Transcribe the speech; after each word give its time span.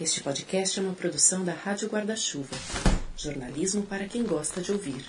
Este 0.00 0.24
podcast 0.24 0.80
é 0.80 0.82
uma 0.82 0.92
produção 0.92 1.44
da 1.44 1.52
Rádio 1.52 1.88
Guarda-Chuva. 1.88 2.56
Jornalismo 3.16 3.82
para 3.82 4.08
quem 4.08 4.24
gosta 4.24 4.60
de 4.60 4.72
ouvir. 4.72 5.04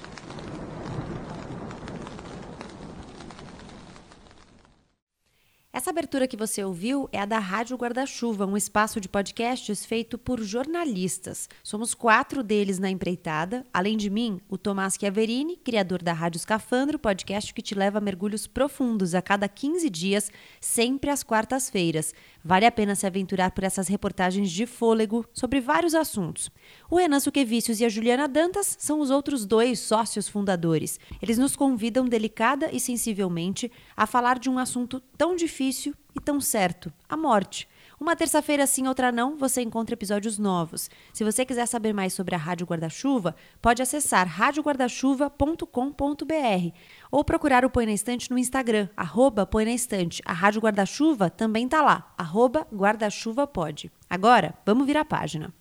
Essa 5.73 5.89
abertura 5.89 6.27
que 6.27 6.37
você 6.37 6.63
ouviu 6.63 7.09
é 7.11 7.19
a 7.19 7.25
da 7.25 7.37
Rádio 7.37 7.75
Guarda-Chuva, 7.77 8.45
um 8.45 8.55
espaço 8.55 9.01
de 9.01 9.09
podcasts 9.09 9.86
feito 9.86 10.18
por 10.18 10.41
jornalistas. 10.41 11.49
Somos 11.63 11.93
quatro 11.93 12.41
deles 12.41 12.79
na 12.79 12.89
empreitada. 12.89 13.65
Além 13.73 13.97
de 13.97 14.09
mim, 14.09 14.39
o 14.47 14.57
Tomás 14.57 14.95
Chiaverini, 14.99 15.57
criador 15.57 16.02
da 16.02 16.13
Rádio 16.13 16.38
Escafandro, 16.38 16.97
podcast 16.97 17.54
que 17.54 17.61
te 17.61 17.75
leva 17.75 17.97
a 17.97 18.02
mergulhos 18.02 18.47
profundos 18.47 19.13
a 19.13 19.21
cada 19.21 19.49
15 19.49 19.89
dias, 19.89 20.31
sempre 20.61 21.09
às 21.09 21.23
quartas-feiras. 21.23 22.13
Vale 22.48 22.68
a 22.68 22.71
pena 22.71 22.93
se 22.93 23.07
aventurar 23.07 23.50
por 23.50 23.64
essas 23.64 23.88
reportagens 23.88 24.52
de 24.52 24.68
fôlego 24.68 25.25
sobre 25.33 25.60
vários 25.60 25.96
assuntos. 25.96 26.52
O 26.88 26.97
Renan 26.97 27.19
Suquevicius 27.19 27.79
e 27.79 27.86
a 27.86 27.89
Juliana 27.89 28.28
Dantas 28.28 28.78
são 28.79 29.00
os 29.00 29.10
outros 29.10 29.47
dois 29.47 29.79
sócios 29.79 30.29
fundadores. 30.29 31.00
Eles 31.19 31.39
nos 31.39 31.55
convidam 31.55 32.05
delicada 32.05 32.69
e 32.72 32.80
sensivelmente 32.80 33.72
a 33.97 34.05
falar 34.05 34.38
de 34.38 34.47
um 34.47 34.59
assunto 34.59 35.00
tão 35.17 35.36
difícil 35.36 35.95
e 36.16 36.19
tão 36.19 36.39
certo: 36.39 36.94
a 37.09 37.17
morte. 37.17 37.67
Uma 38.00 38.16
terça-feira 38.16 38.67
sim, 38.67 38.88
outra 38.88 39.11
não, 39.11 39.36
você 39.38 39.61
encontra 39.61 39.94
episódios 39.94 40.38
novos. 40.38 40.89
Se 41.14 41.23
você 41.23 41.45
quiser 41.45 41.66
saber 41.66 41.94
mais 41.94 42.14
sobre 42.14 42.36
a 42.36 42.38
Rádio 42.38 42.67
Guarda-Chuva, 42.67 43.33
pode 43.61 43.81
acessar 43.81 44.27
radioguardachuva.com.br 44.27 46.73
ou 47.16 47.23
procurar 47.23 47.64
o 47.64 47.69
Põe 47.69 47.86
na 47.86 47.94
Estante 47.94 48.30
no 48.30 48.38
Instagram, 48.38 48.89
arroba 48.97 49.45
Põe 49.45 49.64
na 49.64 49.72
Estante. 49.72 50.22
A 50.25 50.33
Rádio 50.33 50.59
Guarda-Chuva 50.59 51.30
também 51.30 51.66
tá 51.66 51.81
lá, 51.81 52.14
arroba 52.17 52.67
Guarda-Chuva 52.73 53.47
pode. 53.47 53.89
Agora, 54.09 54.53
vamos 54.66 54.86
virar 54.86 55.00
a 55.00 55.05
página. 55.05 55.53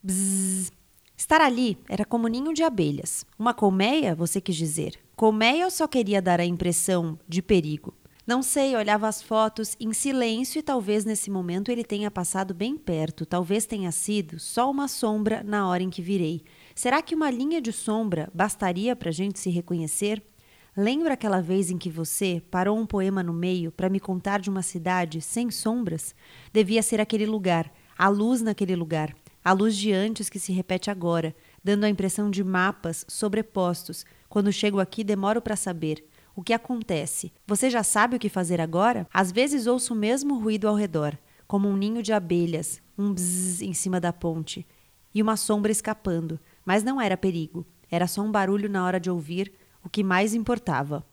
Bzzz. 0.00 0.70
Estar 1.16 1.40
ali 1.40 1.76
era 1.88 2.04
como 2.04 2.28
ninho 2.28 2.54
de 2.54 2.62
abelhas. 2.62 3.26
Uma 3.36 3.52
colmeia, 3.52 4.14
você 4.14 4.40
quis 4.40 4.54
dizer. 4.54 5.00
Colmeia 5.16 5.64
eu 5.64 5.70
só 5.70 5.88
queria 5.88 6.22
dar 6.22 6.38
a 6.38 6.44
impressão 6.44 7.18
de 7.26 7.42
perigo. 7.42 7.92
Não 8.24 8.40
sei, 8.40 8.76
olhava 8.76 9.08
as 9.08 9.20
fotos 9.20 9.76
em 9.80 9.92
silêncio 9.92 10.60
e 10.60 10.62
talvez 10.62 11.04
nesse 11.04 11.28
momento 11.28 11.72
ele 11.72 11.82
tenha 11.82 12.08
passado 12.08 12.54
bem 12.54 12.76
perto. 12.76 13.26
Talvez 13.26 13.66
tenha 13.66 13.90
sido 13.90 14.38
só 14.38 14.70
uma 14.70 14.86
sombra 14.86 15.42
na 15.42 15.68
hora 15.68 15.82
em 15.82 15.90
que 15.90 16.00
virei. 16.00 16.44
Será 16.72 17.02
que 17.02 17.16
uma 17.16 17.32
linha 17.32 17.60
de 17.60 17.72
sombra 17.72 18.30
bastaria 18.32 18.94
para 18.94 19.08
a 19.08 19.12
gente 19.12 19.40
se 19.40 19.50
reconhecer? 19.50 20.22
Lembra 20.78 21.14
aquela 21.14 21.40
vez 21.40 21.70
em 21.70 21.78
que 21.78 21.88
você 21.88 22.42
parou 22.50 22.76
um 22.76 22.84
poema 22.84 23.22
no 23.22 23.32
meio 23.32 23.72
para 23.72 23.88
me 23.88 23.98
contar 23.98 24.40
de 24.40 24.50
uma 24.50 24.60
cidade 24.60 25.22
sem 25.22 25.50
sombras? 25.50 26.14
Devia 26.52 26.82
ser 26.82 27.00
aquele 27.00 27.24
lugar, 27.24 27.72
a 27.96 28.08
luz 28.08 28.42
naquele 28.42 28.76
lugar, 28.76 29.16
a 29.42 29.54
luz 29.54 29.74
de 29.74 29.90
antes 29.90 30.28
que 30.28 30.38
se 30.38 30.52
repete 30.52 30.90
agora, 30.90 31.34
dando 31.64 31.84
a 31.84 31.88
impressão 31.88 32.30
de 32.30 32.44
mapas 32.44 33.06
sobrepostos. 33.08 34.04
Quando 34.28 34.52
chego 34.52 34.78
aqui, 34.78 35.02
demoro 35.02 35.40
para 35.40 35.56
saber. 35.56 36.04
O 36.34 36.42
que 36.42 36.52
acontece? 36.52 37.32
Você 37.46 37.70
já 37.70 37.82
sabe 37.82 38.16
o 38.16 38.18
que 38.18 38.28
fazer 38.28 38.60
agora? 38.60 39.06
Às 39.10 39.32
vezes 39.32 39.66
ouço 39.66 39.94
o 39.94 39.96
mesmo 39.96 40.38
ruído 40.38 40.68
ao 40.68 40.74
redor, 40.74 41.16
como 41.48 41.70
um 41.70 41.76
ninho 41.76 42.02
de 42.02 42.12
abelhas, 42.12 42.82
um 42.98 43.14
bzzz 43.14 43.62
em 43.62 43.72
cima 43.72 43.98
da 43.98 44.12
ponte, 44.12 44.66
e 45.14 45.22
uma 45.22 45.38
sombra 45.38 45.72
escapando. 45.72 46.38
Mas 46.66 46.84
não 46.84 47.00
era 47.00 47.16
perigo, 47.16 47.64
era 47.90 48.06
só 48.06 48.20
um 48.20 48.30
barulho 48.30 48.68
na 48.68 48.84
hora 48.84 49.00
de 49.00 49.10
ouvir, 49.10 49.54
o 49.86 49.88
que 49.88 50.02
mais 50.02 50.34
importava. 50.34 51.06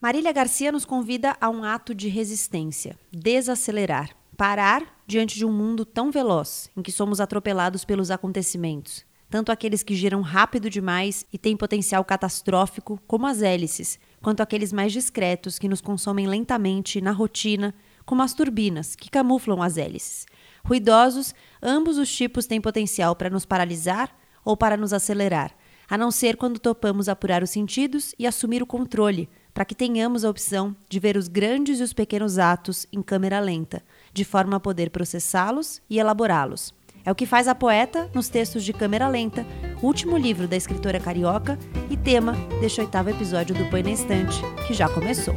Marília 0.00 0.32
Garcia 0.32 0.72
nos 0.72 0.84
convida 0.84 1.36
a 1.40 1.48
um 1.48 1.62
ato 1.62 1.94
de 1.94 2.08
resistência, 2.08 2.98
desacelerar, 3.12 4.10
parar 4.36 5.00
diante 5.06 5.36
de 5.36 5.46
um 5.46 5.52
mundo 5.52 5.84
tão 5.84 6.10
veloz, 6.10 6.68
em 6.76 6.82
que 6.82 6.90
somos 6.90 7.20
atropelados 7.20 7.84
pelos 7.84 8.10
acontecimentos, 8.10 9.06
tanto 9.30 9.52
aqueles 9.52 9.84
que 9.84 9.94
giram 9.94 10.22
rápido 10.22 10.68
demais 10.68 11.24
e 11.32 11.38
têm 11.38 11.56
potencial 11.56 12.04
catastrófico, 12.04 13.00
como 13.06 13.28
as 13.28 13.42
hélices, 13.42 13.96
quanto 14.20 14.40
aqueles 14.40 14.72
mais 14.72 14.92
discretos 14.92 15.56
que 15.56 15.68
nos 15.68 15.80
consomem 15.80 16.26
lentamente 16.26 17.00
na 17.00 17.12
rotina, 17.12 17.72
como 18.04 18.22
as 18.22 18.34
turbinas, 18.34 18.96
que 18.96 19.08
camuflam 19.08 19.62
as 19.62 19.76
hélices. 19.76 20.26
Ruidosos, 20.64 21.32
ambos 21.62 21.96
os 21.96 22.12
tipos 22.12 22.44
têm 22.44 22.60
potencial 22.60 23.14
para 23.14 23.30
nos 23.30 23.46
paralisar 23.46 24.12
ou 24.44 24.56
para 24.56 24.76
nos 24.76 24.92
acelerar, 24.92 25.54
a 25.92 25.98
não 25.98 26.10
ser 26.10 26.38
quando 26.38 26.58
topamos 26.58 27.06
apurar 27.06 27.42
os 27.42 27.50
sentidos 27.50 28.14
e 28.18 28.26
assumir 28.26 28.62
o 28.62 28.66
controle, 28.66 29.28
para 29.52 29.62
que 29.62 29.74
tenhamos 29.74 30.24
a 30.24 30.30
opção 30.30 30.74
de 30.88 30.98
ver 30.98 31.18
os 31.18 31.28
grandes 31.28 31.80
e 31.80 31.82
os 31.82 31.92
pequenos 31.92 32.38
atos 32.38 32.86
em 32.90 33.02
câmera 33.02 33.38
lenta, 33.38 33.82
de 34.10 34.24
forma 34.24 34.56
a 34.56 34.60
poder 34.60 34.88
processá-los 34.88 35.82
e 35.90 35.98
elaborá-los. 35.98 36.72
É 37.04 37.12
o 37.12 37.14
que 37.14 37.26
faz 37.26 37.46
a 37.46 37.54
poeta 37.54 38.10
nos 38.14 38.30
textos 38.30 38.64
de 38.64 38.72
câmera 38.72 39.06
lenta, 39.06 39.44
último 39.82 40.16
livro 40.16 40.48
da 40.48 40.56
escritora 40.56 40.98
carioca 40.98 41.58
e 41.90 41.96
tema 41.98 42.32
deste 42.58 42.80
oitavo 42.80 43.10
episódio 43.10 43.54
do 43.54 43.68
Põe 43.68 43.82
na 43.82 43.90
Estante, 43.90 44.40
que 44.66 44.72
já 44.72 44.88
começou. 44.88 45.34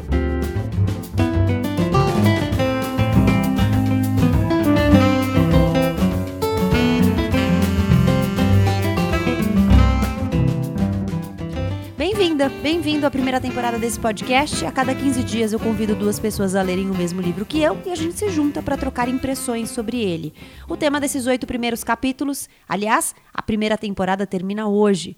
Bem-vinda, 12.07 12.49
bem-vindo 12.61 13.07
à 13.07 13.09
primeira 13.09 13.41
temporada 13.41 13.79
desse 13.79 13.99
podcast. 13.99 14.63
A 14.63 14.71
cada 14.71 14.93
15 14.93 15.23
dias 15.23 15.53
eu 15.53 15.59
convido 15.59 15.95
duas 15.95 16.19
pessoas 16.19 16.53
a 16.53 16.61
lerem 16.61 16.88
o 16.88 16.93
mesmo 16.93 17.19
livro 17.19 17.47
que 17.47 17.59
eu 17.59 17.81
e 17.83 17.89
a 17.89 17.95
gente 17.95 18.13
se 18.13 18.29
junta 18.29 18.61
para 18.61 18.77
trocar 18.77 19.09
impressões 19.09 19.71
sobre 19.71 20.03
ele. 20.03 20.31
O 20.69 20.77
tema 20.77 20.99
desses 20.99 21.25
oito 21.25 21.47
primeiros 21.47 21.83
capítulos, 21.83 22.47
aliás, 22.69 23.16
a 23.33 23.41
primeira 23.41 23.75
temporada 23.75 24.27
termina 24.27 24.67
hoje. 24.67 25.17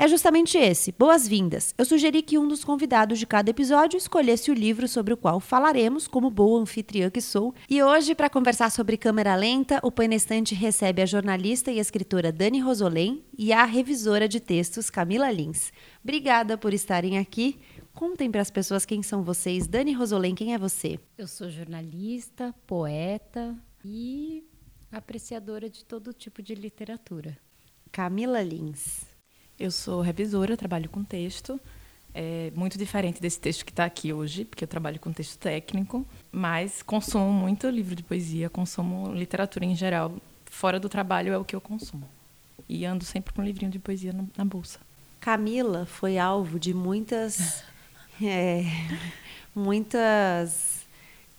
É 0.00 0.06
justamente 0.06 0.56
esse, 0.56 0.92
boas-vindas. 0.92 1.74
Eu 1.76 1.84
sugeri 1.84 2.22
que 2.22 2.38
um 2.38 2.46
dos 2.46 2.62
convidados 2.62 3.18
de 3.18 3.26
cada 3.26 3.50
episódio 3.50 3.98
escolhesse 3.98 4.48
o 4.48 4.54
livro 4.54 4.86
sobre 4.86 5.12
o 5.12 5.16
qual 5.16 5.40
falaremos, 5.40 6.06
como 6.06 6.30
boa 6.30 6.60
anfitriã 6.60 7.10
que 7.10 7.20
sou. 7.20 7.52
E 7.68 7.82
hoje, 7.82 8.14
para 8.14 8.30
conversar 8.30 8.70
sobre 8.70 8.96
câmera 8.96 9.34
lenta, 9.34 9.80
o 9.82 9.90
Painestante 9.90 10.54
recebe 10.54 11.02
a 11.02 11.04
jornalista 11.04 11.72
e 11.72 11.80
escritora 11.80 12.30
Dani 12.30 12.60
Rosolém 12.60 13.24
e 13.36 13.52
a 13.52 13.64
revisora 13.64 14.28
de 14.28 14.38
textos 14.38 14.88
Camila 14.88 15.32
Lins. 15.32 15.72
Obrigada 16.00 16.56
por 16.56 16.72
estarem 16.72 17.18
aqui. 17.18 17.58
Contem 17.92 18.30
para 18.30 18.42
as 18.42 18.52
pessoas 18.52 18.86
quem 18.86 19.02
são 19.02 19.24
vocês. 19.24 19.66
Dani 19.66 19.92
Rosolém, 19.94 20.32
quem 20.32 20.54
é 20.54 20.58
você? 20.58 21.00
Eu 21.18 21.26
sou 21.26 21.50
jornalista, 21.50 22.54
poeta 22.68 23.52
e 23.84 24.46
apreciadora 24.92 25.68
de 25.68 25.84
todo 25.84 26.12
tipo 26.12 26.40
de 26.40 26.54
literatura. 26.54 27.36
Camila 27.90 28.40
Lins. 28.40 29.07
Eu 29.58 29.70
sou 29.70 30.00
revisora, 30.00 30.56
trabalho 30.56 30.88
com 30.88 31.02
texto. 31.02 31.60
É 32.14 32.50
muito 32.54 32.78
diferente 32.78 33.20
desse 33.20 33.38
texto 33.38 33.64
que 33.64 33.72
está 33.72 33.84
aqui 33.84 34.12
hoje, 34.12 34.44
porque 34.44 34.64
eu 34.64 34.68
trabalho 34.68 34.98
com 34.98 35.12
texto 35.12 35.38
técnico, 35.38 36.06
mas 36.32 36.82
consumo 36.82 37.32
muito 37.32 37.68
livro 37.68 37.94
de 37.94 38.02
poesia, 38.02 38.48
consumo 38.48 39.12
literatura 39.12 39.64
em 39.64 39.74
geral. 39.74 40.14
Fora 40.46 40.80
do 40.80 40.88
trabalho 40.88 41.32
é 41.32 41.38
o 41.38 41.44
que 41.44 41.54
eu 41.54 41.60
consumo. 41.60 42.08
E 42.68 42.84
ando 42.84 43.04
sempre 43.04 43.32
com 43.32 43.42
um 43.42 43.44
livrinho 43.44 43.70
de 43.70 43.78
poesia 43.78 44.14
na 44.36 44.44
bolsa. 44.44 44.80
Camila 45.20 45.86
foi 45.86 46.18
alvo 46.18 46.58
de 46.58 46.72
muitas. 46.74 47.62
É, 48.20 48.64
muitas. 49.54 50.77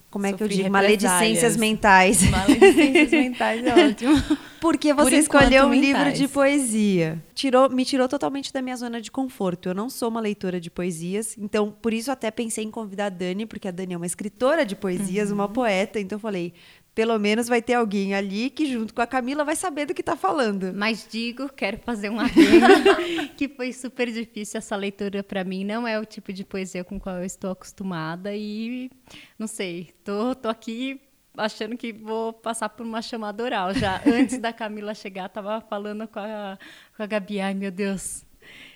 Como 0.10 0.26
é 0.26 0.34
que 0.34 0.42
eu 0.42 0.48
digo? 0.48 0.70
Maledicências 0.72 1.56
mentais. 1.56 2.24
Maledicências 2.30 3.12
mentais 3.12 3.64
é 3.64 3.88
ótimo. 3.88 4.40
Porque 4.60 4.94
você 4.94 5.12
Por 5.12 5.14
escolheu 5.14 5.66
um 5.66 5.70
mentais. 5.70 5.88
livro 5.88 6.14
de 6.14 6.28
poesia. 6.28 7.24
Tirou, 7.34 7.70
me 7.70 7.86
tirou 7.86 8.08
totalmente 8.10 8.52
da 8.52 8.62
minha 8.62 8.76
zona 8.76 9.00
de 9.00 9.12
conforto. 9.12 9.70
Eu 9.70 9.76
não 9.76 9.90
sou 9.90 10.10
uma 10.10 10.20
leitora 10.20 10.60
de 10.60 10.70
poesias, 10.70 11.38
então 11.38 11.72
por 11.72 11.94
isso 11.94 12.12
até 12.12 12.30
pensei 12.32 12.66
em 12.66 12.72
convidar 12.72 13.06
a 13.06 13.10
Dani, 13.10 13.46
porque 13.46 13.68
a 13.68 13.72
Dani 13.72 13.94
é 13.94 13.98
uma 13.98 14.06
escritora 14.06 14.66
de 14.66 14.76
poesias, 14.76 15.30
uhum. 15.30 15.36
uma 15.36 15.48
poeta. 15.48 16.00
Então 16.00 16.18
eu 16.18 16.20
falei, 16.20 16.54
pelo 17.00 17.18
menos 17.18 17.48
vai 17.48 17.62
ter 17.62 17.76
alguém 17.76 18.14
ali 18.14 18.50
que, 18.50 18.66
junto 18.66 18.94
com 18.94 19.02
a 19.02 19.08
Camila, 19.08 19.46
vai 19.46 19.56
saber 19.56 19.86
do 19.86 19.94
que 19.94 20.02
está 20.02 20.18
falando. 20.18 20.74
Mas 20.76 21.08
digo, 21.10 21.48
quero 21.48 21.78
fazer 21.78 22.10
um 22.10 22.20
adendo, 22.20 23.32
que 23.38 23.48
foi 23.48 23.72
super 23.72 24.12
difícil 24.12 24.58
essa 24.58 24.76
leitura 24.76 25.24
para 25.24 25.46
mim. 25.46 25.64
Não 25.64 25.88
é 25.88 25.98
o 25.98 26.04
tipo 26.04 26.34
de 26.34 26.44
poesia 26.44 26.84
com 26.84 27.00
qual 27.00 27.20
eu 27.20 27.24
estou 27.24 27.52
acostumada 27.52 28.36
e, 28.36 28.92
não 29.40 29.48
sei, 29.48 29.94
tô, 30.04 30.36
tô 30.36 30.50
aqui 30.50 31.00
achando 31.38 31.78
que 31.78 31.94
vou 31.94 32.34
passar 32.34 32.68
por 32.68 32.86
uma 32.86 33.02
chamada 33.02 33.42
oral. 33.46 33.74
Já 33.74 34.02
antes 34.06 34.38
da 34.38 34.52
Camila 34.52 34.94
chegar, 34.94 35.28
estava 35.28 35.62
falando 35.62 36.06
com 36.06 36.20
a, 36.20 36.60
com 36.98 37.02
a 37.04 37.06
Gabi. 37.06 37.40
Ai, 37.40 37.54
meu 37.54 37.72
Deus, 37.72 38.26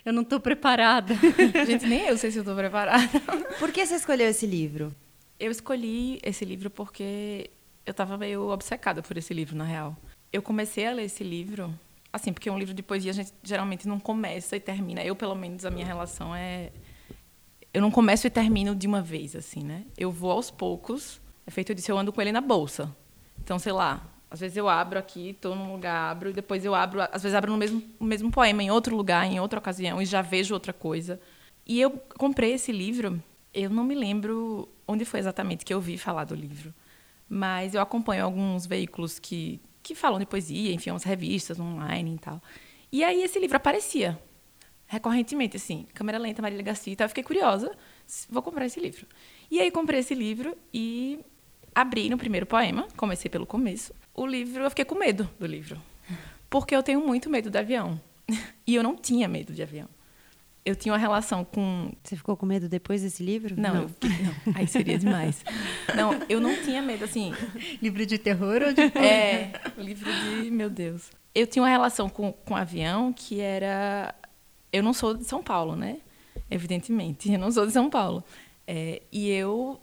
eu 0.02 0.14
não 0.14 0.22
estou 0.22 0.40
preparada. 0.40 1.14
Gente, 1.66 1.84
nem 1.86 2.06
eu 2.06 2.16
sei 2.16 2.30
se 2.30 2.38
eu 2.38 2.42
estou 2.42 2.56
preparada. 2.56 3.20
Por 3.58 3.70
que 3.70 3.84
você 3.84 3.96
escolheu 3.96 4.30
esse 4.30 4.46
livro? 4.46 4.96
Eu 5.38 5.50
escolhi 5.50 6.18
esse 6.22 6.42
livro 6.42 6.70
porque 6.70 7.50
eu 7.86 7.90
estava 7.90 8.16
meio 8.16 8.48
obcecada 8.50 9.02
por 9.02 9.16
esse 9.16 9.34
livro, 9.34 9.56
na 9.56 9.64
real. 9.64 9.96
Eu 10.32 10.42
comecei 10.42 10.86
a 10.86 10.92
ler 10.92 11.04
esse 11.04 11.22
livro, 11.22 11.72
assim, 12.12 12.32
porque 12.32 12.50
um 12.50 12.58
livro 12.58 12.74
de 12.74 12.82
poesia 12.82 13.10
a 13.10 13.14
gente 13.14 13.32
geralmente 13.42 13.86
não 13.86 14.00
começa 14.00 14.56
e 14.56 14.60
termina. 14.60 15.02
Eu, 15.02 15.14
pelo 15.14 15.34
menos, 15.34 15.64
a 15.64 15.70
minha 15.70 15.86
relação 15.86 16.34
é. 16.34 16.72
Eu 17.72 17.82
não 17.82 17.90
começo 17.90 18.26
e 18.26 18.30
termino 18.30 18.74
de 18.74 18.86
uma 18.86 19.02
vez, 19.02 19.34
assim, 19.36 19.62
né? 19.62 19.84
Eu 19.98 20.10
vou 20.10 20.30
aos 20.30 20.50
poucos. 20.50 21.20
É 21.46 21.50
feito 21.50 21.74
disso, 21.74 21.90
eu 21.90 21.98
ando 21.98 22.12
com 22.12 22.20
ele 22.22 22.32
na 22.32 22.40
bolsa. 22.40 22.94
Então, 23.38 23.58
sei 23.58 23.72
lá, 23.72 24.02
Às 24.34 24.40
vezes 24.40 24.56
eu 24.56 24.68
abro 24.68 24.98
aqui, 24.98 25.30
estou 25.30 25.54
num 25.54 25.70
lugar, 25.70 26.10
abro, 26.10 26.30
e 26.30 26.32
depois 26.32 26.64
eu 26.64 26.74
abro, 26.74 27.00
às 27.00 27.22
vezes 27.22 27.36
abro 27.36 27.52
no 27.52 27.56
mesmo, 27.56 27.80
no 28.00 28.04
mesmo 28.04 28.32
poema, 28.32 28.64
em 28.64 28.68
outro 28.68 28.96
lugar, 28.96 29.24
em 29.24 29.38
outra 29.38 29.60
ocasião, 29.60 30.02
e 30.02 30.04
já 30.04 30.22
vejo 30.22 30.52
outra 30.52 30.72
coisa. 30.72 31.20
E 31.64 31.80
eu 31.80 31.92
comprei 32.18 32.52
esse 32.52 32.72
livro, 32.72 33.22
eu 33.54 33.70
não 33.70 33.84
me 33.84 33.94
lembro 33.94 34.68
onde 34.88 35.04
foi 35.04 35.20
exatamente 35.20 35.64
que 35.64 35.72
eu 35.72 35.80
vi 35.80 35.96
falar 35.96 36.24
do 36.24 36.34
livro, 36.34 36.74
mas 37.28 37.74
eu 37.74 37.80
acompanho 37.80 38.24
alguns 38.24 38.66
veículos 38.66 39.18
que, 39.18 39.60
que 39.82 39.94
falam 39.94 40.18
de 40.18 40.26
poesia, 40.26 40.72
enfim, 40.72 40.90
umas 40.90 41.04
revistas 41.04 41.58
online 41.58 42.14
e 42.14 42.18
tal. 42.18 42.42
E 42.92 43.02
aí 43.02 43.22
esse 43.22 43.38
livro 43.38 43.56
aparecia 43.56 44.18
recorrentemente, 44.86 45.56
assim, 45.56 45.86
câmera 45.94 46.18
lenta, 46.18 46.42
Marília 46.42 46.62
Garcia, 46.62 46.92
então 46.92 47.04
eu 47.04 47.08
fiquei 47.08 47.24
curiosa, 47.24 47.76
vou 48.28 48.42
comprar 48.42 48.66
esse 48.66 48.78
livro. 48.78 49.06
E 49.50 49.60
aí 49.60 49.70
comprei 49.70 50.00
esse 50.00 50.14
livro 50.14 50.56
e 50.72 51.18
abri 51.74 52.08
no 52.08 52.18
primeiro 52.18 52.46
poema, 52.46 52.86
comecei 52.96 53.30
pelo 53.30 53.46
começo. 53.46 53.92
O 54.14 54.26
livro, 54.26 54.62
eu 54.62 54.70
fiquei 54.70 54.84
com 54.84 54.94
medo 54.94 55.28
do 55.38 55.46
livro, 55.46 55.80
porque 56.48 56.76
eu 56.76 56.82
tenho 56.82 57.04
muito 57.04 57.28
medo 57.28 57.50
de 57.50 57.58
avião. 57.58 58.00
E 58.66 58.74
eu 58.74 58.82
não 58.82 58.96
tinha 58.96 59.28
medo 59.28 59.52
de 59.52 59.62
avião 59.62 59.86
eu 60.64 60.74
tinha 60.74 60.92
uma 60.92 60.98
relação 60.98 61.44
com. 61.44 61.92
Você 62.02 62.16
ficou 62.16 62.36
com 62.36 62.46
medo 62.46 62.68
depois 62.68 63.02
desse 63.02 63.22
livro? 63.22 63.54
Não, 63.60 63.74
não. 63.74 63.82
Eu, 63.82 63.90
não. 64.46 64.52
aí 64.54 64.66
seria 64.66 64.98
demais. 64.98 65.44
não, 65.94 66.18
eu 66.28 66.40
não 66.40 66.56
tinha 66.62 66.80
medo, 66.80 67.04
assim. 67.04 67.32
livro 67.82 68.04
de 68.06 68.16
terror 68.16 68.62
ou 68.62 68.72
de. 68.72 68.82
É, 68.98 69.52
livro 69.76 70.10
de. 70.10 70.50
Meu 70.50 70.70
Deus. 70.70 71.10
Eu 71.34 71.46
tinha 71.46 71.62
uma 71.62 71.68
relação 71.68 72.08
com, 72.08 72.32
com 72.32 72.56
avião 72.56 73.12
que 73.12 73.40
era. 73.40 74.14
Eu 74.72 74.82
não 74.82 74.94
sou 74.94 75.14
de 75.14 75.24
São 75.24 75.42
Paulo, 75.42 75.76
né? 75.76 75.98
Evidentemente, 76.50 77.30
eu 77.30 77.38
não 77.38 77.50
sou 77.50 77.66
de 77.66 77.72
São 77.72 77.90
Paulo. 77.90 78.24
É, 78.66 79.02
e 79.12 79.30
eu 79.30 79.78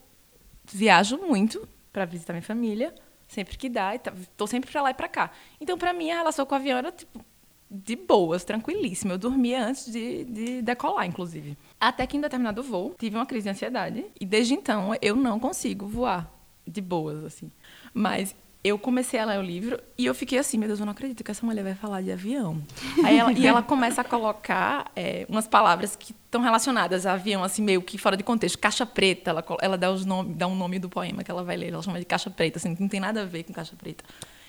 viajo 0.66 1.18
muito 1.18 1.68
para 1.94 2.06
visitar 2.06 2.34
minha 2.34 2.42
família, 2.42 2.94
sempre 3.28 3.58
que 3.58 3.70
dá, 3.70 3.94
estou 3.96 4.48
sempre 4.48 4.72
para 4.72 4.82
lá 4.82 4.90
e 4.92 4.94
para 4.94 5.08
cá. 5.08 5.32
Então, 5.60 5.78
para 5.78 5.94
mim, 5.94 6.10
a 6.10 6.16
relação 6.16 6.46
com 6.46 6.56
o 6.56 6.58
avião 6.58 6.78
era 6.78 6.92
tipo 6.92 7.24
de 7.72 7.96
boas, 7.96 8.44
tranquilíssima. 8.44 9.14
Eu 9.14 9.18
dormia 9.18 9.66
antes 9.66 9.90
de, 9.90 10.26
de 10.26 10.62
decolar, 10.62 11.06
inclusive. 11.06 11.58
Até 11.80 12.06
que 12.06 12.18
em 12.18 12.22
determinado 12.22 12.62
voo 12.62 12.94
tive 13.00 13.16
uma 13.16 13.26
crise 13.26 13.46
de 13.46 13.50
ansiedade 13.52 14.06
e 14.20 14.26
desde 14.26 14.54
então 14.54 14.94
eu 15.02 15.16
não 15.16 15.40
consigo 15.40 15.88
voar 15.88 16.30
de 16.68 16.82
boas 16.82 17.24
assim. 17.24 17.50
Mas 17.94 18.36
eu 18.64 18.78
comecei 18.78 19.20
a 19.20 19.26
ler 19.26 19.40
o 19.40 19.42
livro 19.42 19.80
e 19.98 20.06
eu 20.06 20.14
fiquei 20.14 20.38
assim, 20.38 20.58
meu 20.58 20.68
Deus, 20.68 20.80
eu 20.80 20.86
não 20.86 20.92
acredito 20.92 21.24
que 21.24 21.32
essa 21.32 21.46
mulher 21.46 21.64
vai 21.64 21.74
falar 21.74 22.02
de 22.02 22.12
avião. 22.12 22.62
Aí 23.04 23.18
ela, 23.18 23.32
e 23.32 23.48
ela 23.48 23.64
começa 23.64 24.02
a 24.02 24.04
colocar 24.04 24.92
é, 24.96 25.26
umas 25.30 25.48
palavras 25.48 25.96
que 25.96 26.12
estão 26.12 26.42
relacionadas 26.42 27.06
a 27.06 27.14
avião, 27.14 27.44
assim, 27.44 27.64
meio 27.64 27.82
que 27.82 27.98
fora 27.98 28.16
de 28.16 28.24
contexto. 28.24 28.60
Caixa 28.60 28.86
preta, 28.86 29.32
ela, 29.32 29.44
ela 29.62 29.78
dá, 29.78 29.90
os 29.90 30.06
nome, 30.06 30.36
dá 30.36 30.46
um 30.46 30.56
nome 30.56 30.78
do 30.78 30.90
poema 30.90 31.24
que 31.24 31.32
ela 31.32 31.44
vai 31.44 31.58
ler, 31.58 31.74
ela 31.74 31.82
chama 31.82 32.00
de 32.00 32.06
caixa 32.06 32.30
preta, 32.30 32.60
assim, 32.60 32.76
não 32.80 32.88
tem 32.88 33.00
nada 33.00 33.24
a 33.24 33.26
ver 33.26 33.44
com 33.44 33.54
caixa 33.54 33.76
preta. 33.76 34.04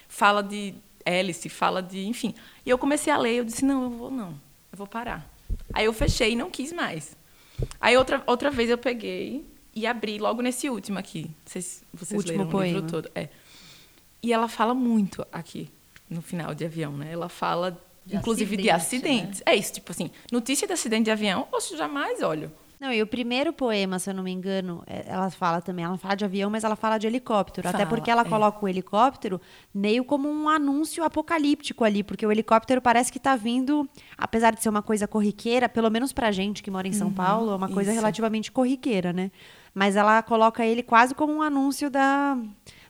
Fala 0.08 0.42
de 0.42 0.74
hélice, 1.04 1.48
fala 1.48 1.82
de, 1.82 2.06
enfim. 2.06 2.34
E 2.64 2.70
eu 2.70 2.78
comecei 2.78 3.12
a 3.12 3.16
ler, 3.16 3.36
eu 3.36 3.44
disse, 3.44 3.64
não, 3.64 3.84
eu 3.84 3.90
vou 3.90 4.10
não, 4.10 4.30
eu 4.72 4.78
vou 4.78 4.86
parar. 4.86 5.30
Aí 5.72 5.84
eu 5.84 5.92
fechei 5.92 6.32
e 6.32 6.36
não 6.36 6.50
quis 6.50 6.72
mais. 6.72 7.16
Aí 7.80 7.96
outra, 7.96 8.22
outra 8.26 8.50
vez 8.50 8.70
eu 8.70 8.78
peguei 8.78 9.44
e 9.74 9.86
abri 9.86 10.18
logo 10.18 10.42
nesse 10.42 10.68
último 10.68 10.98
aqui. 10.98 11.30
Vocês, 11.44 11.84
vocês 11.92 12.18
último 12.18 12.38
leram 12.38 12.50
poema. 12.50 12.78
o 12.78 12.80
livro 12.80 12.90
todo. 12.90 13.10
É. 13.14 13.28
E 14.22 14.32
ela 14.32 14.48
fala 14.48 14.74
muito 14.74 15.26
aqui, 15.32 15.68
no 16.08 16.22
final 16.22 16.54
de 16.54 16.64
avião, 16.64 16.96
né? 16.96 17.12
Ela 17.12 17.28
fala, 17.28 17.78
de 18.06 18.16
inclusive, 18.16 18.54
acidente, 18.54 18.62
de 18.62 18.70
acidentes. 18.70 19.38
Né? 19.40 19.44
É 19.46 19.56
isso, 19.56 19.72
tipo 19.72 19.90
assim, 19.90 20.10
notícia 20.30 20.66
de 20.66 20.72
acidente 20.72 21.04
de 21.04 21.10
avião, 21.10 21.46
poxa, 21.50 21.76
jamais 21.76 22.22
olho. 22.22 22.52
Não, 22.82 22.92
e 22.92 23.00
o 23.00 23.06
primeiro 23.06 23.52
poema, 23.52 23.96
se 24.00 24.10
eu 24.10 24.14
não 24.14 24.24
me 24.24 24.32
engano, 24.32 24.82
é, 24.88 25.04
ela 25.06 25.30
fala 25.30 25.60
também, 25.60 25.84
ela 25.84 25.96
fala 25.96 26.16
de 26.16 26.24
avião, 26.24 26.50
mas 26.50 26.64
ela 26.64 26.74
fala 26.74 26.98
de 26.98 27.06
helicóptero. 27.06 27.68
Fala, 27.68 27.80
até 27.84 27.88
porque 27.88 28.10
ela 28.10 28.22
é. 28.22 28.24
coloca 28.24 28.64
o 28.64 28.68
helicóptero 28.68 29.40
meio 29.72 30.04
como 30.04 30.28
um 30.28 30.48
anúncio 30.48 31.04
apocalíptico 31.04 31.84
ali, 31.84 32.02
porque 32.02 32.26
o 32.26 32.32
helicóptero 32.32 32.82
parece 32.82 33.12
que 33.12 33.18
está 33.18 33.36
vindo, 33.36 33.88
apesar 34.18 34.52
de 34.52 34.60
ser 34.60 34.68
uma 34.68 34.82
coisa 34.82 35.06
corriqueira, 35.06 35.68
pelo 35.68 35.88
menos 35.90 36.12
pra 36.12 36.32
gente 36.32 36.60
que 36.60 36.72
mora 36.72 36.88
em 36.88 36.92
São 36.92 37.06
uhum, 37.06 37.14
Paulo, 37.14 37.52
é 37.52 37.54
uma 37.54 37.68
coisa 37.68 37.92
isso. 37.92 38.00
relativamente 38.00 38.50
corriqueira, 38.50 39.12
né? 39.12 39.30
Mas 39.72 39.94
ela 39.94 40.20
coloca 40.20 40.66
ele 40.66 40.82
quase 40.82 41.14
como 41.14 41.32
um 41.32 41.40
anúncio 41.40 41.88
da 41.88 42.36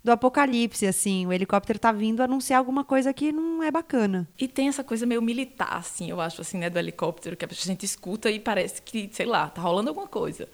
do 0.04 0.10
apocalipse, 0.10 0.86
assim. 0.86 1.26
O 1.26 1.32
helicóptero 1.32 1.78
tá 1.78 1.92
vindo 1.92 2.22
anunciar 2.22 2.58
alguma 2.58 2.84
coisa 2.84 3.12
que 3.12 3.32
não 3.32 3.62
é 3.62 3.70
bacana. 3.70 4.28
E 4.38 4.48
tem 4.48 4.68
essa 4.68 4.82
coisa 4.82 5.06
meio 5.06 5.22
militar, 5.22 5.76
assim, 5.76 6.10
eu 6.10 6.20
acho, 6.20 6.40
assim, 6.40 6.58
né, 6.58 6.68
do 6.68 6.78
helicóptero, 6.78 7.36
que 7.36 7.44
a 7.44 7.48
gente 7.50 7.84
escuta 7.84 8.30
e 8.30 8.40
parece 8.40 8.82
que, 8.82 9.08
sei 9.12 9.26
lá, 9.26 9.48
tá 9.48 9.62
rolando 9.62 9.88
alguma 9.90 10.08
coisa. 10.08 10.48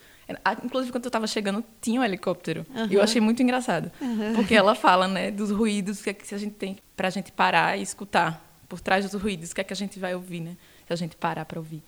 Inclusive, 0.63 0.93
quando 0.93 1.05
eu 1.05 1.09
estava 1.09 1.27
chegando, 1.27 1.65
tinha 1.81 2.01
um 2.01 2.05
helicóptero. 2.05 2.67
Uhum. 2.75 2.87
E 2.91 2.95
eu 2.95 3.03
achei 3.03 3.21
muito 3.21 3.43
engraçado. 3.43 3.91
Uhum. 3.99 4.35
Porque 4.35 4.55
ela 4.55 4.75
fala, 4.75 5.09
né, 5.09 5.31
dos 5.31 5.51
ruídos 5.51 6.03
que, 6.03 6.11
é 6.11 6.13
que 6.13 6.35
a 6.35 6.39
gente 6.39 6.55
tem 6.55 6.77
pra 6.95 7.09
gente 7.09 7.33
parar 7.33 7.79
e 7.79 7.83
escutar. 7.83 8.47
Por 8.69 8.81
trás 8.81 9.11
dos 9.11 9.19
ruídos, 9.19 9.51
o 9.51 9.55
que 9.55 9.63
é 9.63 9.65
que 9.65 9.73
a 9.73 9.77
gente 9.77 9.99
vai 9.99 10.15
ouvir, 10.15 10.41
né? 10.41 10.55
Se 10.87 10.93
a 10.93 10.97
gente 10.97 11.17
parar 11.17 11.47
para 11.47 11.59
ouvir. 11.59 11.83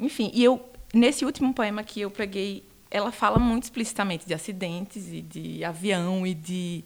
Enfim, 0.00 0.30
e 0.32 0.42
eu, 0.42 0.58
nesse 0.94 1.22
último 1.22 1.52
poema 1.52 1.84
que 1.84 2.00
eu 2.00 2.10
preguei 2.10 2.64
ela 2.94 3.10
fala 3.10 3.40
muito 3.40 3.64
explicitamente 3.64 4.24
de 4.24 4.32
acidentes 4.32 5.12
e 5.12 5.20
de 5.20 5.64
avião 5.64 6.24
e 6.24 6.32
de 6.32 6.84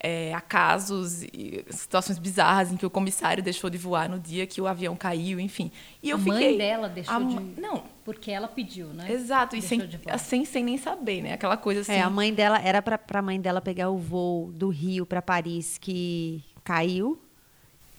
é, 0.00 0.34
acasos 0.34 1.22
e 1.22 1.64
situações 1.70 2.18
bizarras 2.18 2.72
em 2.72 2.76
que 2.76 2.84
o 2.84 2.90
comissário 2.90 3.40
deixou 3.40 3.70
de 3.70 3.78
voar 3.78 4.08
no 4.08 4.18
dia 4.18 4.48
que 4.48 4.60
o 4.60 4.66
avião 4.66 4.96
caiu, 4.96 5.38
enfim. 5.38 5.70
E 6.02 6.10
eu 6.10 6.16
a 6.16 6.18
fiquei, 6.18 6.48
mãe 6.48 6.58
dela 6.58 6.88
deixou 6.88 7.14
a, 7.14 7.20
de 7.20 7.60
não, 7.60 7.84
porque 8.04 8.32
ela 8.32 8.48
pediu, 8.48 8.88
né? 8.88 9.10
Exato, 9.12 9.54
e 9.54 9.62
sem, 9.62 9.80
assim, 10.08 10.44
sem 10.44 10.64
nem 10.64 10.76
saber, 10.76 11.22
né? 11.22 11.34
Aquela 11.34 11.56
coisa 11.56 11.82
assim. 11.82 11.92
É, 11.92 12.02
a 12.02 12.10
mãe 12.10 12.34
dela 12.34 12.60
era 12.60 12.82
para 12.82 13.00
a 13.12 13.22
mãe 13.22 13.40
dela 13.40 13.60
pegar 13.60 13.90
o 13.90 13.96
voo 13.96 14.50
do 14.50 14.70
Rio 14.70 15.06
para 15.06 15.22
Paris 15.22 15.78
que 15.78 16.42
caiu 16.64 17.16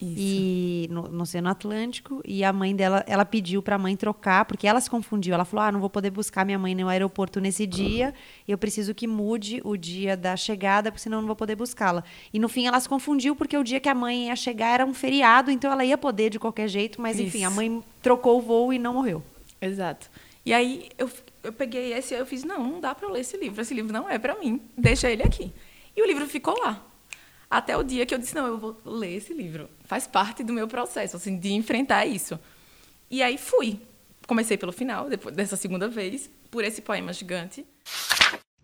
isso. 0.01 0.13
E 0.17 0.87
no, 0.91 1.03
no 1.03 1.23
Oceano 1.23 1.49
Atlântico. 1.49 2.21
E 2.25 2.43
a 2.43 2.51
mãe 2.51 2.75
dela, 2.75 3.03
ela 3.07 3.25
pediu 3.25 3.61
para 3.61 3.75
a 3.75 3.79
mãe 3.79 3.95
trocar, 3.95 4.45
porque 4.45 4.67
ela 4.67 4.81
se 4.81 4.89
confundiu. 4.89 5.33
Ela 5.33 5.45
falou: 5.45 5.65
Ah, 5.65 5.71
não 5.71 5.79
vou 5.79 5.89
poder 5.89 6.09
buscar 6.09 6.45
minha 6.45 6.59
mãe 6.59 6.75
no 6.75 6.87
aeroporto 6.89 7.39
nesse 7.39 7.65
dia. 7.65 8.13
Eu 8.47 8.57
preciso 8.57 8.93
que 8.93 9.07
mude 9.07 9.61
o 9.63 9.77
dia 9.77 10.17
da 10.17 10.35
chegada, 10.35 10.91
porque 10.91 11.03
senão 11.03 11.19
eu 11.19 11.21
não 11.21 11.27
vou 11.27 11.35
poder 11.35 11.55
buscá-la. 11.55 12.03
E 12.33 12.39
no 12.39 12.49
fim 12.49 12.67
ela 12.67 12.79
se 12.79 12.89
confundiu, 12.89 13.35
porque 13.35 13.57
o 13.57 13.63
dia 13.63 13.79
que 13.79 13.89
a 13.89 13.95
mãe 13.95 14.27
ia 14.27 14.35
chegar 14.35 14.73
era 14.75 14.85
um 14.85 14.93
feriado, 14.93 15.49
então 15.49 15.71
ela 15.71 15.85
ia 15.85 15.97
poder 15.97 16.29
de 16.29 16.39
qualquer 16.39 16.67
jeito, 16.67 17.01
mas 17.01 17.19
enfim, 17.19 17.39
Isso. 17.39 17.47
a 17.47 17.49
mãe 17.49 17.81
trocou 18.01 18.37
o 18.37 18.41
voo 18.41 18.73
e 18.73 18.79
não 18.79 18.93
morreu. 18.93 19.23
Exato. 19.61 20.09
E 20.45 20.53
aí 20.53 20.89
eu, 20.97 21.09
eu 21.43 21.53
peguei 21.53 21.93
esse 21.93 22.13
eu 22.13 22.25
fiz: 22.25 22.43
Não, 22.43 22.63
não 22.63 22.79
dá 22.81 22.93
para 22.93 23.09
ler 23.09 23.21
esse 23.21 23.37
livro. 23.37 23.61
Esse 23.61 23.73
livro 23.73 23.93
não 23.93 24.09
é 24.09 24.19
para 24.19 24.35
mim. 24.35 24.61
Deixa 24.77 25.09
ele 25.09 25.23
aqui. 25.23 25.51
E 25.95 26.01
o 26.01 26.05
livro 26.05 26.27
ficou 26.27 26.59
lá. 26.59 26.85
Até 27.55 27.77
o 27.77 27.83
dia 27.83 28.05
que 28.05 28.13
eu 28.13 28.17
disse, 28.17 28.35
não, 28.35 28.47
eu 28.47 28.57
vou 28.57 28.75
ler 28.83 29.15
esse 29.15 29.33
livro. 29.33 29.69
Faz 29.85 30.05
parte 30.05 30.43
do 30.43 30.51
meu 30.51 30.67
processo, 30.67 31.15
assim, 31.15 31.37
de 31.37 31.53
enfrentar 31.53 32.05
isso. 32.05 32.37
E 33.09 33.23
aí 33.23 33.37
fui. 33.37 33.79
Comecei 34.27 34.57
pelo 34.57 34.73
final, 34.73 35.07
depois 35.07 35.33
dessa 35.33 35.55
segunda 35.55 35.87
vez, 35.87 36.29
por 36.51 36.65
esse 36.65 36.81
poema 36.81 37.13
gigante. 37.13 37.65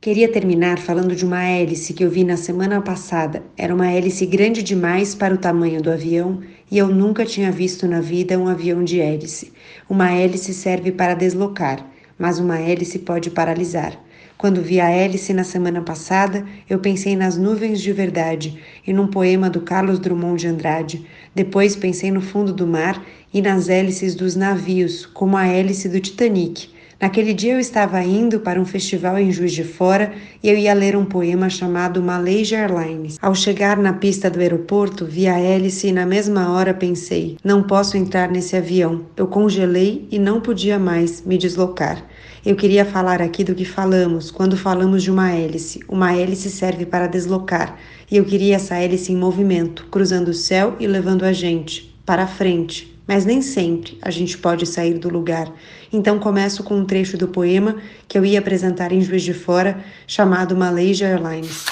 Queria 0.02 0.30
terminar 0.30 0.78
falando 0.78 1.16
de 1.16 1.24
uma 1.24 1.42
hélice 1.42 1.94
que 1.94 2.04
eu 2.04 2.10
vi 2.10 2.26
na 2.26 2.36
semana 2.36 2.82
passada. 2.82 3.42
Era 3.56 3.74
uma 3.74 3.90
hélice 3.90 4.26
grande 4.26 4.62
demais 4.62 5.16
para 5.16 5.36
o 5.36 5.38
tamanho 5.38 5.82
do 5.82 5.90
avião 5.90 6.44
e 6.70 6.78
eu 6.78 6.90
nunca 6.90 7.26
tinha 7.26 7.50
visto 7.50 7.88
na 7.88 8.02
vida 8.02 8.38
um 8.38 8.50
avião 8.50 8.84
de 8.84 9.00
hélice. 9.00 9.54
Uma 9.90 10.12
hélice 10.12 10.54
serve 10.54 10.92
para 10.92 11.14
deslocar, 11.14 11.90
mas 12.20 12.40
uma 12.40 12.60
hélice 12.60 13.00
pode 13.00 13.30
paralisar. 13.30 13.98
Quando 14.42 14.60
vi 14.60 14.80
a 14.80 14.90
hélice 14.90 15.34
na 15.34 15.44
semana 15.44 15.82
passada, 15.82 16.44
eu 16.68 16.80
pensei 16.80 17.16
nas 17.16 17.38
nuvens 17.38 17.80
de 17.80 17.94
verdade 17.94 18.58
e 18.88 18.92
num 18.92 19.06
poema 19.06 19.52
do 19.52 19.62
Carlos 19.62 20.00
Drummond 20.00 20.42
de 20.42 20.48
Andrade. 20.48 21.06
Depois 21.36 21.76
pensei 21.76 22.10
no 22.10 22.22
fundo 22.22 22.52
do 22.52 22.66
mar 22.66 23.06
e 23.32 23.40
nas 23.40 23.70
hélices 23.70 24.16
dos 24.16 24.36
navios, 24.36 25.06
como 25.06 25.38
a 25.38 25.46
hélice 25.46 25.88
do 25.88 26.00
Titanic. 26.00 26.70
Naquele 27.00 27.36
dia 27.36 27.54
eu 27.54 27.60
estava 27.60 28.02
indo 28.04 28.40
para 28.40 28.60
um 28.60 28.66
festival 28.66 29.20
em 29.20 29.32
Juiz 29.32 29.54
de 29.54 29.64
Fora 29.64 30.12
e 30.42 30.50
eu 30.50 30.58
ia 30.58 30.74
ler 30.74 30.96
um 30.96 31.06
poema 31.06 31.48
chamado 31.48 32.02
Malaysia 32.02 32.58
Airlines. 32.58 33.20
Ao 33.22 33.36
chegar 33.36 33.78
na 33.78 33.94
pista 33.94 34.28
do 34.28 34.40
aeroporto, 34.40 35.06
vi 35.06 35.28
a 35.28 35.40
hélice 35.40 35.90
e 35.90 35.92
na 35.92 36.08
mesma 36.08 36.52
hora 36.52 36.74
pensei: 36.74 37.38
não 37.44 37.62
posso 37.62 37.96
entrar 37.96 38.32
nesse 38.32 38.58
avião. 38.58 39.06
Eu 39.16 39.28
congelei 39.28 40.08
e 40.12 40.18
não 40.18 40.42
podia 40.42 40.80
mais 40.80 41.24
me 41.24 41.38
deslocar. 41.38 42.04
Eu 42.44 42.56
queria 42.56 42.84
falar 42.84 43.22
aqui 43.22 43.44
do 43.44 43.54
que 43.54 43.64
falamos 43.64 44.32
quando 44.32 44.58
falamos 44.58 45.04
de 45.04 45.12
uma 45.12 45.32
hélice. 45.32 45.80
Uma 45.88 46.12
hélice 46.12 46.50
serve 46.50 46.88
para 46.88 47.06
deslocar, 47.06 47.78
e 48.10 48.18
eu 48.18 48.26
queria 48.26 48.56
essa 48.56 48.76
hélice 48.76 49.12
em 49.12 49.16
movimento, 49.16 49.86
cruzando 49.92 50.30
o 50.30 50.34
céu 50.34 50.76
e 50.80 50.88
levando 50.88 51.24
a 51.24 51.32
gente 51.32 51.96
para 52.04 52.26
frente. 52.26 53.00
Mas 53.08 53.26
nem 53.26 53.44
sempre 53.44 54.00
a 54.02 54.10
gente 54.10 54.40
pode 54.40 54.66
sair 54.66 54.98
do 54.98 55.08
lugar. 55.08 55.54
Então 55.94 56.18
começo 56.18 56.64
com 56.64 56.78
um 56.78 56.86
trecho 56.86 57.16
do 57.16 57.28
poema 57.28 57.80
que 58.08 58.18
eu 58.18 58.26
ia 58.26 58.40
apresentar 58.40 58.92
em 58.92 59.02
Juiz 59.02 59.22
de 59.22 59.36
Fora, 59.36 59.86
chamado 60.08 60.58
Malaysia 60.58 61.08
Airlines. 61.08 61.66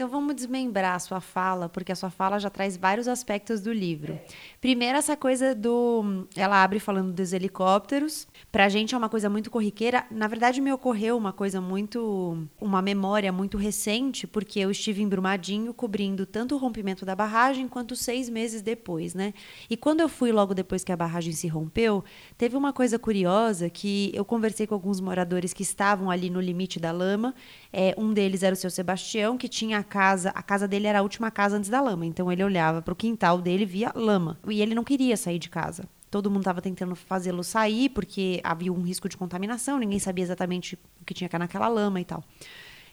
Então 0.00 0.08
vamos 0.08 0.34
desmembrar 0.34 0.94
a 0.94 0.98
sua 0.98 1.20
fala, 1.20 1.68
porque 1.68 1.92
a 1.92 1.94
sua 1.94 2.08
fala 2.08 2.38
já 2.38 2.48
traz 2.48 2.74
vários 2.74 3.06
aspectos 3.06 3.60
do 3.60 3.70
livro. 3.70 4.18
Primeiro, 4.60 4.98
essa 4.98 5.16
coisa 5.16 5.54
do. 5.54 6.26
Ela 6.36 6.62
abre 6.62 6.78
falando 6.78 7.14
dos 7.14 7.32
helicópteros. 7.32 8.28
Pra 8.52 8.68
gente 8.68 8.94
é 8.94 8.98
uma 8.98 9.08
coisa 9.08 9.30
muito 9.30 9.50
corriqueira. 9.50 10.04
Na 10.10 10.28
verdade, 10.28 10.60
me 10.60 10.70
ocorreu 10.70 11.16
uma 11.16 11.32
coisa 11.32 11.62
muito. 11.62 12.46
Uma 12.60 12.82
memória 12.82 13.32
muito 13.32 13.56
recente, 13.56 14.26
porque 14.26 14.60
eu 14.60 14.70
estive 14.70 15.00
em 15.00 15.08
Brumadinho 15.08 15.72
cobrindo 15.72 16.26
tanto 16.26 16.54
o 16.54 16.58
rompimento 16.58 17.06
da 17.06 17.16
barragem 17.16 17.66
quanto 17.68 17.96
seis 17.96 18.28
meses 18.28 18.60
depois, 18.60 19.14
né? 19.14 19.32
E 19.70 19.78
quando 19.78 20.00
eu 20.00 20.10
fui 20.10 20.30
logo 20.30 20.52
depois 20.52 20.84
que 20.84 20.92
a 20.92 20.96
barragem 20.96 21.32
se 21.32 21.48
rompeu, 21.48 22.04
teve 22.36 22.54
uma 22.54 22.70
coisa 22.70 22.98
curiosa 22.98 23.70
que 23.70 24.10
eu 24.12 24.26
conversei 24.26 24.66
com 24.66 24.74
alguns 24.74 25.00
moradores 25.00 25.54
que 25.54 25.62
estavam 25.62 26.10
ali 26.10 26.28
no 26.28 26.40
limite 26.40 26.78
da 26.78 26.92
lama. 26.92 27.34
É, 27.72 27.94
um 27.96 28.12
deles 28.12 28.42
era 28.42 28.52
o 28.52 28.58
seu 28.58 28.70
Sebastião, 28.70 29.38
que 29.38 29.48
tinha 29.48 29.78
a 29.78 29.82
casa. 29.82 30.28
A 30.34 30.42
casa 30.42 30.68
dele 30.68 30.86
era 30.86 30.98
a 30.98 31.02
última 31.02 31.30
casa 31.30 31.56
antes 31.56 31.70
da 31.70 31.80
lama. 31.80 32.04
Então 32.04 32.30
ele 32.30 32.44
olhava 32.44 32.82
para 32.82 32.92
o 32.92 32.96
quintal 32.96 33.40
dele 33.40 33.64
via 33.64 33.90
lama. 33.94 34.38
E 34.50 34.60
ele 34.60 34.74
não 34.74 34.84
queria 34.84 35.16
sair 35.16 35.38
de 35.38 35.48
casa. 35.48 35.84
Todo 36.10 36.30
mundo 36.30 36.40
estava 36.40 36.60
tentando 36.60 36.96
fazê-lo 36.96 37.44
sair 37.44 37.88
porque 37.90 38.40
havia 38.42 38.72
um 38.72 38.82
risco 38.82 39.08
de 39.08 39.16
contaminação, 39.16 39.78
ninguém 39.78 39.98
sabia 39.98 40.24
exatamente 40.24 40.76
o 41.00 41.04
que 41.04 41.14
tinha 41.14 41.28
cá 41.28 41.38
naquela 41.38 41.68
lama 41.68 42.00
e 42.00 42.04
tal. 42.04 42.24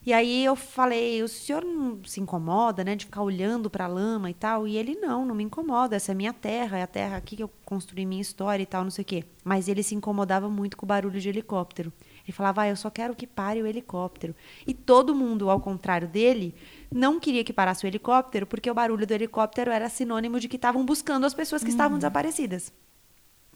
E 0.06 0.14
aí 0.14 0.46
eu 0.46 0.56
falei, 0.56 1.22
o 1.22 1.28
senhor 1.28 1.66
não 1.66 2.02
se 2.06 2.22
incomoda, 2.22 2.82
né, 2.82 2.96
de 2.96 3.04
ficar 3.04 3.22
olhando 3.22 3.70
para 3.70 3.84
a 3.84 3.88
lama 3.90 4.30
e 4.30 4.34
tal? 4.34 4.66
E 4.66 4.78
ele 4.78 4.96
não, 4.96 5.26
não 5.26 5.36
me 5.36 5.44
incomoda, 5.44 5.98
essa 5.98 6.14
é 6.14 6.16
minha 6.16 6.32
terra, 6.32 6.78
é 6.78 6.84
a 6.84 6.88
terra 6.88 7.18
aqui 7.18 7.36
que 7.36 7.44
eu 7.44 7.50
construí 7.66 8.06
minha 8.06 8.22
história 8.22 8.64
e 8.64 8.66
tal, 8.66 8.84
não 8.84 8.92
sei 8.92 9.02
o 9.02 9.06
quê. 9.06 9.26
Mas 9.44 9.68
ele 9.68 9.84
se 9.84 9.96
incomodava 9.96 10.50
muito 10.50 10.78
com 10.78 10.86
o 10.86 10.88
barulho 10.88 11.20
de 11.20 11.28
helicóptero. 11.28 11.92
Ele 12.24 12.32
falava, 12.32 12.62
ah, 12.62 12.70
eu 12.70 12.78
só 12.78 12.90
quero 12.90 13.16
que 13.16 13.28
pare 13.28 13.62
o 13.62 13.68
helicóptero. 13.68 14.34
E 14.66 14.74
todo 14.74 15.14
mundo, 15.14 15.50
ao 15.50 15.60
contrário 15.60 16.08
dele, 16.08 16.56
não 16.92 17.20
queria 17.20 17.44
que 17.44 17.54
parasse 17.54 17.86
o 17.86 17.88
helicóptero, 17.88 18.46
porque 18.46 18.70
o 18.70 18.74
barulho 18.74 19.06
do 19.06 19.14
helicóptero 19.14 19.72
era 19.72 19.90
sinônimo 19.90 20.40
de 20.40 20.48
que 20.48 20.56
estavam 20.56 20.86
buscando 20.86 21.26
as 21.26 21.34
pessoas 21.34 21.64
que 21.64 21.70
estavam 21.70 21.98
desaparecidas. 21.98 22.72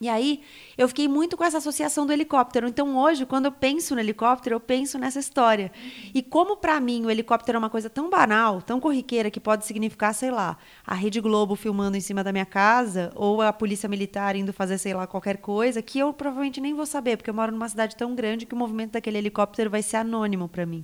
E 0.01 0.09
aí, 0.09 0.41
eu 0.75 0.87
fiquei 0.87 1.07
muito 1.07 1.37
com 1.37 1.43
essa 1.43 1.59
associação 1.59 2.07
do 2.07 2.11
helicóptero. 2.11 2.67
Então, 2.67 2.97
hoje, 2.97 3.23
quando 3.23 3.45
eu 3.45 3.51
penso 3.51 3.93
no 3.93 4.01
helicóptero, 4.01 4.55
eu 4.55 4.59
penso 4.59 4.97
nessa 4.97 5.19
história. 5.19 5.71
E 6.11 6.23
como, 6.23 6.57
para 6.57 6.79
mim, 6.79 7.05
o 7.05 7.11
helicóptero 7.11 7.57
é 7.57 7.59
uma 7.59 7.69
coisa 7.69 7.87
tão 7.87 8.09
banal, 8.09 8.63
tão 8.63 8.79
corriqueira, 8.79 9.29
que 9.29 9.39
pode 9.39 9.63
significar, 9.63 10.15
sei 10.15 10.31
lá, 10.31 10.57
a 10.83 10.95
Rede 10.95 11.21
Globo 11.21 11.55
filmando 11.55 11.95
em 11.95 12.01
cima 12.01 12.23
da 12.23 12.31
minha 12.31 12.47
casa, 12.47 13.11
ou 13.13 13.43
a 13.43 13.53
polícia 13.53 13.87
militar 13.87 14.35
indo 14.35 14.51
fazer, 14.51 14.79
sei 14.79 14.95
lá, 14.95 15.05
qualquer 15.05 15.37
coisa, 15.37 15.83
que 15.83 15.99
eu 15.99 16.11
provavelmente 16.11 16.59
nem 16.59 16.73
vou 16.73 16.87
saber, 16.87 17.15
porque 17.15 17.29
eu 17.29 17.35
moro 17.35 17.51
numa 17.51 17.69
cidade 17.69 17.95
tão 17.95 18.15
grande 18.15 18.47
que 18.47 18.55
o 18.55 18.57
movimento 18.57 18.93
daquele 18.93 19.19
helicóptero 19.19 19.69
vai 19.69 19.83
ser 19.83 19.97
anônimo 19.97 20.49
para 20.49 20.65
mim. 20.65 20.83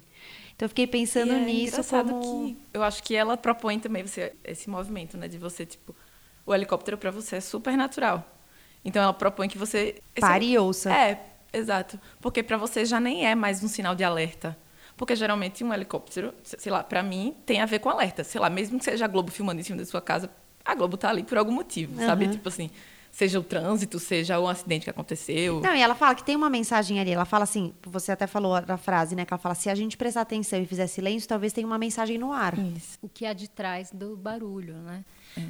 Então, 0.58 0.66
eu 0.66 0.70
fiquei 0.70 0.88
pensando 0.88 1.32
é 1.34 1.40
nisso 1.40 1.68
engraçado 1.76 2.10
como... 2.10 2.46
que 2.48 2.58
eu 2.74 2.82
acho 2.84 3.04
que 3.04 3.16
ela 3.16 3.38
propõe 3.38 3.80
também 3.80 4.04
você 4.04 4.34
esse 4.44 4.68
movimento, 4.70 5.16
né, 5.16 5.28
de 5.28 5.38
você 5.38 5.66
tipo 5.68 5.96
o 6.46 6.54
helicóptero 6.54 6.98
para 6.98 7.12
você 7.12 7.36
é 7.36 7.42
super 7.42 7.78
natural. 7.78 8.26
Então 8.84 9.02
ela 9.04 9.14
propõe 9.14 9.48
que 9.48 9.58
você 9.58 10.02
esse- 10.16 10.22
Pare 10.22 10.46
e 10.48 10.58
ouça. 10.58 10.92
É, 10.92 11.22
exato, 11.54 12.00
porque 12.20 12.42
para 12.42 12.58
você 12.58 12.86
já 12.86 13.00
nem 13.00 13.28
é 13.28 13.36
mais 13.36 13.64
um 13.64 13.68
sinal 13.68 13.94
de 13.94 14.04
alerta. 14.04 14.58
Porque 14.96 15.16
geralmente 15.16 15.64
um 15.64 15.72
helicóptero, 15.72 16.34
sei 16.44 16.72
lá, 16.72 16.84
para 16.84 17.04
mim 17.04 17.36
tem 17.46 17.62
a 17.62 17.68
ver 17.68 17.78
com 17.78 17.88
alerta. 17.90 18.24
Sei 18.24 18.42
lá, 18.42 18.50
mesmo 18.50 18.80
que 18.80 18.86
seja 18.86 19.06
a 19.06 19.08
Globo 19.08 19.30
filmando 19.30 19.60
em 19.62 19.64
cima 19.64 19.78
da 19.78 19.86
sua 19.86 20.02
casa, 20.02 20.28
a 20.66 20.74
Globo 20.74 20.98
tá 20.98 21.10
ali 21.10 21.22
por 21.22 21.38
algum 21.38 21.52
motivo, 21.52 22.02
sabe? 22.04 22.28
Tipo 22.30 22.50
assim, 22.50 22.72
seja 23.12 23.40
o 23.40 23.44
trânsito, 23.44 24.00
seja 24.00 24.40
um 24.40 24.48
acidente 24.48 24.84
que 24.84 24.90
aconteceu. 24.90 25.62
Não, 25.62 25.76
e 25.76 25.82
ela 25.82 25.96
fala 25.96 26.16
que 26.16 26.24
tem 26.24 26.36
uma 26.36 26.50
mensagem 26.50 27.00
ali. 27.00 27.12
Ela 27.12 27.26
fala 27.26 27.44
assim, 27.44 27.74
você 27.84 28.12
até 28.12 28.28
falou 28.28 28.56
a 28.56 28.78
frase, 28.78 29.16
né? 29.16 29.26
Que 29.26 29.34
ela 29.34 29.40
fala, 29.40 29.56
se 29.56 29.70
a 29.70 29.76
gente 29.76 29.98
prestar 29.98 30.22
atenção 30.22 30.62
e 30.62 30.66
fizer 30.66 30.88
silêncio, 30.88 31.28
talvez 31.28 31.54
tenha 31.54 31.66
uma 31.66 31.78
mensagem 31.78 32.18
no 32.18 32.32
ar. 32.32 32.58
Isso. 32.58 32.98
o 33.02 33.10
que 33.10 33.26
há 33.26 33.34
de 33.34 33.50
trás 33.50 33.92
do 33.92 34.16
barulho, 34.16 34.76
né? 34.76 35.04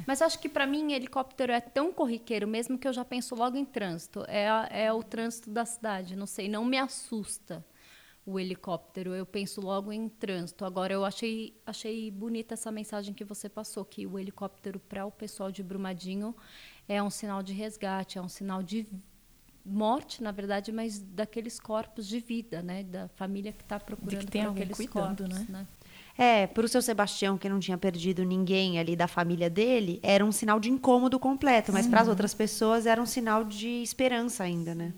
Mas 0.06 0.20
acho 0.20 0.38
que 0.38 0.48
para 0.48 0.66
mim 0.66 0.92
helicóptero 0.92 1.52
é 1.52 1.60
tão 1.60 1.92
corriqueiro 1.92 2.46
mesmo 2.46 2.78
que 2.78 2.86
eu 2.86 2.92
já 2.92 3.04
penso 3.04 3.34
logo 3.34 3.56
em 3.56 3.64
trânsito. 3.64 4.24
É, 4.28 4.48
é 4.86 4.92
o 4.92 5.02
trânsito 5.02 5.50
da 5.50 5.64
cidade, 5.64 6.16
não 6.16 6.26
sei, 6.26 6.48
não 6.48 6.64
me 6.64 6.78
assusta 6.78 7.64
o 8.28 8.38
helicóptero. 8.38 9.14
Eu 9.14 9.24
penso 9.24 9.60
logo 9.60 9.90
em 9.90 10.06
trânsito. 10.06 10.64
Agora 10.66 10.92
eu 10.92 11.04
achei 11.04 11.54
achei 11.64 12.10
bonita 12.10 12.54
essa 12.54 12.70
mensagem 12.70 13.14
que 13.14 13.24
você 13.24 13.48
passou 13.48 13.84
que 13.84 14.06
o 14.06 14.18
helicóptero 14.18 14.78
para 14.78 15.06
o 15.06 15.10
pessoal 15.10 15.50
de 15.50 15.62
Brumadinho 15.62 16.36
é 16.88 17.02
um 17.02 17.10
sinal 17.10 17.42
de 17.42 17.52
resgate, 17.52 18.18
é 18.18 18.22
um 18.22 18.28
sinal 18.28 18.62
de 18.62 18.86
morte, 19.64 20.22
na 20.22 20.30
verdade, 20.30 20.72
mas 20.72 20.98
daqueles 20.98 21.60
corpos 21.60 22.06
de 22.06 22.18
vida, 22.20 22.62
né, 22.62 22.82
da 22.82 23.08
família 23.08 23.52
que 23.52 23.62
está 23.62 23.78
procurando 23.78 24.26
tem 24.26 24.42
por 24.42 24.48
alguém 24.48 24.62
aqueles 24.62 24.76
cuidando, 24.76 25.28
corpos, 25.28 25.28
né? 25.28 25.46
né? 25.50 25.66
É, 26.16 26.48
pro 26.48 26.66
seu 26.66 26.82
Sebastião, 26.82 27.38
que 27.38 27.48
não 27.48 27.60
tinha 27.60 27.78
perdido 27.78 28.24
ninguém 28.24 28.78
ali 28.80 28.96
da 28.96 29.06
família 29.06 29.48
dele, 29.48 30.00
era 30.02 30.24
um 30.24 30.32
sinal 30.32 30.58
de 30.58 30.68
incômodo 30.68 31.16
completo, 31.16 31.72
mas 31.72 31.86
para 31.86 32.00
as 32.00 32.08
outras 32.08 32.34
pessoas 32.34 32.86
era 32.86 33.00
um 33.00 33.06
sinal 33.06 33.44
de 33.44 33.68
esperança 33.82 34.42
ainda, 34.42 34.74
né? 34.74 34.92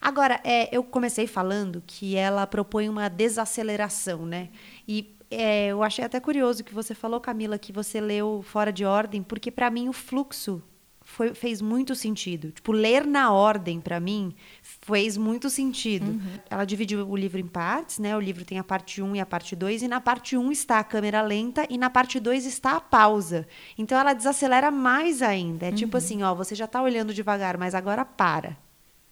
Agora, 0.00 0.40
é, 0.44 0.68
eu 0.70 0.84
comecei 0.84 1.26
falando 1.26 1.82
que 1.84 2.14
ela 2.14 2.46
propõe 2.46 2.88
uma 2.88 3.08
desaceleração, 3.08 4.24
né? 4.24 4.50
E 4.86 5.16
é, 5.28 5.68
eu 5.68 5.82
achei 5.82 6.04
até 6.04 6.20
curioso 6.20 6.62
que 6.62 6.72
você 6.72 6.94
falou, 6.94 7.18
Camila, 7.18 7.58
que 7.58 7.72
você 7.72 8.00
leu 8.00 8.40
fora 8.46 8.72
de 8.72 8.84
ordem, 8.84 9.24
porque 9.24 9.50
para 9.50 9.68
mim 9.68 9.88
o 9.88 9.92
fluxo 9.92 10.62
foi- 11.08 11.32
fez 11.34 11.62
muito 11.62 11.94
sentido. 11.94 12.50
Tipo, 12.50 12.72
ler 12.72 13.06
na 13.06 13.30
ordem, 13.32 13.80
para 13.80 14.00
mim, 14.00 14.34
fez 14.60 15.16
muito 15.16 15.48
sentido. 15.48 16.20
Ela 16.50 16.64
dividiu 16.64 17.08
o 17.08 17.16
livro 17.16 17.38
em 17.40 17.46
partes, 17.46 18.00
né? 18.00 18.16
O 18.16 18.20
livro 18.20 18.44
tem 18.44 18.58
a 18.58 18.64
parte 18.64 19.00
1 19.00 19.14
e 19.14 19.20
a 19.20 19.24
parte 19.24 19.54
2, 19.54 19.82
e 19.82 19.88
na 19.88 20.00
parte 20.00 20.36
1 20.36 20.50
está 20.50 20.80
a 20.80 20.84
câmera 20.84 21.22
lenta 21.22 21.64
e 21.70 21.78
na 21.78 21.88
parte 21.88 22.18
2 22.18 22.44
está 22.44 22.72
a 22.76 22.80
pausa. 22.80 23.46
Então 23.78 23.96
ela 23.96 24.12
desacelera 24.12 24.70
mais 24.70 25.22
ainda. 25.22 25.66
É 25.66 25.72
tipo 25.72 25.96
assim, 25.96 26.22
ó, 26.24 26.34
você 26.34 26.54
já 26.56 26.66
tá 26.66 26.82
olhando 26.82 27.14
devagar, 27.14 27.56
mas 27.56 27.72
agora 27.74 28.04
para. 28.04 28.56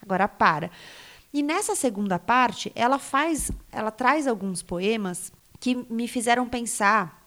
Agora 0.02 0.26
para. 0.26 0.70
E 1.32 1.42
nessa 1.42 1.74
segunda 1.76 2.18
parte, 2.18 2.72
ela 2.74 2.98
faz, 2.98 3.50
ela 3.70 3.90
traz 3.92 4.26
alguns 4.26 4.62
poemas 4.62 5.32
que 5.60 5.74
me 5.88 6.06
fizeram 6.08 6.46
pensar 6.48 7.22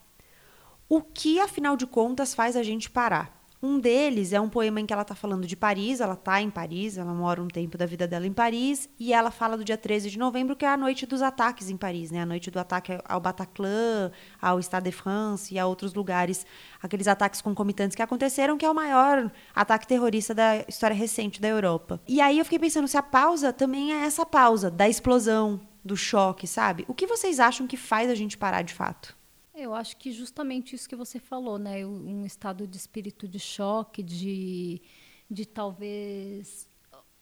o 0.90 1.02
que, 1.02 1.40
afinal 1.40 1.76
de 1.78 1.86
contas, 1.88 2.34
faz 2.36 2.56
a 2.56 2.64
gente 2.64 2.90
parar. 2.90 3.37
Um 3.62 3.80
deles 3.80 4.34
é 4.34 4.40
um 4.40 4.50
poema 4.50 4.80
em 4.80 4.86
que 4.86 4.94
ela 4.94 5.02
está 5.02 5.16
falando 5.16 5.48
de 5.48 5.56
Paris, 5.56 6.00
ela 6.00 6.14
está 6.14 6.40
em 6.40 6.50
Paris, 6.50 6.96
ela 6.96 7.12
mora 7.12 7.42
um 7.42 7.48
tempo 7.48 7.76
da 7.76 7.88
vida 7.88 8.08
dela 8.08 8.28
em 8.28 8.32
Paris, 8.32 8.88
e 9.00 9.12
ela 9.12 9.32
fala 9.32 9.58
do 9.58 9.64
dia 9.64 9.78
13 9.78 10.12
de 10.12 10.20
novembro, 10.20 10.56
que 10.56 10.64
é 10.64 10.70
a 10.70 10.78
noite 10.78 11.08
dos 11.08 11.24
ataques 11.24 11.68
em 11.68 11.76
Paris, 11.76 12.12
né? 12.12 12.22
A 12.22 12.26
noite 12.26 12.52
do 12.52 12.60
ataque 12.60 13.00
ao 13.04 13.20
Bataclan, 13.20 14.12
ao 14.40 14.60
Stade 14.60 14.86
de 14.86 14.92
France 14.92 15.56
e 15.56 15.58
a 15.58 15.66
outros 15.66 15.96
lugares, 15.96 16.46
aqueles 16.82 17.08
ataques 17.08 17.42
concomitantes 17.42 17.96
que 17.96 18.02
aconteceram, 18.04 18.60
que 18.60 18.66
é 18.66 18.70
o 18.70 18.76
maior 18.76 19.32
ataque 19.56 19.88
terrorista 19.88 20.36
da 20.36 20.58
história 20.68 20.96
recente 20.96 21.42
da 21.42 21.48
Europa. 21.48 22.00
E 22.08 22.22
aí 22.22 22.38
eu 22.38 22.46
fiquei 22.46 22.60
pensando 22.60 22.88
se 22.88 22.98
a 22.98 23.02
pausa 23.02 23.52
também 23.52 23.92
é 23.92 24.06
essa 24.06 24.24
pausa 24.24 24.70
da 24.70 24.88
explosão, 24.88 25.60
do 25.84 25.98
choque, 25.98 26.46
sabe? 26.46 26.86
O 26.88 26.94
que 26.94 27.08
vocês 27.08 27.40
acham 27.40 27.66
que 27.66 27.78
faz 27.78 28.10
a 28.12 28.16
gente 28.16 28.38
parar 28.38 28.62
de 28.62 28.74
fato? 28.74 29.17
Eu 29.60 29.74
acho 29.74 29.98
que 29.98 30.12
justamente 30.12 30.76
isso 30.76 30.88
que 30.88 30.96
você 30.96 31.20
falou, 31.20 31.58
né? 31.58 31.84
Um 31.84 32.24
estado 32.28 32.68
de 32.68 32.78
espírito 32.78 33.28
de 33.28 33.40
choque, 33.40 34.04
de, 34.04 34.80
de 35.28 35.48
talvez 35.48 36.70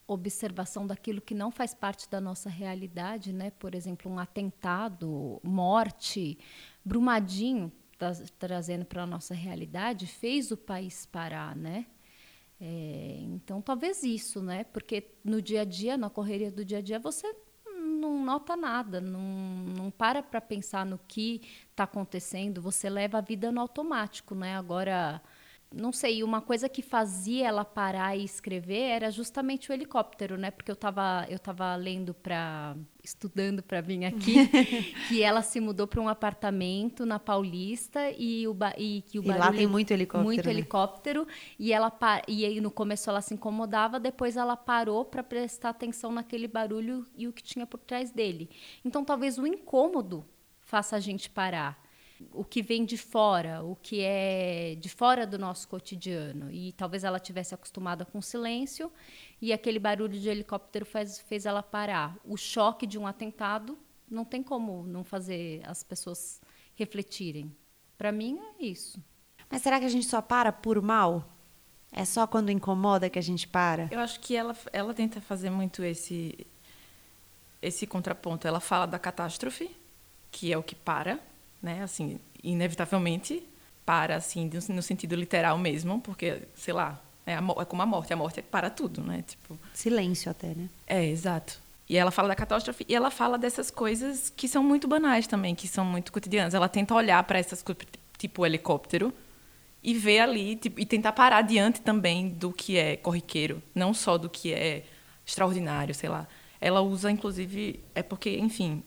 observação 0.05 0.85
daquilo 0.85 1.21
que 1.21 1.33
não 1.33 1.49
faz 1.49 1.73
parte 1.73 2.09
da 2.09 2.19
nossa 2.19 2.49
realidade, 2.49 3.31
né? 3.31 3.51
Por 3.51 3.73
exemplo, 3.73 4.11
um 4.11 4.19
atentado, 4.19 5.39
morte, 5.41 6.37
Brumadinho, 6.83 7.71
tá, 7.97 8.11
trazendo 8.37 8.83
para 8.83 9.03
a 9.03 9.07
nossa 9.07 9.33
realidade, 9.33 10.05
fez 10.05 10.51
o 10.51 10.57
país 10.57 11.05
parar, 11.05 11.55
né? 11.55 11.85
É, 12.59 13.17
então, 13.21 13.61
talvez 13.61 14.03
isso, 14.03 14.41
né? 14.41 14.65
Porque 14.65 15.09
no 15.23 15.41
dia 15.41 15.61
a 15.61 15.65
dia, 15.65 15.97
na 15.97 16.09
correria 16.09 16.51
do 16.51 16.65
dia 16.65 16.79
a 16.79 16.81
dia, 16.81 16.99
você 16.99 17.33
não 18.05 18.23
nota 18.23 18.55
nada, 18.55 19.01
não, 19.01 19.19
não 19.19 19.91
para 19.91 20.21
para 20.21 20.39
pensar 20.39 20.85
no 20.85 20.99
que 21.07 21.41
está 21.71 21.83
acontecendo, 21.83 22.61
você 22.61 22.89
leva 22.89 23.17
a 23.17 23.21
vida 23.21 23.51
no 23.51 23.59
automático, 23.59 24.35
né? 24.35 24.55
Agora, 24.55 25.21
não 25.75 25.91
sei, 25.91 26.23
uma 26.23 26.39
coisa 26.39 26.69
que 26.69 26.81
fazia 26.81 27.47
ela 27.47 27.65
parar 27.65 28.15
e 28.15 28.23
escrever 28.23 28.79
era 28.79 29.11
justamente 29.11 29.69
o 29.69 29.73
helicóptero, 29.73 30.37
né? 30.37 30.49
Porque 30.49 30.71
eu 30.71 30.75
estava 30.75 31.25
eu 31.29 31.37
tava 31.37 31.75
lendo 31.75 32.13
para 32.13 32.77
estudando 33.03 33.61
para 33.61 33.81
vir 33.81 34.05
aqui 34.05 34.35
que 35.09 35.21
ela 35.21 35.41
se 35.41 35.59
mudou 35.59 35.85
para 35.85 35.99
um 36.01 36.07
apartamento 36.07 37.05
na 37.05 37.19
Paulista 37.19 38.09
e 38.11 38.47
o 38.47 38.55
e 38.77 39.01
que 39.01 39.19
o 39.19 39.23
E 39.23 39.27
lá 39.27 39.51
tem 39.51 39.67
muito 39.67 39.91
helicóptero, 39.91 40.23
muito 40.23 40.45
né? 40.45 40.51
helicóptero 40.51 41.27
e 41.59 41.73
ela 41.73 41.91
e 42.25 42.45
aí 42.45 42.61
no 42.61 42.71
começo 42.71 43.09
ela 43.09 43.21
se 43.21 43.33
incomodava, 43.33 43.99
depois 43.99 44.37
ela 44.37 44.55
parou 44.55 45.03
para 45.03 45.21
prestar 45.21 45.69
atenção 45.69 46.11
naquele 46.11 46.47
barulho 46.47 47.05
e 47.17 47.27
o 47.27 47.33
que 47.33 47.43
tinha 47.43 47.67
por 47.67 47.81
trás 47.81 48.11
dele. 48.11 48.49
Então 48.83 49.03
talvez 49.03 49.37
o 49.37 49.45
incômodo 49.45 50.25
faça 50.61 50.95
a 50.95 50.99
gente 50.99 51.29
parar. 51.29 51.84
O 52.31 52.43
que 52.43 52.61
vem 52.61 52.85
de 52.85 52.97
fora, 52.97 53.63
o 53.63 53.75
que 53.75 54.01
é 54.01 54.75
de 54.79 54.89
fora 54.89 55.27
do 55.27 55.37
nosso 55.37 55.67
cotidiano. 55.67 56.51
E 56.51 56.71
talvez 56.73 57.03
ela 57.03 57.19
tivesse 57.19 57.53
acostumada 57.53 58.05
com 58.05 58.19
o 58.19 58.23
silêncio 58.23 58.91
e 59.41 59.51
aquele 59.51 59.79
barulho 59.79 60.19
de 60.19 60.29
helicóptero 60.29 60.85
fez, 60.85 61.19
fez 61.19 61.45
ela 61.45 61.61
parar. 61.61 62.15
O 62.23 62.37
choque 62.37 62.87
de 62.87 62.97
um 62.97 63.05
atentado 63.05 63.77
não 64.09 64.23
tem 64.23 64.41
como 64.41 64.83
não 64.83 65.03
fazer 65.03 65.61
as 65.65 65.83
pessoas 65.83 66.41
refletirem. 66.75 67.53
Para 67.97 68.11
mim 68.11 68.39
é 68.59 68.65
isso. 68.65 68.99
Mas 69.49 69.61
será 69.61 69.79
que 69.79 69.85
a 69.85 69.89
gente 69.89 70.05
só 70.05 70.21
para 70.21 70.51
por 70.51 70.81
mal? 70.81 71.29
É 71.91 72.03
só 72.03 72.27
quando 72.27 72.49
incomoda 72.49 73.09
que 73.09 73.17
a 73.17 73.21
gente 73.21 73.47
para? 73.47 73.87
Eu 73.91 73.99
acho 73.99 74.19
que 74.19 74.35
ela, 74.35 74.55
ela 74.73 74.93
tenta 74.93 75.21
fazer 75.21 75.49
muito 75.49 75.83
esse, 75.83 76.45
esse 77.61 77.87
contraponto. 77.87 78.47
Ela 78.47 78.59
fala 78.59 78.85
da 78.85 78.99
catástrofe, 78.99 79.73
que 80.29 80.51
é 80.51 80.57
o 80.57 80.63
que 80.63 80.75
para, 80.75 81.19
né? 81.61 81.83
Assim, 81.83 82.19
inevitavelmente 82.43 83.43
para, 83.85 84.15
assim, 84.15 84.49
no 84.69 84.81
sentido 84.81 85.15
literal 85.15 85.57
mesmo, 85.57 86.01
porque, 86.01 86.43
sei 86.55 86.73
lá, 86.73 87.01
é, 87.25 87.35
a, 87.35 87.43
é 87.59 87.65
como 87.65 87.81
a 87.81 87.85
morte. 87.85 88.13
A 88.13 88.15
morte 88.15 88.41
para 88.41 88.69
tudo, 88.69 89.01
né? 89.01 89.23
Tipo, 89.27 89.57
Silêncio 89.73 90.31
até, 90.31 90.47
né? 90.47 90.69
É, 90.87 91.05
exato. 91.05 91.59
E 91.87 91.97
ela 91.97 92.09
fala 92.09 92.29
da 92.29 92.35
catástrofe 92.35 92.85
e 92.89 92.95
ela 92.95 93.11
fala 93.11 93.37
dessas 93.37 93.69
coisas 93.69 94.31
que 94.35 94.47
são 94.47 94.63
muito 94.63 94.87
banais 94.87 95.27
também, 95.27 95.53
que 95.53 95.67
são 95.67 95.85
muito 95.85 96.11
cotidianas. 96.11 96.53
Ela 96.53 96.67
tenta 96.67 96.95
olhar 96.95 97.23
para 97.23 97.37
essas 97.37 97.61
coisas, 97.61 97.85
tipo 98.17 98.41
o 98.41 98.45
helicóptero, 98.45 99.13
e 99.83 99.93
ver 99.93 100.19
ali, 100.19 100.55
tipo, 100.55 100.79
e 100.79 100.85
tentar 100.85 101.11
parar 101.11 101.43
diante 101.43 101.81
também 101.81 102.27
do 102.29 102.51
que 102.51 102.75
é 102.75 102.97
corriqueiro, 102.97 103.61
não 103.73 103.93
só 103.93 104.17
do 104.17 104.27
que 104.27 104.51
é 104.51 104.83
extraordinário, 105.25 105.93
sei 105.93 106.09
lá. 106.09 106.27
Ela 106.59 106.81
usa, 106.81 107.11
inclusive, 107.11 107.83
é 107.93 108.01
porque, 108.01 108.35
enfim, 108.35 108.81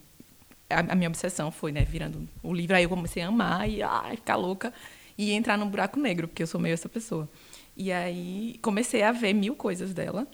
a, 0.71 0.81
a 0.93 0.95
minha 0.95 1.09
obsessão 1.09 1.51
foi, 1.51 1.73
né, 1.73 1.83
virando 1.83 2.29
o 2.43 2.53
livro, 2.53 2.77
aí 2.77 2.83
eu 2.83 2.89
comecei 2.89 3.23
a 3.23 3.29
amar 3.29 3.69
e 3.69 3.83
ai, 3.83 4.17
ficar 4.17 4.37
louca 4.37 4.73
e 5.17 5.33
entrar 5.33 5.57
num 5.57 5.69
buraco 5.69 5.99
negro, 5.99 6.29
porque 6.29 6.43
eu 6.43 6.47
sou 6.47 6.61
meio 6.61 6.75
essa 6.75 6.89
pessoa. 6.89 7.29
E 7.77 7.93
aí 7.93 8.59
comecei 8.63 9.03
a 9.03 9.13
ver 9.13 9.33
mil 9.33 9.55
coisas 9.55 9.93
dela. 9.93 10.27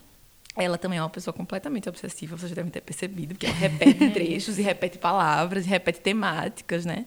Ela 0.56 0.78
também 0.78 0.98
é 0.98 1.02
uma 1.02 1.10
pessoa 1.10 1.34
completamente 1.34 1.88
obsessiva, 1.88 2.36
vocês 2.36 2.52
devem 2.52 2.70
ter 2.70 2.80
percebido, 2.80 3.34
porque 3.34 3.46
ela 3.46 3.56
repete 3.56 4.10
trechos 4.12 4.58
e 4.58 4.62
repete 4.62 4.98
palavras 4.98 5.66
e 5.66 5.68
repete 5.68 6.00
temáticas, 6.00 6.84
né? 6.84 7.06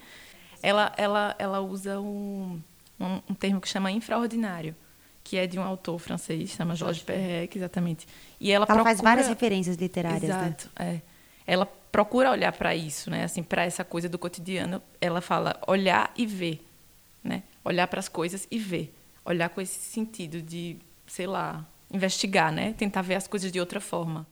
Ela, 0.61 0.91
ela, 0.97 1.35
ela 1.39 1.61
usa 1.61 1.99
um, 1.99 2.59
um, 2.99 3.21
um 3.29 3.33
termo 3.33 3.61
que 3.61 3.69
chama 3.69 3.89
infraordinário, 3.89 4.75
que 5.23 5.37
é 5.37 5.47
de 5.47 5.57
um 5.57 5.63
autor 5.63 5.97
francês, 5.99 6.49
chama 6.49 6.75
Georges 6.75 7.03
Perec, 7.03 7.57
exatamente. 7.57 8.05
E 8.39 8.51
ela, 8.51 8.63
ela 8.63 8.65
procura... 8.65 8.83
faz 8.83 9.01
várias 9.01 9.27
referências 9.27 9.77
literárias, 9.77 10.23
né? 10.23 10.27
Exato, 10.27 10.69
né? 10.77 10.95
é. 10.95 11.01
Ela 11.47 11.65
procura 11.65 12.29
olhar 12.29 12.51
para 12.51 12.75
isso, 12.75 13.09
né? 13.09 13.23
Assim, 13.23 13.41
para 13.41 13.63
essa 13.63 13.83
coisa 13.83 14.09
do 14.09 14.19
cotidiano. 14.19 14.81
Ela 14.99 15.21
fala 15.21 15.57
olhar 15.65 16.13
e 16.17 16.25
ver, 16.25 16.61
né? 17.23 17.43
Olhar 17.63 17.87
para 17.87 17.99
as 17.99 18.09
coisas 18.09 18.45
e 18.51 18.59
ver. 18.59 18.93
Olhar 19.23 19.49
com 19.49 19.61
esse 19.61 19.79
sentido 19.79 20.41
de, 20.41 20.75
sei 21.07 21.25
lá, 21.25 21.65
investigar, 21.91 22.51
né? 22.51 22.75
Tentar 22.77 23.01
ver 23.01 23.15
as 23.15 23.27
coisas 23.27 23.51
de 23.51 23.59
outra 23.59 23.79
forma. 23.79 24.27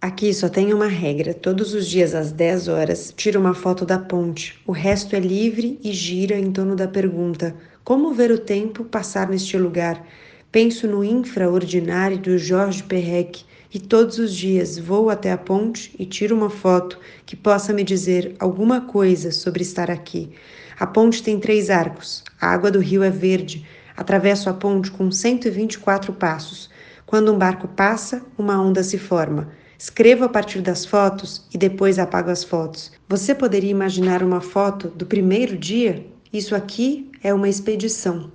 Aqui 0.00 0.32
só 0.32 0.48
tem 0.48 0.72
uma 0.72 0.86
regra: 0.86 1.34
todos 1.34 1.74
os 1.74 1.86
dias 1.86 2.14
às 2.14 2.32
10 2.32 2.68
horas, 2.68 3.12
tira 3.14 3.38
uma 3.38 3.52
foto 3.52 3.84
da 3.84 3.98
ponte. 3.98 4.58
O 4.66 4.72
resto 4.72 5.14
é 5.14 5.20
livre 5.20 5.78
e 5.84 5.92
gira 5.92 6.38
em 6.38 6.50
torno 6.50 6.74
da 6.74 6.88
pergunta: 6.88 7.54
como 7.84 8.14
ver 8.14 8.30
o 8.30 8.38
tempo 8.38 8.84
passar 8.84 9.28
neste 9.28 9.58
lugar? 9.58 10.02
Penso 10.50 10.88
no 10.88 11.04
infraordinário 11.04 12.18
do 12.18 12.38
Jorge 12.38 12.82
Perrec 12.82 13.44
e 13.72 13.78
todos 13.78 14.18
os 14.18 14.34
dias 14.34 14.78
vou 14.78 15.10
até 15.10 15.32
a 15.32 15.38
ponte 15.38 15.94
e 15.98 16.04
tiro 16.04 16.36
uma 16.36 16.50
foto 16.50 16.98
que 17.24 17.36
possa 17.36 17.72
me 17.72 17.84
dizer 17.84 18.34
alguma 18.38 18.80
coisa 18.80 19.30
sobre 19.30 19.62
estar 19.62 19.90
aqui. 19.90 20.30
A 20.78 20.86
ponte 20.86 21.22
tem 21.22 21.38
três 21.38 21.70
arcos, 21.70 22.24
a 22.40 22.48
água 22.48 22.70
do 22.70 22.80
rio 22.80 23.02
é 23.02 23.10
verde, 23.10 23.66
Atravesso 24.00 24.48
a 24.48 24.54
ponte 24.54 24.90
com 24.90 25.12
124 25.12 26.10
passos. 26.14 26.70
Quando 27.04 27.30
um 27.30 27.36
barco 27.36 27.68
passa, 27.68 28.22
uma 28.38 28.58
onda 28.58 28.82
se 28.82 28.96
forma. 28.96 29.50
Escrevo 29.78 30.24
a 30.24 30.28
partir 30.30 30.62
das 30.62 30.86
fotos 30.86 31.46
e 31.52 31.58
depois 31.58 31.98
apago 31.98 32.30
as 32.30 32.42
fotos. 32.42 32.90
Você 33.06 33.34
poderia 33.34 33.70
imaginar 33.70 34.22
uma 34.22 34.40
foto 34.40 34.88
do 34.88 35.04
primeiro 35.04 35.54
dia? 35.54 36.06
Isso 36.32 36.54
aqui 36.54 37.10
é 37.22 37.34
uma 37.34 37.46
expedição. 37.46 38.32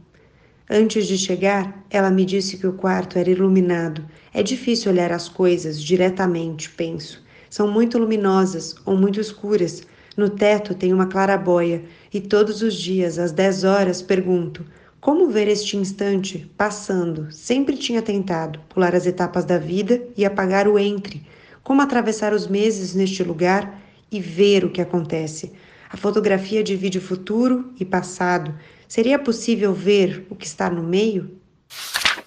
Antes 0.70 1.06
de 1.06 1.18
chegar, 1.18 1.86
ela 1.92 2.10
me 2.10 2.26
disse 2.26 2.58
que 2.58 2.66
o 2.66 2.74
quarto 2.74 3.20
era 3.20 3.30
iluminado. 3.30 4.04
É 4.34 4.42
difícil 4.42 4.92
olhar 4.92 5.12
as 5.12 5.30
coisas 5.30 5.80
diretamente, 5.80 6.72
penso. 6.72 7.24
São 7.50 7.68
muito 7.68 8.00
luminosas 8.00 8.76
ou 8.84 8.98
muito 8.98 9.20
escuras. 9.22 9.84
No 10.18 10.30
teto 10.30 10.74
tem 10.74 10.92
uma 10.92 11.06
clarabóia 11.06 11.84
e 12.12 12.20
todos 12.20 12.64
os 12.64 12.74
dias, 12.74 13.20
às 13.20 13.32
10 13.32 13.64
horas, 13.64 14.02
pergunto: 14.02 14.66
como 15.06 15.30
ver 15.30 15.48
este 15.48 15.78
instante 15.78 16.52
passando? 16.58 17.32
Sempre 17.32 17.78
tinha 17.78 18.02
tentado 18.02 18.60
pular 18.68 18.96
as 18.96 19.06
etapas 19.06 19.46
da 19.46 19.60
vida 19.60 20.02
e 20.18 20.26
apagar 20.26 20.68
o 20.68 20.80
entre. 20.80 21.22
Como 21.64 21.80
atravessar 21.80 22.34
os 22.34 22.48
meses 22.48 22.96
neste 22.96 23.22
lugar 23.22 23.80
e 24.12 24.20
ver 24.20 24.66
o 24.66 24.72
que 24.72 24.82
acontece? 24.82 25.54
A 25.92 25.96
fotografia 25.96 26.64
divide 26.64 27.00
futuro 27.00 27.72
e 27.80 27.86
passado. 27.86 28.52
Seria 28.88 29.18
possível 29.18 29.74
ver 29.74 30.26
o 30.30 30.36
que 30.36 30.46
está 30.46 30.70
no 30.70 30.84
meio? 30.84 31.40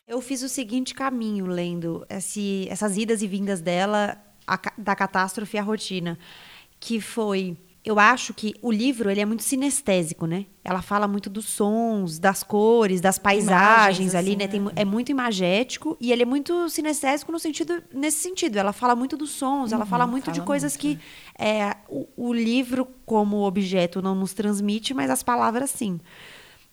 Eu 0.07 0.21
fiz 0.21 0.43
o 0.43 0.49
seguinte 0.49 0.95
caminho 0.95 1.47
lendo 1.47 2.05
esse, 2.09 2.67
essas 2.71 2.97
idas 2.97 3.23
e 3.23 3.27
vindas 3.27 3.61
dela, 3.61 4.17
a, 4.47 4.59
da 4.77 4.97
catástrofe 4.97 5.59
à 5.59 5.63
rotina, 5.63 6.19
que 6.81 7.01
foi 7.01 7.57
eu 7.85 7.99
acho 7.99 8.35
que 8.35 8.55
o 8.61 8.71
livro 8.71 9.09
ele 9.09 9.21
é 9.21 9.25
muito 9.25 9.43
sinestésico, 9.43 10.27
né? 10.27 10.45
Ela 10.63 10.83
fala 10.83 11.09
muito 11.09 11.31
dos 11.31 11.47
sons, 11.47 12.19
das 12.19 12.43
cores, 12.43 13.01
das 13.01 13.19
paisagens 13.19 14.13
Imagens, 14.13 14.15
ali, 14.15 14.29
assim, 14.31 14.37
né? 14.37 14.47
Tem, 14.47 14.61
é 14.77 14.85
muito 14.85 15.11
imagético 15.11 15.97
e 15.99 16.13
ele 16.13 16.23
é 16.23 16.27
muito 16.27 16.69
sinestésico 16.69 17.33
no 17.33 17.39
sentido 17.39 17.83
nesse 17.95 18.19
sentido. 18.19 18.59
Ela 18.59 18.75
fala 18.75 18.95
muito 18.95 19.17
dos 19.17 19.31
sons, 19.31 19.71
uhum, 19.71 19.77
ela 19.77 19.87
fala 19.87 20.07
muito 20.07 20.27
fala 20.27 20.35
de 20.35 20.43
coisas 20.43 20.77
muito. 20.77 20.99
que 20.99 21.05
é, 21.39 21.77
o, 21.89 22.07
o 22.15 22.35
livro 22.35 22.87
como 23.07 23.47
objeto 23.47 24.03
não 24.03 24.15
nos 24.15 24.35
transmite, 24.35 24.93
mas 24.93 25.09
as 25.09 25.23
palavras 25.23 25.71
sim. 25.71 25.99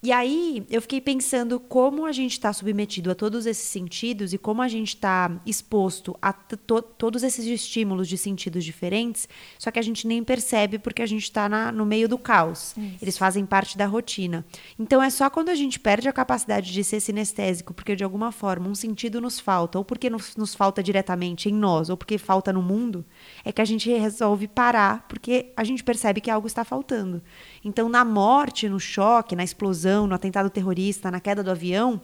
E 0.06 0.12
aí 0.12 0.63
eu 0.70 0.84
fiquei 0.84 1.02
pensando 1.02 1.60
como 1.60 2.06
a 2.06 2.12
gente 2.12 2.34
está 2.34 2.54
submetido 2.54 3.10
a 3.10 3.15
todos 3.15 3.48
esses 3.48 3.68
sentidos 3.68 4.34
e 4.34 4.38
como 4.38 4.62
a 4.62 4.68
gente 4.68 4.89
está 4.89 5.32
exposto 5.48 6.15
a 6.22 6.32
to 6.32 6.84
todos 6.96 7.24
esses 7.24 7.44
estímulos 7.48 8.08
de 8.08 8.15
sentidos 8.15 8.63
diferentes, 8.63 9.28
só 9.58 9.72
que 9.72 9.80
a 9.80 9.82
gente 9.82 10.06
nem 10.06 10.24
percebe 10.24 10.78
porque 10.78 11.02
a 11.02 11.08
gente 11.08 11.24
está 11.24 11.50
no 11.72 11.88
meio 11.88 12.08
do 12.08 12.20
caos. 12.20 12.76
Isso. 12.78 12.98
Eles 13.02 13.18
fazem 13.18 13.48
parte 13.48 13.80
da 13.80 13.88
rotina. 13.88 14.46
Então 14.78 15.02
é 15.02 15.10
só 15.10 15.28
quando 15.28 15.50
a 15.50 15.56
gente 15.56 15.80
perde 15.80 16.08
a 16.08 16.13
capacidade 16.13 16.72
de 16.72 16.84
ser 16.84 17.00
sinestésico, 17.00 17.74
porque 17.74 17.96
de 17.96 18.04
alguma 18.04 18.32
forma 18.32 18.70
um 18.70 18.76
sentido 18.76 19.20
nos 19.20 19.39
falta, 19.39 19.80
ou 19.80 19.84
porque 19.84 20.08
nos, 20.08 20.36
nos 20.36 20.54
falta 20.54 20.84
diretamente 20.84 21.50
em 21.50 21.54
nós, 21.54 21.89
ou 21.89 21.98
porque 21.98 22.20
falta 22.20 22.54
no 22.54 22.62
mundo, 22.62 23.04
é 23.44 23.52
que 23.52 23.62
a 23.62 23.65
gente 23.65 23.89
resolve 23.89 24.48
parar, 24.48 25.08
porque 25.08 25.52
a 25.58 25.63
gente 25.63 25.84
percebe 25.84 26.22
que 26.22 26.30
algo 26.30 26.46
está 26.46 26.63
faltando. 26.63 27.24
Então, 27.65 27.89
na 27.89 28.06
morte, 28.06 28.69
no 28.69 28.80
choque, 28.80 29.36
na 29.36 29.43
explosão, 29.43 30.06
no 30.06 30.13
atentado 30.13 30.51
terrorista, 30.51 31.10
na 31.10 31.19
queda 31.19 31.43
do 31.43 31.49
avião, 31.49 31.99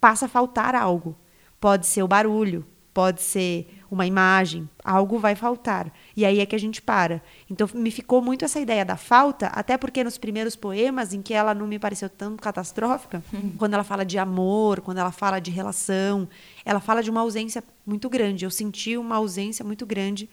passa 0.00 0.26
a 0.26 0.28
faltar 0.28 0.74
algo. 0.74 1.16
Pode 1.60 1.86
ser 1.86 2.02
o 2.02 2.08
barulho, 2.08 2.66
pode 2.92 3.22
ser 3.22 3.72
uma 3.88 4.04
imagem, 4.04 4.68
algo 4.84 5.16
vai 5.16 5.36
faltar. 5.36 5.92
E 6.16 6.24
aí 6.24 6.40
é 6.40 6.46
que 6.46 6.56
a 6.56 6.58
gente 6.58 6.82
para. 6.82 7.22
Então 7.48 7.68
me 7.72 7.92
ficou 7.92 8.20
muito 8.20 8.44
essa 8.44 8.58
ideia 8.58 8.84
da 8.84 8.96
falta, 8.96 9.46
até 9.46 9.78
porque 9.78 10.02
nos 10.02 10.18
primeiros 10.18 10.56
poemas, 10.56 11.14
em 11.14 11.22
que 11.22 11.32
ela 11.32 11.54
não 11.54 11.68
me 11.68 11.78
pareceu 11.78 12.10
tão 12.10 12.36
catastrófica, 12.36 13.22
quando 13.58 13.74
ela 13.74 13.84
fala 13.84 14.04
de 14.04 14.18
amor, 14.18 14.80
quando 14.80 14.98
ela 14.98 15.12
fala 15.12 15.38
de 15.38 15.52
relação, 15.52 16.28
ela 16.64 16.80
fala 16.80 17.00
de 17.00 17.10
uma 17.10 17.20
ausência 17.20 17.62
muito 17.86 18.10
grande. 18.10 18.44
Eu 18.44 18.50
senti 18.50 18.96
uma 18.96 19.14
ausência 19.14 19.64
muito 19.64 19.86
grande 19.86 20.28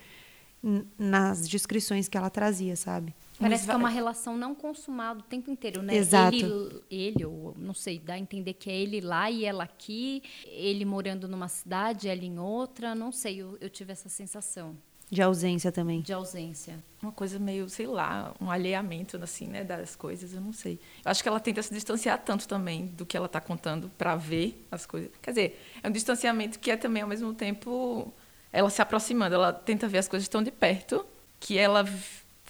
nas 0.97 1.47
descrições 1.47 2.07
que 2.07 2.17
ela 2.17 2.31
trazia, 2.31 2.75
sabe? 2.75 3.13
Parece 3.39 3.65
que 3.65 3.71
é 3.71 3.75
uma 3.75 3.89
relação 3.89 4.37
não 4.37 4.53
consumada 4.53 5.19
o 5.19 5.23
tempo 5.23 5.49
inteiro, 5.49 5.81
né? 5.81 5.95
Exato. 5.95 6.35
Ele, 6.35 6.83
ele, 6.89 7.25
ou 7.25 7.55
não 7.57 7.73
sei, 7.73 7.99
dá 7.99 8.13
a 8.13 8.19
entender 8.19 8.53
que 8.53 8.69
é 8.69 8.75
ele 8.75 9.01
lá 9.01 9.29
e 9.29 9.45
ela 9.45 9.63
aqui, 9.63 10.21
ele 10.45 10.85
morando 10.85 11.27
numa 11.27 11.47
cidade, 11.47 12.07
ela 12.07 12.23
em 12.23 12.39
outra, 12.39 12.93
não 12.93 13.11
sei, 13.11 13.41
eu, 13.41 13.57
eu 13.59 13.69
tive 13.69 13.91
essa 13.91 14.09
sensação. 14.09 14.77
De 15.09 15.21
ausência 15.21 15.71
também. 15.71 16.01
De 16.01 16.11
ausência. 16.11 16.83
Uma 17.01 17.11
coisa 17.11 17.37
meio, 17.37 17.69
sei 17.69 17.85
lá, 17.85 18.33
um 18.41 18.49
alheamento, 18.49 19.15
assim, 19.21 19.47
né, 19.47 19.63
das 19.63 19.95
coisas, 19.95 20.33
eu 20.33 20.41
não 20.41 20.51
sei. 20.51 20.79
Eu 21.05 21.11
acho 21.11 21.21
que 21.21 21.29
ela 21.29 21.39
tenta 21.39 21.61
se 21.61 21.71
distanciar 21.71 22.17
tanto 22.23 22.47
também 22.47 22.87
do 22.87 23.05
que 23.05 23.15
ela 23.15 23.27
está 23.27 23.39
contando 23.39 23.91
para 23.95 24.15
ver 24.15 24.65
as 24.71 24.87
coisas. 24.87 25.11
Quer 25.21 25.31
dizer, 25.31 25.61
é 25.83 25.87
um 25.87 25.91
distanciamento 25.91 26.57
que 26.57 26.71
é 26.71 26.77
também, 26.77 27.03
ao 27.03 27.09
mesmo 27.09 27.31
tempo, 27.33 28.11
ela 28.51 28.71
se 28.71 28.81
aproximando, 28.81 29.35
ela 29.35 29.53
tenta 29.53 29.87
ver 29.87 29.99
as 29.99 30.07
coisas 30.07 30.27
tão 30.27 30.41
de 30.41 30.49
perto 30.49 31.05
que 31.39 31.57
ela 31.57 31.85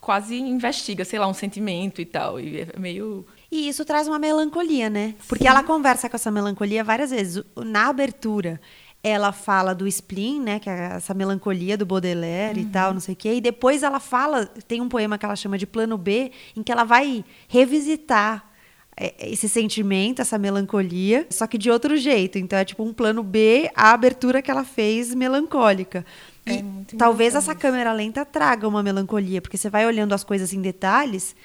quase 0.03 0.37
investiga, 0.37 1.05
sei 1.05 1.17
lá, 1.17 1.27
um 1.27 1.33
sentimento 1.33 2.01
e 2.01 2.05
tal. 2.05 2.39
E 2.39 2.61
é 2.61 2.79
meio. 2.79 3.25
E 3.49 3.69
isso 3.69 3.85
traz 3.85 4.07
uma 4.07 4.19
melancolia, 4.19 4.89
né? 4.89 5.15
Porque 5.27 5.45
Sim. 5.45 5.49
ela 5.49 5.63
conversa 5.63 6.09
com 6.09 6.15
essa 6.15 6.29
melancolia 6.29 6.83
várias 6.83 7.11
vezes. 7.11 7.41
Na 7.55 7.87
abertura, 7.87 8.59
ela 9.01 9.31
fala 9.31 9.73
do 9.73 9.87
spleen, 9.87 10.41
né? 10.41 10.59
Que 10.59 10.69
é 10.69 10.95
essa 10.95 11.13
melancolia 11.13 11.77
do 11.77 11.85
Baudelaire 11.85 12.59
uhum. 12.59 12.67
e 12.67 12.69
tal, 12.69 12.93
não 12.93 12.99
sei 12.99 13.13
o 13.13 13.17
quê. 13.17 13.35
E 13.35 13.41
depois 13.41 13.81
ela 13.81 13.99
fala, 13.99 14.45
tem 14.67 14.81
um 14.81 14.89
poema 14.89 15.17
que 15.17 15.25
ela 15.25 15.37
chama 15.37 15.57
de 15.57 15.65
Plano 15.65 15.97
B, 15.97 16.31
em 16.55 16.61
que 16.61 16.71
ela 16.71 16.83
vai 16.83 17.23
revisitar 17.47 18.51
é, 18.97 19.31
esse 19.31 19.47
sentimento, 19.47 20.21
essa 20.21 20.37
melancolia, 20.37 21.25
só 21.29 21.47
que 21.47 21.57
de 21.57 21.71
outro 21.71 21.95
jeito. 21.95 22.37
Então 22.37 22.59
é 22.59 22.65
tipo 22.65 22.83
um 22.83 22.93
plano 22.93 23.23
B, 23.23 23.71
a 23.73 23.93
abertura 23.93 24.41
que 24.41 24.51
ela 24.51 24.65
fez 24.65 25.15
melancólica. 25.15 26.05
É 26.45 26.55
e 26.55 26.97
talvez 26.97 27.35
essa 27.35 27.55
câmera 27.55 27.93
lenta 27.93 28.25
traga 28.25 28.67
uma 28.67 28.83
melancolia, 28.83 29.41
porque 29.41 29.57
você 29.57 29.69
vai 29.69 29.85
olhando 29.85 30.13
as 30.13 30.23
coisas 30.23 30.53
em 30.53 30.61
detalhes, 30.61 31.35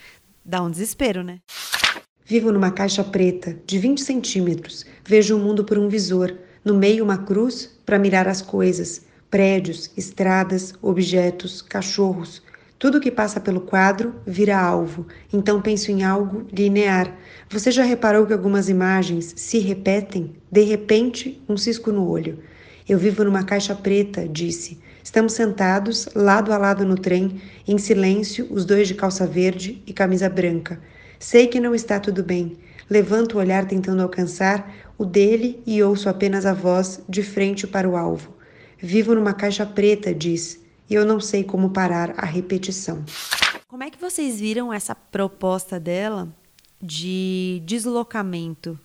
Dá 0.49 0.63
um 0.63 0.71
desespero, 0.71 1.23
né? 1.23 1.41
Vivo 2.25 2.51
numa 2.51 2.71
caixa 2.71 3.05
preta, 3.05 3.55
de 3.67 3.79
20 3.79 4.01
centímetros. 4.01 4.87
Vejo 5.05 5.37
o 5.37 5.39
mundo 5.39 5.63
por 5.63 5.77
um 5.77 5.91
visor. 5.91 6.35
No 6.65 6.75
meio, 6.75 7.05
uma 7.05 7.19
cruz 7.19 7.79
para 7.85 7.99
mirar 7.99 8.27
as 8.27 8.41
coisas: 8.41 9.03
prédios, 9.31 9.91
estradas, 9.95 10.73
objetos, 10.81 11.61
cachorros. 11.61 12.43
Tudo 12.79 12.99
que 12.99 13.11
passa 13.11 13.39
pelo 13.39 13.61
quadro 13.61 14.15
vira 14.27 14.59
alvo, 14.59 15.07
então 15.31 15.61
penso 15.61 15.91
em 15.91 16.03
algo 16.03 16.47
linear. 16.51 17.15
Você 17.51 17.71
já 17.71 17.85
reparou 17.85 18.25
que 18.25 18.33
algumas 18.33 18.71
imagens 18.71 19.35
se 19.37 19.59
repetem? 19.59 20.35
De 20.51 20.63
repente, 20.63 21.43
um 21.47 21.59
cisco 21.59 21.93
no 21.93 22.09
olho. 22.09 22.39
Eu 22.89 22.99
vivo 22.99 23.23
numa 23.23 23.43
caixa 23.45 23.75
preta, 23.75 24.27
disse. 24.27 24.79
Estamos 25.03 25.33
sentados, 25.33 26.09
lado 26.15 26.53
a 26.53 26.59
lado 26.59 26.85
no 26.85 26.97
trem, 26.97 27.41
em 27.67 27.79
silêncio, 27.79 28.47
os 28.51 28.65
dois 28.65 28.89
de 28.89 28.95
calça 28.95 29.27
verde 29.27 29.83
e 29.87 29.93
camisa 29.93 30.29
branca. 30.29 30.81
Sei 31.19 31.47
que 31.47 31.61
não 31.61 31.75
está 31.75 31.99
tudo 31.99 32.23
bem. 32.23 32.59
Levanto 32.89 33.35
o 33.35 33.39
olhar 33.39 33.67
tentando 33.67 34.03
alcançar 34.03 34.73
o 34.97 35.05
dele 35.05 35.63
e 35.67 35.83
ouço 35.83 36.09
apenas 36.09 36.47
a 36.47 36.55
voz 36.55 37.01
de 37.09 37.23
frente 37.23 37.67
para 37.67 37.89
o 37.89 37.97
alvo. 37.97 38.35
Vivo 38.79 39.15
numa 39.15 39.33
caixa 39.33 39.67
preta, 39.67 40.15
diz, 40.15 40.61
e 40.89 40.95
eu 40.95 41.05
não 41.05 41.21
sei 41.21 41.45
como 41.45 41.71
parar 41.71 42.15
a 42.17 42.25
repetição. 42.25 43.05
Como 43.67 43.83
é 43.83 43.91
que 43.91 44.01
vocês 44.01 44.41
viram 44.41 44.73
essa 44.73 44.95
proposta 44.95 45.79
dela 45.79 46.29
de 46.81 47.63
deslocamento? 47.67 48.79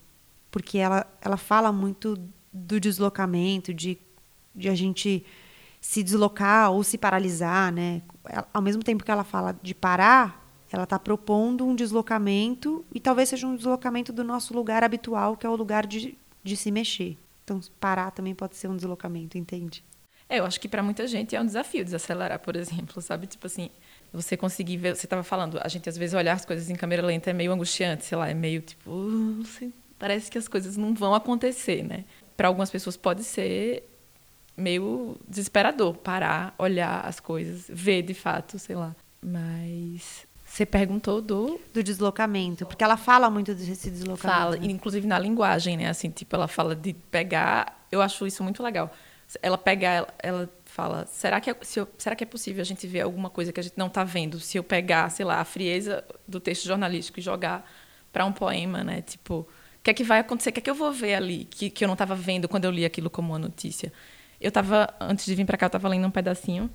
Porque 0.51 0.77
ela, 0.77 1.07
ela 1.21 1.37
fala 1.37 1.71
muito 1.71 2.19
do 2.51 2.79
deslocamento, 2.79 3.73
de, 3.73 3.97
de 4.53 4.67
a 4.69 4.75
gente 4.75 5.23
se 5.83 6.01
deslocar 6.01 6.71
ou 6.71 6.81
se 6.81 6.97
paralisar, 6.97 7.69
né? 7.69 8.01
Ao 8.53 8.61
mesmo 8.61 8.81
tempo 8.81 9.03
que 9.03 9.11
ela 9.11 9.25
fala 9.25 9.53
de 9.61 9.75
parar, 9.75 10.41
ela 10.71 10.85
está 10.85 10.97
propondo 10.97 11.67
um 11.67 11.75
deslocamento 11.75 12.85
e 12.95 13.01
talvez 13.01 13.27
seja 13.27 13.45
um 13.45 13.53
deslocamento 13.53 14.13
do 14.13 14.23
nosso 14.23 14.53
lugar 14.53 14.81
habitual, 14.81 15.35
que 15.35 15.45
é 15.45 15.49
o 15.49 15.55
lugar 15.57 15.85
de, 15.85 16.17
de 16.41 16.55
se 16.55 16.71
mexer. 16.71 17.17
Então, 17.43 17.59
parar 17.81 18.11
também 18.11 18.33
pode 18.33 18.55
ser 18.55 18.69
um 18.69 18.77
deslocamento, 18.77 19.37
entende? 19.37 19.83
É, 20.29 20.39
eu 20.39 20.45
acho 20.45 20.57
que 20.57 20.69
para 20.69 20.81
muita 20.81 21.05
gente 21.05 21.35
é 21.35 21.41
um 21.41 21.45
desafio 21.45 21.83
desacelerar, 21.83 22.39
por 22.39 22.55
exemplo, 22.55 23.01
sabe? 23.01 23.27
Tipo 23.27 23.45
assim, 23.47 23.69
você 24.13 24.37
conseguir 24.37 24.77
ver. 24.77 24.95
Você 24.95 25.05
estava 25.05 25.21
falando, 25.21 25.59
a 25.61 25.67
gente 25.67 25.89
às 25.89 25.97
vezes 25.97 26.13
olhar 26.13 26.31
as 26.33 26.45
coisas 26.45 26.69
em 26.69 26.75
câmera 26.75 27.05
lenta 27.05 27.29
é 27.29 27.33
meio 27.33 27.51
angustiante, 27.51 28.05
sei 28.05 28.17
lá, 28.17 28.29
é 28.29 28.33
meio 28.33 28.61
tipo. 28.61 28.89
Uh, 28.89 29.43
parece 29.99 30.31
que 30.31 30.37
as 30.37 30.47
coisas 30.47 30.77
não 30.77 30.93
vão 30.93 31.13
acontecer, 31.13 31.83
né? 31.83 32.05
Para 32.37 32.47
algumas 32.47 32.71
pessoas 32.71 32.95
pode 32.95 33.25
ser 33.25 33.83
meio 34.55 35.17
desesperador 35.27 35.95
parar, 35.95 36.53
olhar 36.57 37.05
as 37.05 37.19
coisas, 37.19 37.65
ver 37.69 38.03
de 38.03 38.13
fato, 38.13 38.59
sei 38.59 38.75
lá. 38.75 38.95
Mas 39.21 40.27
você 40.45 40.65
perguntou 40.65 41.21
do 41.21 41.59
do 41.73 41.81
deslocamento, 41.81 42.65
porque 42.65 42.83
ela 42.83 42.97
fala 42.97 43.29
muito 43.29 43.55
desse 43.55 43.89
deslocamento. 43.89 44.39
Fala, 44.39 44.57
né? 44.57 44.67
inclusive 44.67 45.07
na 45.07 45.17
linguagem, 45.17 45.77
né? 45.77 45.89
Assim, 45.89 46.09
tipo, 46.09 46.35
ela 46.35 46.47
fala 46.47 46.75
de 46.75 46.93
pegar. 46.93 47.85
Eu 47.91 48.01
acho 48.01 48.27
isso 48.27 48.43
muito 48.43 48.61
legal. 48.61 48.91
Ela 49.41 49.57
pega, 49.57 50.07
ela 50.21 50.47
fala, 50.65 51.07
será 51.07 51.41
que 51.41 51.49
é, 51.49 51.55
eu, 51.75 51.87
será 51.97 52.15
que 52.15 52.23
é 52.23 52.27
possível 52.27 52.61
a 52.61 52.65
gente 52.65 52.85
ver 52.85 53.01
alguma 53.01 53.29
coisa 53.29 53.51
que 53.51 53.59
a 53.59 53.63
gente 53.63 53.77
não 53.77 53.87
está 53.87 54.03
vendo? 54.03 54.39
Se 54.39 54.57
eu 54.57 54.63
pegar, 54.63 55.09
sei 55.09 55.25
lá, 55.25 55.39
a 55.39 55.45
frieza 55.45 56.03
do 56.27 56.39
texto 56.39 56.65
jornalístico 56.65 57.19
e 57.19 57.21
jogar 57.23 57.67
para 58.11 58.25
um 58.25 58.31
poema, 58.31 58.83
né? 58.83 59.01
Tipo, 59.01 59.39
o 59.39 59.47
que 59.81 59.89
é 59.89 59.93
que 59.93 60.03
vai 60.03 60.19
acontecer? 60.19 60.51
O 60.51 60.53
que 60.53 60.59
é 60.59 60.63
que 60.63 60.69
eu 60.69 60.75
vou 60.75 60.91
ver 60.91 61.15
ali 61.15 61.45
que, 61.45 61.69
que 61.69 61.83
eu 61.83 61.87
não 61.87 61.93
estava 61.93 62.15
vendo 62.15 62.47
quando 62.47 62.65
eu 62.65 62.71
li 62.71 62.85
aquilo 62.85 63.09
como 63.09 63.29
uma 63.33 63.39
notícia? 63.39 63.91
Eu 64.43 64.49
estava 64.49 64.93
antes 64.99 65.25
de 65.25 65.33
vir 65.33 65.45
para 65.45 65.57
cá, 65.57 65.65
eu 65.65 65.67
estava 65.67 65.87
lendo 65.87 66.05
um 66.05 66.11
pedacinho 66.11 66.69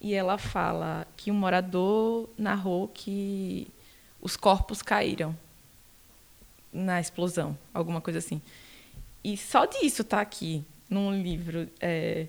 e 0.00 0.12
ela 0.12 0.36
fala 0.36 1.06
que 1.16 1.30
um 1.30 1.34
morador 1.34 2.28
narrou 2.36 2.88
que 2.88 3.68
os 4.20 4.36
corpos 4.36 4.82
caíram 4.82 5.32
na 6.72 7.00
explosão, 7.00 7.56
alguma 7.72 8.00
coisa 8.00 8.18
assim. 8.18 8.42
E 9.22 9.36
só 9.36 9.66
disso 9.66 10.02
tá 10.02 10.20
aqui 10.20 10.64
num 10.90 11.14
livro 11.22 11.68
é, 11.80 12.26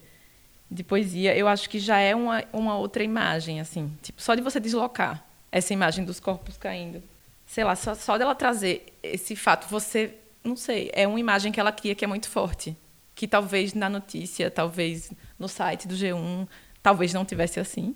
de 0.69 0.83
poesia, 0.83 1.35
eu 1.35 1.47
acho 1.47 1.67
que 1.67 1.79
já 1.79 1.97
é 1.97 2.13
uma, 2.13 2.43
uma 2.53 2.77
outra 2.77 3.03
imagem, 3.03 3.59
assim, 3.59 3.91
tipo, 4.03 4.21
só 4.21 4.35
de 4.35 4.43
você 4.43 4.59
deslocar 4.59 5.25
essa 5.51 5.73
imagem 5.73 6.05
dos 6.05 6.19
corpos 6.19 6.55
caindo, 6.55 7.01
sei 7.47 7.63
lá, 7.63 7.75
só, 7.75 7.95
só 7.95 8.15
dela 8.15 8.35
trazer 8.35 8.93
esse 9.01 9.35
fato, 9.35 9.67
você, 9.67 10.13
não 10.43 10.55
sei, 10.55 10.91
é 10.93 11.07
uma 11.07 11.19
imagem 11.19 11.51
que 11.51 11.59
ela 11.59 11.71
cria 11.71 11.95
que 11.95 12.05
é 12.05 12.07
muito 12.07 12.29
forte, 12.29 12.77
que 13.15 13.27
talvez 13.27 13.73
na 13.73 13.89
notícia, 13.89 14.49
talvez 14.49 15.11
no 15.37 15.47
site 15.47 15.87
do 15.87 15.95
G1, 15.95 16.47
talvez 16.81 17.13
não 17.13 17.23
tivesse 17.23 17.59
assim, 17.59 17.95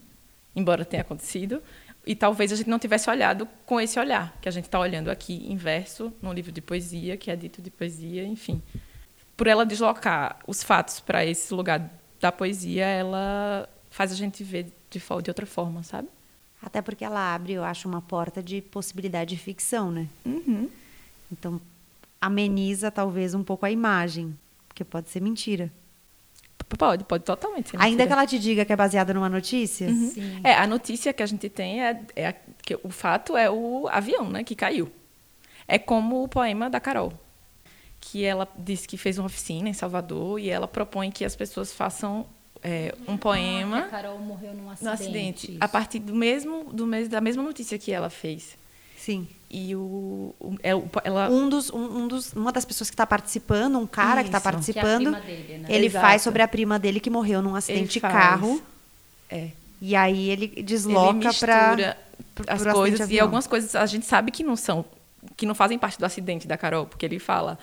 embora 0.55 0.85
tenha 0.85 1.01
acontecido, 1.01 1.61
e 2.05 2.15
talvez 2.15 2.51
a 2.53 2.55
gente 2.55 2.69
não 2.69 2.79
tivesse 2.79 3.09
olhado 3.09 3.47
com 3.65 3.81
esse 3.81 3.99
olhar 3.99 4.37
que 4.41 4.47
a 4.47 4.51
gente 4.51 4.65
está 4.65 4.79
olhando 4.79 5.09
aqui 5.09 5.51
inverso 5.51 6.13
num 6.21 6.31
livro 6.31 6.51
de 6.51 6.61
poesia 6.61 7.17
que 7.17 7.29
é 7.29 7.35
dito 7.35 7.61
de 7.61 7.69
poesia, 7.69 8.23
enfim. 8.23 8.61
Por 9.35 9.45
ela 9.45 9.65
deslocar 9.65 10.39
os 10.47 10.63
fatos 10.63 10.99
para 11.01 11.25
esse 11.25 11.53
lugar 11.53 11.91
da 12.19 12.31
poesia, 12.31 12.85
ela 12.85 13.67
faz 13.89 14.11
a 14.11 14.15
gente 14.15 14.43
ver 14.43 14.71
de, 14.89 14.99
de 14.99 15.29
outra 15.29 15.45
forma, 15.45 15.83
sabe? 15.83 16.07
Até 16.61 16.81
porque 16.81 17.03
ela 17.03 17.35
abre, 17.35 17.53
eu 17.53 17.63
acho, 17.63 17.87
uma 17.87 18.01
porta 18.01 18.41
de 18.41 18.61
possibilidade 18.61 19.35
de 19.35 19.41
ficção, 19.41 19.91
né? 19.91 20.07
Uhum. 20.25 20.69
Então 21.31 21.61
ameniza 22.19 22.89
talvez 22.89 23.33
um 23.33 23.43
pouco 23.43 23.65
a 23.65 23.71
imagem, 23.71 24.35
porque 24.77 24.83
pode 24.83 25.09
ser 25.09 25.21
mentira. 25.21 25.71
Pode, 26.77 27.03
pode 27.05 27.23
totalmente 27.23 27.69
ser. 27.69 27.81
Ainda 27.81 28.05
que 28.05 28.13
ela 28.13 28.27
te 28.27 28.37
diga 28.37 28.65
que 28.65 28.73
é 28.73 28.75
baseada 28.75 29.13
numa 29.13 29.29
notícia? 29.29 29.87
Uhum. 29.87 30.41
É, 30.43 30.53
a 30.53 30.67
notícia 30.67 31.13
que 31.13 31.23
a 31.23 31.25
gente 31.25 31.49
tem 31.49 31.81
é, 31.81 32.01
é 32.15 32.35
que 32.61 32.77
o 32.83 32.89
fato 32.89 33.37
é 33.37 33.49
o 33.49 33.87
avião, 33.87 34.29
né, 34.29 34.43
que 34.43 34.53
caiu. 34.53 34.91
É 35.67 35.79
como 35.79 36.23
o 36.23 36.27
poema 36.27 36.69
da 36.69 36.79
Carol, 36.79 37.13
que 37.99 38.23
ela 38.23 38.47
disse 38.57 38.87
que 38.87 38.97
fez 38.97 39.17
uma 39.17 39.25
oficina 39.25 39.69
em 39.69 39.73
Salvador 39.73 40.39
e 40.39 40.49
ela 40.49 40.67
propõe 40.67 41.09
que 41.09 41.23
as 41.25 41.35
pessoas 41.35 41.73
façam 41.73 42.27
é, 42.61 42.93
um 43.07 43.17
poema. 43.17 43.79
Ah, 43.79 43.85
a 43.85 43.89
Carol 43.89 44.19
morreu 44.19 44.53
num 44.53 44.69
acidente. 44.69 44.83
No 44.83 44.91
acidente, 44.91 45.57
a 45.59 45.67
partir 45.67 45.99
do 45.99 46.13
mesmo, 46.13 46.65
do 46.65 46.85
mesmo, 46.85 47.09
da 47.09 47.21
mesma 47.21 47.43
notícia 47.43 47.79
que 47.79 47.91
ela 47.91 48.09
fez. 48.09 48.57
Sim. 48.97 49.27
E 49.49 49.73
o, 49.75 50.35
o, 50.39 50.55
é, 50.61 50.71
ela... 51.05 51.29
um, 51.29 51.47
dos, 51.47 51.69
um, 51.69 52.03
um, 52.03 52.07
dos, 52.07 52.33
uma 52.33 52.51
das 52.51 52.65
pessoas 52.65 52.89
que 52.89 52.93
está 52.93 53.07
participando, 53.07 53.77
um 53.79 53.87
cara 53.87 54.07
tá 54.07 54.13
Isso, 54.15 54.23
que 54.23 54.37
está 54.37 54.51
participando, 54.51 55.11
que 55.11 55.17
é 55.17 55.35
dele, 55.35 55.57
né? 55.59 55.67
ele 55.69 55.85
Exato. 55.85 56.05
faz 56.05 56.21
sobre 56.21 56.41
a 56.41 56.47
prima 56.47 56.77
dele 56.77 56.99
que 56.99 57.09
morreu 57.09 57.41
num 57.41 57.55
acidente 57.55 57.93
de 57.93 58.01
carro. 58.01 58.61
É. 59.29 59.49
E 59.81 59.95
aí 59.95 60.29
ele 60.29 60.47
desloca 60.63 61.33
para 61.33 61.97
as 62.47 62.63
coisas 62.63 63.09
e 63.09 63.19
algumas 63.19 63.47
coisas 63.47 63.75
a 63.75 63.85
gente 63.85 64.05
sabe 64.05 64.31
que 64.31 64.43
não 64.43 64.55
são, 64.55 64.83
que 65.37 65.45
não 65.45 65.55
fazem 65.55 65.79
parte 65.79 65.97
do 65.97 66.05
acidente 66.05 66.47
da 66.47 66.57
Carol, 66.57 66.85
porque 66.85 67.05
ele 67.05 67.19
fala, 67.19 67.57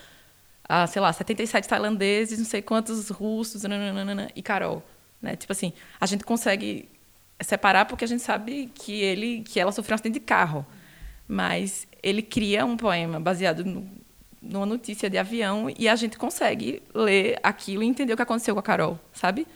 ah, 0.67 0.87
sei 0.87 1.03
lá, 1.03 1.13
77 1.13 1.69
tailandeses, 1.69 2.39
não 2.39 2.47
sei 2.47 2.63
quantos 2.63 3.11
russos, 3.11 3.63
nananana, 3.65 4.31
e 4.35 4.43
Carol, 4.43 4.83
né? 5.21 5.37
Tipo 5.37 5.53
assim, 5.53 5.73
a 6.01 6.07
gente 6.07 6.25
consegue 6.25 6.89
separar 7.41 7.85
porque 7.85 8.05
a 8.05 8.09
gente 8.09 8.23
sabe 8.23 8.71
que 8.75 9.03
ele, 9.03 9.43
que 9.43 9.61
ela 9.61 9.73
sofreu 9.73 9.95
um 9.95 9.97
acidente 9.97 10.21
de 10.21 10.25
carro 10.25 10.65
mas 11.27 11.87
ele 12.03 12.23
cria 12.23 12.65
um 12.65 12.77
poema 12.77 13.19
baseado 13.19 13.65
no, 13.65 13.89
numa 14.41 14.67
notícia 14.67 15.09
de 15.09 15.17
avião 15.17 15.73
e 15.79 15.89
a 15.89 15.97
gente 15.97 16.19
consegue 16.19 16.83
ler 16.95 17.39
aquilo 17.43 17.83
e 17.83 17.87
entender 17.87 18.13
o 18.13 18.17
que 18.17 18.23
aconteceu 18.23 18.55
com 18.55 18.61
a 18.61 18.63
Carol, 18.63 18.99
sabe? 19.13 19.47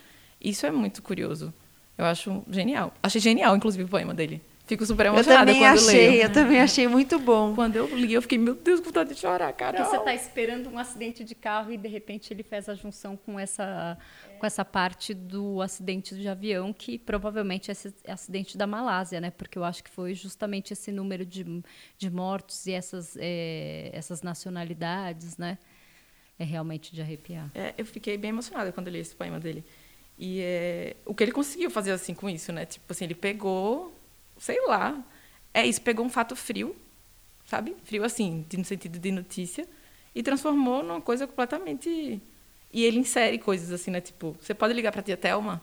Isso 0.41 0.67
é 0.67 0.71
muito 0.71 1.03
curioso. 1.03 1.53
Eu 1.97 2.05
acho 2.05 2.45
genial. 2.49 2.95
Achei 3.03 3.21
genial, 3.21 3.57
inclusive, 3.57 3.85
o 3.85 3.89
poema 3.89 4.15
dele. 4.15 4.41
Fico 4.69 4.85
super 4.85 5.07
emocionada 5.07 5.51
eu 5.51 5.55
também 5.55 5.61
quando 5.63 5.79
achei, 5.79 6.09
leio. 6.11 6.23
Eu 6.25 6.33
também 6.33 6.61
achei 6.61 6.87
muito 6.87 7.19
bom. 7.19 7.55
Quando 7.55 7.77
eu 7.77 7.87
li, 7.97 8.13
eu 8.13 8.21
fiquei, 8.21 8.37
meu 8.37 8.55
Deus, 8.55 8.81
com 8.81 8.87
vontade 8.87 9.15
de 9.15 9.19
chorar. 9.19 9.55
Porque 9.55 9.83
você 9.83 9.97
está 9.97 10.15
esperando 10.15 10.69
um 10.69 10.79
acidente 10.79 11.25
de 11.25 11.35
carro 11.35 11.73
e, 11.73 11.79
de 11.79 11.89
repente, 11.89 12.35
ele 12.35 12.43
fez 12.43 12.69
a 12.69 12.75
junção 12.75 13.17
com 13.17 13.41
essa, 13.41 13.97
com 14.39 14.45
essa 14.45 14.67
parte 14.67 15.15
do 15.15 15.63
acidente 15.63 16.15
de 16.15 16.29
avião, 16.29 16.71
que 16.71 16.99
provavelmente 16.99 17.71
é 17.71 17.73
esse 17.73 17.95
acidente 18.07 18.59
da 18.59 18.67
Malásia, 18.67 19.23
né? 19.23 19.31
Porque 19.31 19.57
eu 19.57 19.65
acho 19.65 19.83
que 19.83 19.89
foi 19.89 20.13
justamente 20.13 20.75
esse 20.75 20.93
número 20.93 21.25
de, 21.25 21.47
de 21.97 22.11
mortos 22.11 22.67
e 22.67 22.73
essas, 22.73 23.17
é, 23.19 23.89
essas 23.95 24.21
nacionalidades, 24.21 25.39
né? 25.39 25.57
É 26.39 26.45
realmente 26.45 26.95
de 26.95 27.01
arrepiar. 27.01 27.51
É, 27.55 27.73
eu 27.79 27.87
fiquei 27.87 28.19
bem 28.19 28.29
emocionada 28.29 28.71
quando 28.71 28.91
li 28.91 28.99
esse 28.99 29.17
poema 29.17 29.41
dele. 29.41 29.65
E 30.19 30.41
é, 30.43 30.97
o 31.07 31.15
que 31.15 31.25
ele 31.25 31.33
conseguiu 31.33 31.71
fazer 31.71 31.93
assim 31.93 32.13
com 32.13 32.29
isso, 32.29 32.53
né? 32.53 32.67
Tipo 32.67 32.93
assim, 32.93 33.07
ele 33.07 33.15
pegou 33.15 33.98
sei 34.39 34.65
lá. 34.67 35.03
É 35.53 35.67
isso, 35.67 35.81
pegou 35.83 36.05
um 36.05 36.11
fato 36.11 36.37
frio, 36.37 36.77
sabe? 37.47 37.75
Frio 37.85 38.05
assim, 38.05 38.45
no 38.57 38.65
sentido 38.65 38.99
de 38.99 39.11
notícia, 39.11 39.67
e 40.15 40.23
transformou 40.23 40.83
numa 40.83 41.01
coisa 41.01 41.27
completamente. 41.27 42.21
E 42.73 42.85
ele 42.85 42.99
insere 42.99 43.39
coisas 43.39 43.73
assim, 43.73 43.91
né? 43.91 44.01
Tipo, 44.01 44.37
você 44.41 44.55
pode 44.55 44.75
ligar 44.75 44.93
para 44.93 45.01
a 45.01 45.05
tia 45.05 45.17
Thelma? 45.17 45.63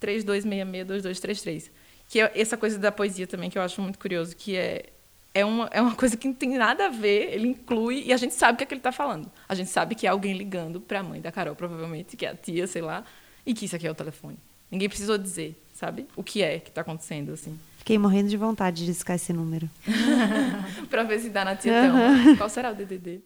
3266-2233. 0.00 1.70
Que 2.08 2.20
é 2.20 2.32
essa 2.34 2.56
coisa 2.56 2.78
da 2.78 2.92
poesia 2.92 3.26
também, 3.26 3.48
que 3.48 3.56
eu 3.56 3.62
acho 3.62 3.80
muito 3.80 3.98
curioso, 3.98 4.36
que 4.36 4.56
é, 4.56 4.86
é, 5.32 5.44
uma, 5.44 5.66
é 5.72 5.80
uma 5.80 5.94
coisa 5.94 6.16
que 6.16 6.26
não 6.26 6.34
tem 6.34 6.50
nada 6.58 6.86
a 6.86 6.88
ver, 6.88 7.32
ele 7.32 7.48
inclui, 7.48 8.02
e 8.04 8.12
a 8.12 8.16
gente 8.16 8.34
sabe 8.34 8.54
o 8.54 8.56
que, 8.58 8.64
é 8.64 8.66
que 8.66 8.74
ele 8.74 8.80
está 8.80 8.92
falando. 8.92 9.30
A 9.48 9.54
gente 9.54 9.70
sabe 9.70 9.94
que 9.94 10.06
é 10.06 10.10
alguém 10.10 10.36
ligando 10.36 10.80
para 10.80 11.00
a 11.00 11.02
mãe 11.02 11.20
da 11.20 11.32
Carol, 11.32 11.54
provavelmente, 11.54 12.16
que 12.16 12.26
é 12.26 12.30
a 12.30 12.34
tia, 12.34 12.66
sei 12.66 12.82
lá, 12.82 13.04
e 13.46 13.54
que 13.54 13.64
isso 13.64 13.76
aqui 13.76 13.86
é 13.86 13.90
o 13.90 13.94
telefone. 13.94 14.36
Ninguém 14.70 14.88
precisou 14.88 15.16
dizer, 15.16 15.56
sabe? 15.74 16.06
O 16.16 16.22
que 16.22 16.42
é 16.42 16.58
que 16.58 16.68
está 16.68 16.80
acontecendo, 16.80 17.32
assim. 17.32 17.58
Fiquei 17.82 17.98
morrendo 17.98 18.28
de 18.28 18.36
vontade 18.36 18.82
de 18.82 18.86
discar 18.86 19.16
esse 19.16 19.32
número. 19.32 19.68
para 20.88 21.02
ver 21.02 21.18
se 21.18 21.30
dá 21.30 21.44
na 21.44 21.56
Tietão. 21.56 21.96
Uhum. 21.96 22.36
Qual 22.36 22.48
será 22.48 22.70
o 22.70 22.74
DDD? 22.76 23.22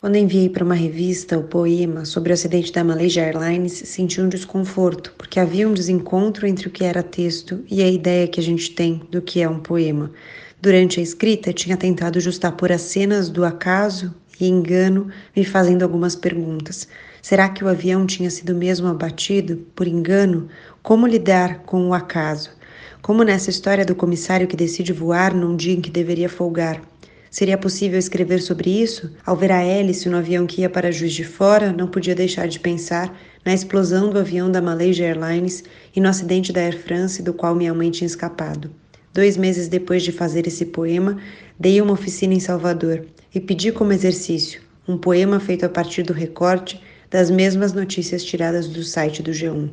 Quando 0.00 0.16
enviei 0.16 0.48
para 0.48 0.64
uma 0.64 0.74
revista 0.74 1.36
o 1.36 1.42
poema 1.42 2.06
sobre 2.06 2.30
o 2.30 2.32
acidente 2.32 2.72
da 2.72 2.82
Malaysia 2.82 3.22
Airlines, 3.22 3.74
senti 3.84 4.18
um 4.18 4.30
desconforto, 4.30 5.12
porque 5.18 5.38
havia 5.38 5.68
um 5.68 5.74
desencontro 5.74 6.46
entre 6.46 6.68
o 6.68 6.70
que 6.70 6.84
era 6.84 7.02
texto 7.02 7.62
e 7.70 7.82
a 7.82 7.86
ideia 7.86 8.26
que 8.26 8.40
a 8.40 8.42
gente 8.42 8.70
tem 8.70 9.02
do 9.10 9.20
que 9.20 9.42
é 9.42 9.48
um 9.48 9.58
poema. 9.58 10.10
Durante 10.58 10.98
a 10.98 11.02
escrita, 11.02 11.52
tinha 11.52 11.76
tentado 11.76 12.18
justapor 12.18 12.72
as 12.72 12.80
cenas 12.80 13.28
do 13.28 13.44
acaso 13.44 14.14
e 14.40 14.48
engano, 14.48 15.08
me 15.36 15.44
fazendo 15.44 15.82
algumas 15.82 16.16
perguntas. 16.16 16.88
Será 17.20 17.50
que 17.50 17.62
o 17.62 17.68
avião 17.68 18.06
tinha 18.06 18.30
sido 18.30 18.54
mesmo 18.54 18.88
abatido 18.88 19.58
por 19.76 19.86
engano? 19.86 20.48
Como 20.82 21.06
lidar 21.06 21.58
com 21.64 21.90
o 21.90 21.92
acaso? 21.92 22.61
Como 23.02 23.24
nessa 23.24 23.50
história 23.50 23.84
do 23.84 23.96
comissário 23.96 24.46
que 24.46 24.54
decide 24.54 24.92
voar 24.92 25.34
num 25.34 25.56
dia 25.56 25.74
em 25.74 25.80
que 25.80 25.90
deveria 25.90 26.28
folgar. 26.28 26.80
Seria 27.28 27.58
possível 27.58 27.98
escrever 27.98 28.40
sobre 28.40 28.70
isso? 28.70 29.10
Ao 29.26 29.34
ver 29.34 29.50
a 29.50 29.60
hélice 29.60 30.08
no 30.08 30.16
avião 30.16 30.46
que 30.46 30.60
ia 30.60 30.70
para 30.70 30.92
Juiz 30.92 31.12
de 31.12 31.24
Fora, 31.24 31.72
não 31.72 31.88
podia 31.88 32.14
deixar 32.14 32.46
de 32.46 32.60
pensar 32.60 33.12
na 33.44 33.52
explosão 33.52 34.08
do 34.08 34.20
avião 34.20 34.48
da 34.48 34.62
Malaysia 34.62 35.04
Airlines 35.04 35.64
e 35.96 36.00
no 36.00 36.08
acidente 36.08 36.52
da 36.52 36.60
Air 36.60 36.78
France 36.78 37.20
do 37.20 37.34
qual 37.34 37.56
minha 37.56 37.74
mãe 37.74 37.90
tinha 37.90 38.06
escapado. 38.06 38.70
Dois 39.12 39.36
meses 39.36 39.66
depois 39.66 40.04
de 40.04 40.12
fazer 40.12 40.46
esse 40.46 40.66
poema, 40.66 41.18
dei 41.58 41.80
uma 41.80 41.94
oficina 41.94 42.34
em 42.34 42.40
Salvador 42.40 43.04
e 43.34 43.40
pedi 43.40 43.72
como 43.72 43.92
exercício 43.92 44.62
um 44.86 44.96
poema 44.96 45.40
feito 45.40 45.66
a 45.66 45.68
partir 45.68 46.04
do 46.04 46.12
recorte 46.12 46.80
das 47.10 47.32
mesmas 47.32 47.72
notícias 47.72 48.22
tiradas 48.22 48.68
do 48.68 48.84
site 48.84 49.24
do 49.24 49.32
G1. 49.32 49.70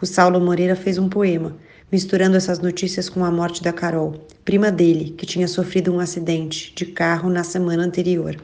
O 0.00 0.06
Saulo 0.06 0.40
Moreira 0.40 0.76
fez 0.76 0.98
um 0.98 1.08
poema 1.08 1.56
misturando 1.90 2.36
essas 2.36 2.60
notícias 2.60 3.08
com 3.08 3.24
a 3.24 3.30
morte 3.30 3.62
da 3.62 3.72
Carol, 3.72 4.14
prima 4.44 4.70
dele, 4.70 5.14
que 5.16 5.26
tinha 5.26 5.48
sofrido 5.48 5.92
um 5.92 5.98
acidente 5.98 6.72
de 6.74 6.86
carro 6.86 7.28
na 7.28 7.42
semana 7.42 7.82
anterior. 7.82 8.36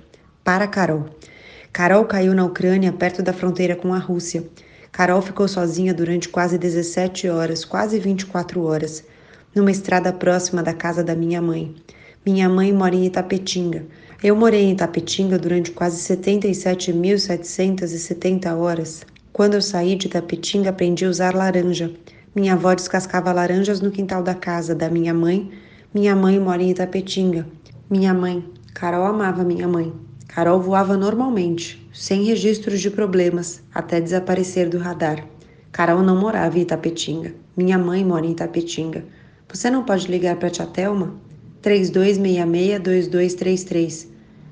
Para 0.43 0.67
Carol. 0.67 1.07
Carol 1.73 2.05
caiu 2.07 2.35
na 2.35 2.45
Ucrânia, 2.45 2.93
perto 2.93 3.23
da 3.23 3.33
fronteira 3.33 3.77
com 3.77 3.95
a 3.95 3.99
Rússia. 3.99 4.45
Carol 4.91 5.23
ficou 5.23 5.47
sozinha 5.47 5.95
durante 5.95 6.29
quase 6.29 6.59
17 6.59 7.29
horas, 7.29 7.65
quase 7.65 7.99
24 7.99 8.63
horas, 8.63 9.05
numa 9.55 9.71
estrada 9.71 10.13
próxima 10.13 10.63
da 10.63 10.73
casa 10.73 11.05
da 11.05 11.15
minha 11.15 11.41
mãe. 11.41 11.75
Minha 12.25 12.49
mãe 12.49 12.73
mora 12.73 12.95
em 12.95 13.07
Itapetinga. 13.07 13.85
Eu 14.23 14.35
morei 14.35 14.63
em 14.63 14.73
Itapetinga 14.73 15.39
durante 15.39 15.71
quase 15.71 15.99
77.770 16.17 18.57
horas. 18.57 19.05
Quando 19.33 19.55
eu 19.55 19.63
saí 19.63 19.95
de 19.95 20.07
Itapetinga, 20.07 20.71
aprendi 20.71 21.05
a 21.05 21.11
usar 21.11 21.35
laranja. 21.35 21.93
Minha 22.37 22.53
avó 22.53 22.73
descascava 22.75 23.33
laranjas 23.33 23.81
no 23.81 23.91
quintal 23.91 24.23
da 24.23 24.35
casa 24.35 24.75
da 24.75 24.91
minha 24.91 25.15
mãe. 25.15 25.51
Minha 25.95 26.15
mãe 26.15 26.39
mora 26.39 26.63
em 26.63 26.69
Itapetinga. 26.69 27.47
Minha 27.89 28.13
mãe. 28.13 28.45
Carol 28.75 29.07
amava 29.07 29.43
minha 29.43 29.67
mãe. 29.67 29.91
Carol 30.29 30.61
voava 30.61 30.99
normalmente, 30.99 31.89
sem 31.95 32.25
registros 32.25 32.83
de 32.83 32.91
problemas, 32.91 33.63
até 33.75 34.03
desaparecer 34.03 34.69
do 34.69 34.77
radar. 34.77 35.27
Carol 35.73 36.03
não 36.03 36.21
morava 36.21 36.59
em 36.59 36.61
Itapetinga. 36.61 37.33
Minha 37.57 37.79
mãe 37.79 38.05
mora 38.05 38.27
em 38.27 38.33
Itapetinga. 38.33 39.03
Você 39.49 39.71
não 39.71 39.83
pode 39.83 40.07
ligar 40.07 40.37
para 40.37 40.51
tia 40.51 40.67
Thelma? 40.67 41.15
3266-2233. 41.63 44.09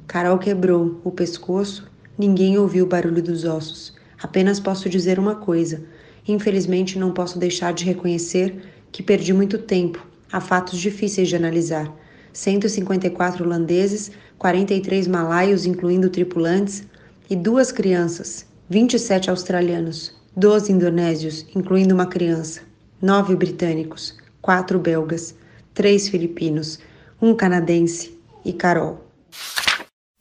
Carol 0.06 0.38
quebrou 0.38 1.02
o 1.04 1.10
pescoço. 1.10 1.86
Ninguém 2.16 2.56
ouviu 2.56 2.86
o 2.86 2.88
barulho 2.88 3.22
dos 3.22 3.44
ossos. 3.44 3.94
Apenas 4.22 4.58
posso 4.58 4.88
dizer 4.88 5.18
uma 5.18 5.34
coisa. 5.34 5.82
Infelizmente, 6.26 6.98
não 6.98 7.12
posso 7.12 7.38
deixar 7.38 7.72
de 7.72 7.84
reconhecer 7.84 8.56
que 8.90 9.02
perdi 9.02 9.32
muito 9.32 9.58
tempo. 9.58 10.06
Há 10.32 10.40
fatos 10.40 10.78
difíceis 10.78 11.28
de 11.28 11.37
analisar. 11.37 11.92
154 12.32 13.44
holandeses, 13.44 14.10
43 14.38 15.06
malaios, 15.06 15.66
incluindo 15.66 16.10
tripulantes, 16.10 16.84
e 17.28 17.37
duas 17.37 17.72
crianças, 17.72 18.46
27 18.68 19.30
australianos, 19.30 20.14
12 20.37 20.72
indonésios, 20.72 21.46
incluindo 21.54 21.94
uma 21.94 22.06
criança, 22.06 22.60
9 23.00 23.37
britânicos, 23.37 24.16
4 24.42 24.78
belgas, 24.78 25.34
3 25.72 26.08
filipinos, 26.08 26.78
um 27.20 27.34
canadense 27.34 28.18
e 28.44 28.52
Carol. 28.52 29.03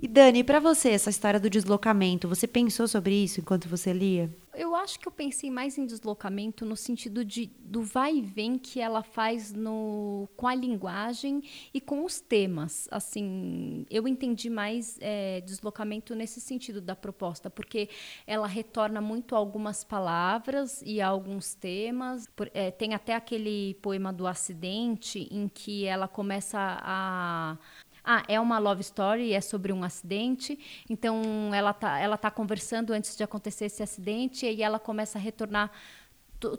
E 0.04 0.08
Dani, 0.10 0.44
para 0.44 0.60
você, 0.60 0.89
essa 0.89 1.10
história 1.10 1.39
do 1.39 1.50
deslocamento, 1.50 2.28
você 2.28 2.46
pensou 2.46 2.89
sobre 2.89 3.16
isso 3.24 3.39
enquanto 3.39 3.70
você 3.70 3.94
lia? 3.94 4.30
Eu 4.54 4.76
acho 4.76 5.00
que 5.00 5.08
eu 5.08 5.12
pensei 5.13 5.50
mais 5.50 5.78
em 5.78 5.86
deslocamento 5.86 6.66
no 6.66 6.76
sentido 6.76 7.24
de, 7.24 7.50
do 7.58 7.82
vai 7.82 8.18
e 8.18 8.22
vem 8.22 8.60
que 8.60 8.82
ela 8.82 9.02
faz 9.02 9.54
no, 9.54 10.28
com 10.36 10.46
a 10.46 10.54
linguagem 10.54 11.42
e 11.74 11.80
com 11.80 12.04
os 12.04 12.20
temas. 12.20 12.86
Assim, 12.92 13.86
eu 13.89 14.06
entendi 14.06 14.50
mais 14.50 14.98
é, 15.00 15.39
deslocamento 15.39 16.13
nesse 16.13 16.42
sentido 16.42 16.82
da 16.82 16.98
proposta, 16.98 17.50
porque 17.50 17.88
ela 18.28 18.46
retorna 18.46 19.00
muito 19.00 19.36
a 19.36 19.38
algumas 19.38 19.86
palavras 19.86 20.84
e 20.86 21.00
a 21.00 21.08
alguns 21.08 21.56
temas. 21.56 22.28
Por, 22.36 22.52
é, 22.54 22.72
tem 22.72 22.94
até 22.94 23.16
aquele 23.16 23.76
poema 23.76 24.12
do 24.12 24.28
acidente 24.28 25.30
em 25.32 25.48
que 25.48 25.86
ela 25.86 26.10
começa 26.10 26.60
a 26.60 27.58
ah, 28.04 28.24
é 28.28 28.39
uma 28.39 28.60
love 28.60 28.82
story, 28.82 29.34
é 29.34 29.39
sobre 29.39 29.72
um 29.72 29.84
acidente. 29.84 30.60
Então 30.89 31.22
ela 31.54 31.74
tá, 31.74 32.00
ela 32.00 32.18
tá 32.18 32.30
conversando 32.30 32.92
antes 32.92 33.16
de 33.16 33.24
acontecer 33.24 33.66
esse 33.66 33.82
acidente 33.82 34.46
e 34.46 34.62
ela 34.62 34.80
começa 34.80 35.18
a 35.18 35.22
retornar 35.22 35.72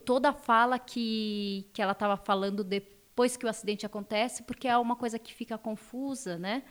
toda 0.04 0.30
a 0.30 0.32
fala 0.32 0.78
que, 0.78 1.68
que 1.72 1.82
ela 1.82 1.92
estava 1.92 2.16
falando 2.16 2.64
depois 2.64 3.36
que 3.36 3.44
o 3.44 3.48
acidente 3.48 3.84
acontece, 3.84 4.42
porque 4.42 4.66
é 4.66 4.76
uma 4.78 4.96
coisa 4.96 5.18
que 5.18 5.34
fica 5.34 5.58
confusa, 5.58 6.38
né? 6.38 6.62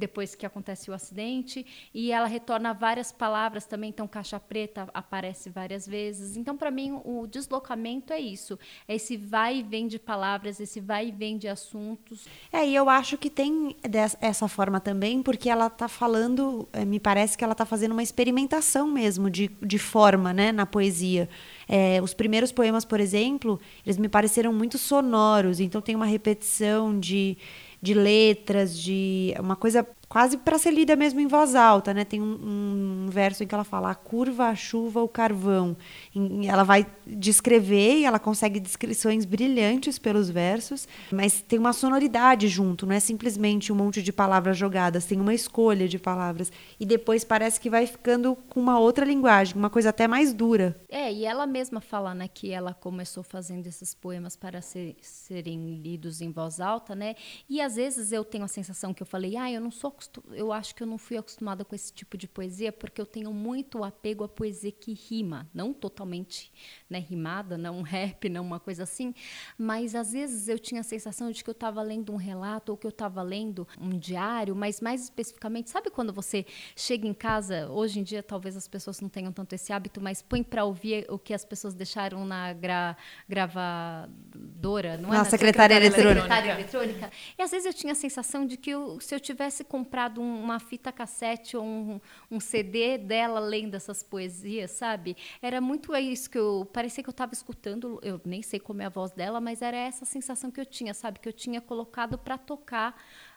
Depois 0.00 0.34
que 0.34 0.46
acontece 0.46 0.90
o 0.90 0.94
acidente, 0.94 1.64
e 1.94 2.10
ela 2.10 2.26
retorna 2.26 2.72
várias 2.72 3.12
palavras 3.12 3.66
também, 3.66 3.90
então 3.90 4.08
caixa 4.08 4.40
preta 4.40 4.88
aparece 4.94 5.50
várias 5.50 5.86
vezes. 5.86 6.36
Então, 6.36 6.56
para 6.56 6.70
mim, 6.70 7.00
o 7.04 7.26
deslocamento 7.26 8.12
é 8.12 8.18
isso, 8.18 8.58
é 8.88 8.94
esse 8.96 9.16
vai 9.16 9.58
e 9.58 9.62
vem 9.62 9.86
de 9.86 9.98
palavras, 9.98 10.58
esse 10.58 10.80
vai 10.80 11.08
e 11.08 11.12
vem 11.12 11.36
de 11.36 11.46
assuntos. 11.46 12.26
É, 12.50 12.66
e 12.66 12.74
eu 12.74 12.88
acho 12.88 13.18
que 13.18 13.28
tem 13.28 13.76
dessa 13.82 14.48
forma 14.48 14.80
também, 14.80 15.22
porque 15.22 15.50
ela 15.50 15.66
está 15.66 15.86
falando, 15.86 16.66
eh, 16.72 16.84
me 16.84 16.98
parece 16.98 17.36
que 17.36 17.44
ela 17.44 17.52
está 17.52 17.66
fazendo 17.66 17.92
uma 17.92 18.02
experimentação 18.02 18.88
mesmo 18.88 19.28
de, 19.28 19.48
de 19.62 19.78
forma, 19.78 20.32
né, 20.32 20.50
na 20.50 20.64
poesia. 20.64 21.28
É, 21.68 22.00
os 22.02 22.14
primeiros 22.14 22.50
poemas, 22.50 22.84
por 22.84 22.98
exemplo, 22.98 23.60
eles 23.84 23.98
me 23.98 24.08
pareceram 24.08 24.52
muito 24.52 24.78
sonoros, 24.78 25.60
então 25.60 25.80
tem 25.80 25.94
uma 25.94 26.06
repetição 26.06 26.98
de 26.98 27.36
de 27.80 27.94
letras, 27.94 28.78
de 28.78 29.34
uma 29.38 29.56
coisa 29.56 29.86
quase 30.10 30.36
para 30.38 30.58
ser 30.58 30.72
lida 30.72 30.96
mesmo 30.96 31.20
em 31.20 31.28
voz 31.28 31.54
alta, 31.54 31.94
né? 31.94 32.04
Tem 32.04 32.20
um, 32.20 33.04
um, 33.04 33.08
verso 33.08 33.44
em 33.44 33.46
que 33.46 33.54
ela 33.54 33.62
fala 33.62 33.92
a 33.92 33.94
curva, 33.94 34.46
a 34.46 34.56
chuva, 34.56 35.00
o 35.00 35.06
carvão. 35.06 35.76
E 36.12 36.48
ela 36.48 36.64
vai 36.64 36.84
descrever 37.06 37.98
e 37.98 38.04
ela 38.04 38.18
consegue 38.18 38.58
descrições 38.58 39.24
brilhantes 39.24 40.00
pelos 40.00 40.28
versos, 40.28 40.88
mas 41.12 41.40
tem 41.40 41.60
uma 41.60 41.72
sonoridade 41.72 42.48
junto, 42.48 42.86
não 42.86 42.94
é 42.94 42.98
simplesmente 42.98 43.72
um 43.72 43.76
monte 43.76 44.02
de 44.02 44.12
palavras 44.12 44.58
jogadas, 44.58 45.04
tem 45.04 45.20
uma 45.20 45.32
escolha 45.32 45.86
de 45.86 45.96
palavras. 45.96 46.50
E 46.80 46.84
depois 46.84 47.22
parece 47.22 47.60
que 47.60 47.70
vai 47.70 47.86
ficando 47.86 48.34
com 48.48 48.58
uma 48.58 48.80
outra 48.80 49.04
linguagem, 49.04 49.54
uma 49.54 49.70
coisa 49.70 49.90
até 49.90 50.08
mais 50.08 50.34
dura. 50.34 50.76
É, 50.88 51.12
e 51.12 51.24
ela 51.24 51.46
mesma 51.46 51.80
fala, 51.80 52.16
né, 52.16 52.26
que 52.26 52.50
ela 52.50 52.74
começou 52.74 53.22
fazendo 53.22 53.68
esses 53.68 53.94
poemas 53.94 54.34
para 54.34 54.60
ser, 54.60 54.96
serem 55.00 55.76
lidos 55.76 56.20
em 56.20 56.32
voz 56.32 56.60
alta, 56.60 56.96
né? 56.96 57.14
E 57.48 57.60
às 57.60 57.76
vezes 57.76 58.10
eu 58.10 58.24
tenho 58.24 58.42
a 58.42 58.48
sensação 58.48 58.92
que 58.92 59.04
eu 59.04 59.06
falei, 59.06 59.36
ah, 59.36 59.48
eu 59.48 59.60
não 59.60 59.70
sou 59.70 59.99
eu 60.32 60.52
acho 60.52 60.74
que 60.74 60.82
eu 60.82 60.86
não 60.86 60.98
fui 60.98 61.16
acostumada 61.16 61.64
com 61.64 61.74
esse 61.74 61.92
tipo 61.92 62.16
de 62.16 62.28
poesia 62.28 62.72
porque 62.72 63.00
eu 63.00 63.06
tenho 63.06 63.32
muito 63.32 63.82
apego 63.82 64.24
à 64.24 64.28
poesia 64.28 64.72
que 64.72 64.92
rima, 64.92 65.48
não 65.52 65.72
totalmente 65.72 66.52
né, 66.88 66.98
rimada, 66.98 67.56
não 67.56 67.78
um 67.78 67.82
rap, 67.82 68.28
não 68.28 68.42
uma 68.42 68.60
coisa 68.60 68.82
assim, 68.82 69.14
mas 69.58 69.94
às 69.94 70.12
vezes 70.12 70.48
eu 70.48 70.58
tinha 70.58 70.80
a 70.80 70.84
sensação 70.84 71.30
de 71.30 71.42
que 71.42 71.50
eu 71.50 71.52
estava 71.52 71.82
lendo 71.82 72.12
um 72.12 72.16
relato 72.16 72.72
ou 72.72 72.78
que 72.78 72.86
eu 72.86 72.90
estava 72.90 73.22
lendo 73.22 73.66
um 73.80 73.90
diário, 73.90 74.54
mas 74.54 74.80
mais 74.80 75.02
especificamente, 75.02 75.70
sabe 75.70 75.90
quando 75.90 76.12
você 76.12 76.46
chega 76.76 77.06
em 77.06 77.14
casa, 77.14 77.68
hoje 77.70 78.00
em 78.00 78.02
dia 78.02 78.22
talvez 78.22 78.56
as 78.56 78.68
pessoas 78.68 79.00
não 79.00 79.08
tenham 79.08 79.32
tanto 79.32 79.54
esse 79.54 79.72
hábito, 79.72 80.00
mas 80.00 80.22
põe 80.22 80.42
para 80.42 80.64
ouvir 80.64 81.06
o 81.08 81.18
que 81.18 81.34
as 81.34 81.44
pessoas 81.44 81.74
deixaram 81.74 82.24
na 82.24 82.52
gra, 82.52 82.96
gravadora, 83.28 84.96
não 84.96 85.12
é? 85.12 85.18
Na, 85.18 85.24
secretária, 85.24 85.76
secretária 85.76 86.52
eletrônica. 86.52 86.60
eletrônica. 86.60 87.10
E 87.38 87.42
às 87.42 87.50
vezes 87.50 87.66
eu 87.66 87.74
tinha 87.74 87.92
a 87.92 87.96
sensação 87.96 88.46
de 88.46 88.56
que 88.56 88.70
eu, 88.70 89.00
se 89.00 89.14
eu 89.14 89.20
tivesse 89.20 89.64
comprado 89.90 90.20
uma 90.22 90.60
fita 90.60 90.92
cassete 90.92 91.56
ou 91.56 91.64
um, 91.64 92.00
um 92.30 92.38
CD 92.38 92.96
dela 92.96 93.40
lendo 93.40 93.74
essas 93.74 94.04
poesias, 94.04 94.70
sabe? 94.70 95.16
Era 95.42 95.60
muito 95.60 95.96
isso 95.96 96.30
que 96.30 96.38
eu 96.38 96.64
parecia 96.72 97.02
que 97.02 97.10
eu 97.10 97.12
estava 97.12 97.34
escutando, 97.34 97.98
eu 98.00 98.20
nem 98.24 98.40
sei 98.40 98.60
como 98.60 98.82
é 98.82 98.84
a 98.84 98.88
voz 98.88 99.10
dela, 99.10 99.40
mas 99.40 99.62
era 99.62 99.76
essa 99.76 100.04
sensação 100.04 100.48
que 100.48 100.60
eu 100.60 100.64
tinha, 100.64 100.94
sabe? 100.94 101.18
Que 101.18 101.28
eu 101.28 101.32
tinha 101.32 101.60
colocado 101.60 102.16
para 102.16 102.38
tocar 102.38 102.94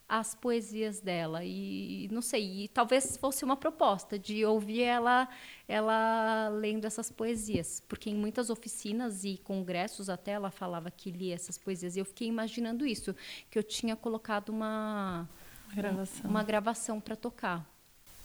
as 0.07 0.35
poesias 0.35 0.99
dela 0.99 1.43
e 1.43 2.07
não 2.11 2.21
sei, 2.21 2.65
e 2.65 2.67
talvez 2.67 3.17
fosse 3.17 3.43
uma 3.43 3.55
proposta 3.55 4.19
de 4.19 4.45
ouvir 4.45 4.81
ela 4.81 5.27
ela 5.67 6.49
lendo 6.49 6.85
essas 6.85 7.09
poesias, 7.09 7.81
porque 7.87 8.09
em 8.11 8.15
muitas 8.15 8.51
oficinas 8.51 9.23
e 9.23 9.37
congressos 9.37 10.09
até 10.09 10.33
ela 10.33 10.51
falava 10.51 10.91
que 10.91 11.09
lia 11.09 11.33
essas 11.33 11.57
poesias. 11.57 11.95
E 11.95 11.99
eu 11.99 12.05
fiquei 12.05 12.27
imaginando 12.27 12.85
isso, 12.85 13.15
que 13.49 13.57
eu 13.57 13.63
tinha 13.63 13.95
colocado 13.95 14.49
uma 14.49 15.27
gravação, 15.73 16.29
uma 16.29 16.43
gravação 16.43 16.99
para 16.99 17.15
tocar. 17.15 17.65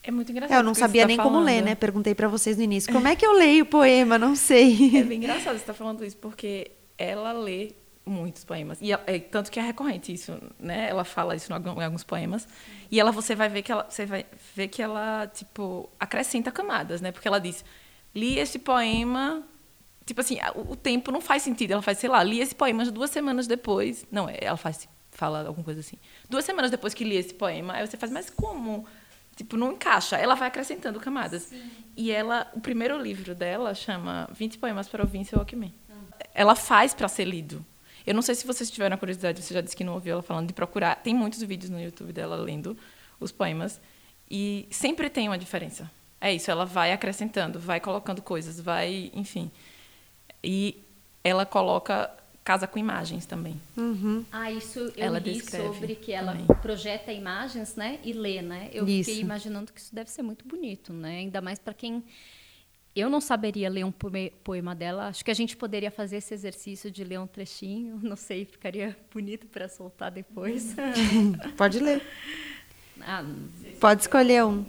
É 0.03 0.11
muito 0.11 0.31
engraçado. 0.31 0.57
É, 0.57 0.61
eu 0.61 0.65
não 0.65 0.75
sabia 0.75 1.03
tá 1.03 1.09
nem 1.09 1.17
falando. 1.17 1.33
como 1.33 1.45
ler, 1.45 1.63
né? 1.63 1.75
Perguntei 1.75 2.15
para 2.15 2.29
vocês 2.29 2.57
no 2.57 2.63
início. 2.63 2.91
Como 2.93 3.07
é 3.07 3.17
que 3.17 3.27
eu 3.27 3.33
leio 3.33 3.67
poema? 3.67 4.17
Não 4.19 4.35
sei. 4.37 4.97
É 4.97 5.03
bem 5.03 5.19
engraçado 5.19 5.55
você 5.55 5.63
estar 5.63 5.73
tá 5.73 5.75
falando 5.75 6.05
isso, 6.05 6.17
porque 6.17 6.71
ela 6.97 7.33
lê 7.33 7.73
muitos 8.07 8.45
poemas. 8.45 8.79
E 8.81 8.93
é, 8.93 9.19
tanto 9.19 9.51
que 9.51 9.61
é 9.61 9.63
recorrente 9.63 10.13
isso, 10.13 10.37
né? 10.59 10.89
Ela 10.89 11.05
fala 11.05 11.37
isso 11.37 11.53
em 11.53 11.85
alguns 11.85 12.05
poemas. 12.05 12.49
E 12.91 12.99
ela 12.99 13.13
você 13.13 13.35
vai 13.35 13.49
ver 13.49 13.63
que 13.63 13.71
ela 13.71 13.87
você 13.89 14.07
vai 14.07 14.25
ver 14.55 14.69
que 14.69 14.81
ela 14.81 15.27
tipo 15.27 15.89
acrescenta 16.01 16.51
camadas, 16.51 17.01
né? 17.01 17.13
Porque 17.13 17.29
ela 17.29 17.39
diz: 17.39 17.65
"Li 18.15 18.39
esse 18.39 18.59
poema, 18.59 19.43
tipo 20.07 20.21
assim, 20.21 20.39
o, 20.55 20.73
o 20.73 20.77
tempo 20.77 21.13
não 21.13 21.21
faz 21.21 21.43
sentido". 21.43 21.73
Ela 21.73 21.83
faz, 21.83 21.99
sei 21.99 22.09
lá, 22.09 22.23
li 22.23 22.41
esse 22.41 22.55
poema 22.55 22.85
duas 22.91 23.11
semanas 23.11 23.47
depois. 23.47 24.07
Não, 24.11 24.27
ela 24.29 24.57
faz 24.57 24.89
fala 25.19 25.45
alguma 25.49 25.65
coisa 25.65 25.81
assim. 25.81 25.99
Duas 26.31 26.45
semanas 26.45 26.71
depois 26.71 26.95
que 26.95 27.03
li 27.03 27.17
esse 27.17 27.35
poema, 27.35 27.75
aí 27.75 27.85
você 27.85 27.97
faz, 27.97 28.11
mas 28.13 28.31
como? 28.31 28.87
Tipo, 29.35 29.57
não 29.57 29.73
encaixa. 29.73 30.17
Ela 30.17 30.37
vai 30.37 30.47
acrescentando 30.47 31.01
camadas. 31.01 31.43
Sim. 31.43 31.71
E 31.97 32.13
ela, 32.13 32.49
o 32.55 32.61
primeiro 32.61 32.97
livro 32.97 33.35
dela 33.35 33.75
chama 33.75 34.29
20 34.33 34.59
poemas 34.59 34.87
para 34.87 35.03
ouvir 35.03 35.19
em 35.19 35.25
seu 35.25 35.39
Walkman. 35.39 35.75
Ela 36.33 36.55
faz 36.55 36.95
para 36.95 37.09
ser 37.09 37.25
lido. 37.25 37.67
Eu 38.07 38.15
não 38.15 38.23
sei 38.23 38.37
se 38.37 38.47
vocês 38.47 38.71
tiveram 38.71 38.95
a 38.95 38.99
curiosidade, 38.99 39.43
você 39.43 39.53
já 39.53 39.61
disse 39.61 39.77
que 39.77 39.83
não 39.83 39.95
ouviu 39.95 40.13
ela 40.13 40.23
falando 40.23 40.47
de 40.47 40.53
procurar. 40.53 40.95
Tem 40.95 41.13
muitos 41.13 41.43
vídeos 41.43 41.69
no 41.69 41.81
YouTube 41.81 42.13
dela 42.13 42.37
lendo 42.37 42.79
os 43.19 43.33
poemas 43.33 43.81
e 44.31 44.69
sempre 44.71 45.11
tem 45.11 45.29
uma 45.29 45.37
diferença. 45.37 45.91
É 46.21 46.33
isso, 46.33 46.49
ela 46.49 46.65
vai 46.65 46.93
acrescentando, 46.93 47.59
vai 47.59 47.81
colocando 47.81 48.23
coisas, 48.23 48.61
vai, 48.61 49.11
enfim. 49.13 49.51
E 50.43 50.81
ela 51.25 51.45
coloca 51.45 52.09
casa 52.49 52.67
com 52.67 52.79
imagens 52.79 53.27
também. 53.27 53.61
Uhum. 53.77 54.25
Ah, 54.33 54.51
isso 54.51 54.79
eu 54.79 54.93
ela 54.97 55.19
li 55.19 55.39
sobre 55.39 55.95
que 55.95 56.13
ela 56.13 56.33
também. 56.33 56.47
projeta 56.63 57.13
imagens, 57.13 57.77
né, 57.77 57.99
e 58.03 58.15
lê, 58.15 58.41
né? 58.41 58.71
Eu 58.73 58.89
isso. 58.89 59.11
fiquei 59.11 59.23
imaginando 59.23 59.71
que 59.71 59.79
isso 59.79 59.95
deve 59.95 60.11
ser 60.11 60.23
muito 60.23 60.49
bonito, 60.49 60.91
né? 60.91 61.19
Ainda 61.19 61.43
mais 61.43 61.59
para 61.59 61.75
quem 61.75 62.03
eu 62.97 63.11
não 63.11 63.21
saberia 63.21 63.69
ler 63.69 63.85
um 63.85 63.93
poema 63.93 64.75
dela. 64.75 65.09
Acho 65.09 65.23
que 65.23 65.31
a 65.31 65.35
gente 65.35 65.59
poderia 65.59 65.91
fazer 65.91 66.17
esse 66.17 66.33
exercício 66.33 66.91
de 66.91 67.05
ler 67.05 67.21
um 67.21 67.27
trechinho. 67.27 68.01
Não 68.03 68.17
sei, 68.17 68.47
ficaria 68.47 68.97
bonito 69.13 69.47
para 69.47 69.69
soltar 69.69 70.11
depois. 70.11 70.75
Pode 71.55 71.79
ler. 71.81 72.03
Ah, 73.03 73.25
Pode 73.79 74.01
escolher 74.01 74.43
um. 74.47 74.65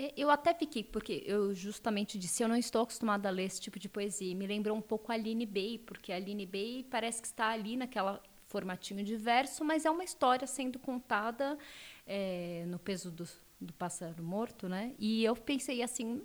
É, 0.00 0.14
eu 0.16 0.30
até 0.30 0.54
fiquei, 0.54 0.82
porque 0.82 1.22
eu 1.26 1.54
justamente 1.54 2.18
disse, 2.18 2.42
eu 2.42 2.48
não 2.48 2.56
estou 2.56 2.80
acostumada 2.80 3.28
a 3.28 3.30
ler 3.30 3.44
esse 3.44 3.60
tipo 3.60 3.78
de 3.78 3.86
poesia. 3.86 4.34
Me 4.34 4.46
lembrou 4.46 4.74
um 4.74 4.80
pouco 4.80 5.12
a 5.12 5.14
Aline 5.14 5.44
Bay, 5.44 5.78
porque 5.78 6.10
a 6.10 6.16
Aline 6.16 6.46
Bay 6.46 6.86
parece 6.90 7.20
que 7.20 7.26
está 7.26 7.48
ali 7.50 7.76
naquela 7.76 8.22
formatinho 8.46 9.04
de 9.04 9.14
verso, 9.14 9.62
mas 9.62 9.84
é 9.84 9.90
uma 9.90 10.02
história 10.02 10.46
sendo 10.46 10.78
contada 10.78 11.58
é, 12.06 12.64
no 12.66 12.78
peso 12.78 13.10
do, 13.10 13.28
do 13.60 13.74
pássaro 13.74 14.22
morto, 14.22 14.70
né? 14.70 14.94
E 14.98 15.22
eu 15.22 15.36
pensei 15.36 15.82
assim, 15.82 16.22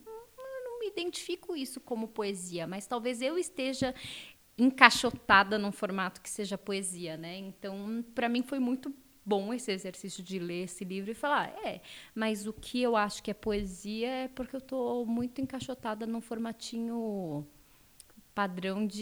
me 0.80 0.88
identifico 0.88 1.54
isso 1.54 1.82
como 1.82 2.08
poesia, 2.08 2.66
mas 2.66 2.88
talvez 2.88 3.22
eu 3.22 3.38
esteja 3.38 3.94
encaixotada 4.58 5.60
num 5.60 5.72
formato 5.74 6.22
que 6.22 6.30
seja 6.30 6.58
poesia, 6.58 7.18
né? 7.18 7.38
Então, 7.40 8.06
para 8.16 8.30
mim 8.30 8.42
foi 8.42 8.58
muito 8.58 8.96
bom 9.26 9.54
esse 9.54 9.72
exercício 9.72 10.24
de 10.24 10.38
ler 10.38 10.66
esse 10.66 10.84
livro 10.84 11.12
e 11.12 11.16
falar, 11.16 11.50
é, 11.66 11.82
mas 12.14 12.46
o 12.46 12.54
que 12.54 12.82
eu 12.82 12.96
acho 12.96 13.24
que 13.24 13.32
é 13.32 13.34
poesia 13.34 14.08
é 14.08 14.28
porque 14.28 14.56
eu 14.56 14.60
estou 14.60 15.06
muito 15.06 15.42
encaixotada 15.42 16.06
num 16.06 16.22
formatinho 16.22 17.48
padrão 18.36 18.86
de 18.86 19.02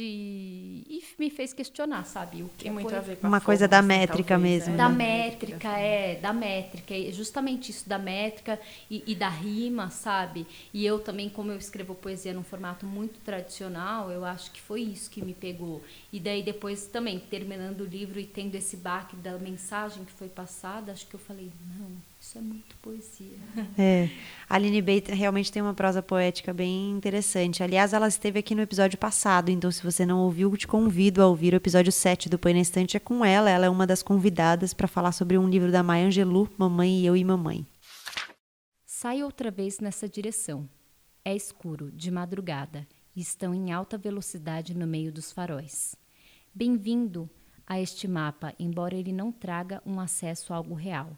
e 0.88 1.04
me 1.18 1.32
fez 1.32 1.52
questionar, 1.52 2.06
sabe? 2.06 2.44
O 2.44 2.50
que 2.50 2.66
Tem 2.66 2.72
muito 2.72 2.96
a 2.96 3.00
ver 3.00 3.18
com 3.18 3.28
uma 3.28 3.42
coisa 3.42 3.68
da 3.68 3.82
métrica 3.82 4.36
talvez, 4.36 4.68
mesmo. 4.68 4.76
É. 4.76 4.78
Da 4.78 4.90
métrica, 4.90 5.70
é, 5.70 6.16
da 6.16 6.32
métrica, 6.32 6.94
é 6.96 7.12
justamente 7.12 7.72
isso 7.72 7.90
da 7.90 7.98
métrica 7.98 8.60
e, 8.92 9.04
e, 9.08 9.16
da 9.16 9.30
rima, 9.30 9.90
sabe? 9.90 10.46
E 10.72 10.86
eu 10.86 11.00
também, 11.00 11.30
como 11.30 11.52
eu 11.52 11.58
escrevo 11.58 11.96
poesia 11.96 12.32
num 12.32 12.44
formato 12.44 12.86
muito 12.86 13.20
tradicional, 13.22 14.12
eu 14.12 14.24
acho 14.24 14.52
que 14.52 14.62
foi 14.62 14.82
isso 14.82 15.10
que 15.10 15.26
me 15.26 15.34
pegou. 15.34 15.82
E 16.12 16.20
daí 16.20 16.44
depois 16.44 16.86
também 16.86 17.20
terminando 17.20 17.82
o 17.82 17.86
livro 17.86 18.20
e 18.20 18.26
tendo 18.26 18.54
esse 18.54 18.78
baque 18.78 19.16
da 19.16 19.36
mensagem 19.40 20.06
que 20.06 20.12
foi 20.12 20.30
passada, 20.30 20.92
acho 20.92 21.08
que 21.08 21.16
eu 21.16 21.20
falei, 21.20 21.52
não, 21.76 21.90
isso 22.24 22.38
é 22.38 22.42
muito 22.42 22.78
poesia. 22.78 23.38
É. 23.78 24.10
A 24.50 24.56
Aline 24.56 24.82
Bate 24.82 25.12
realmente 25.12 25.52
tem 25.52 25.62
uma 25.62 25.74
prosa 25.74 26.02
poética 26.02 26.54
bem 26.54 26.92
interessante. 26.92 27.62
Aliás, 27.62 27.92
ela 27.92 28.08
esteve 28.08 28.40
aqui 28.40 28.56
no 28.56 28.62
episódio 28.62 28.98
passado, 28.98 29.50
então 29.50 29.70
se 29.70 29.84
você 29.84 30.06
não 30.06 30.20
ouviu, 30.20 30.56
te 30.56 30.66
convido 30.66 31.22
a 31.22 31.28
ouvir 31.28 31.54
o 31.54 31.58
episódio 31.58 31.92
7 31.92 32.30
do 32.30 32.40
Põe 32.40 32.54
na 32.54 32.62
Estante. 32.62 32.96
É 32.96 33.00
com 33.00 33.26
ela, 33.26 33.50
ela 33.50 33.66
é 33.66 33.70
uma 33.70 33.86
das 33.86 34.02
convidadas 34.02 34.74
para 34.74 34.88
falar 34.88 35.12
sobre 35.12 35.38
um 35.38 35.50
livro 35.50 35.70
da 35.70 35.84
Maya 35.84 36.08
Angelou, 36.08 36.48
Mamãe 36.58 37.02
e 37.02 37.06
Eu 37.06 37.18
e 37.18 37.26
Mamãe. 37.26 37.68
Sai 38.86 39.22
outra 39.22 39.52
vez 39.52 39.82
nessa 39.82 40.08
direção. 40.08 40.70
É 41.26 41.36
escuro, 41.36 41.92
de 41.92 42.10
madrugada, 42.10 42.88
e 43.14 43.20
estão 43.20 43.54
em 43.54 43.74
alta 43.74 43.98
velocidade 43.98 44.74
no 44.74 44.88
meio 44.88 45.12
dos 45.12 45.34
faróis. 45.34 45.94
Bem-vindo 46.56 47.30
a 47.68 47.82
este 47.82 48.08
mapa, 48.08 48.54
embora 48.58 48.96
ele 48.96 49.12
não 49.12 49.30
traga 49.30 49.84
um 49.86 50.00
acesso 50.00 50.54
a 50.54 50.56
algo 50.56 50.74
real 50.74 51.18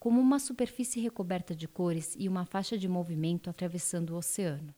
como 0.00 0.18
uma 0.18 0.38
superfície 0.38 0.98
recoberta 0.98 1.54
de 1.54 1.68
cores 1.68 2.16
e 2.18 2.26
uma 2.26 2.46
faixa 2.46 2.78
de 2.78 2.88
movimento 2.88 3.50
atravessando 3.50 4.14
o 4.14 4.16
oceano. 4.16 4.74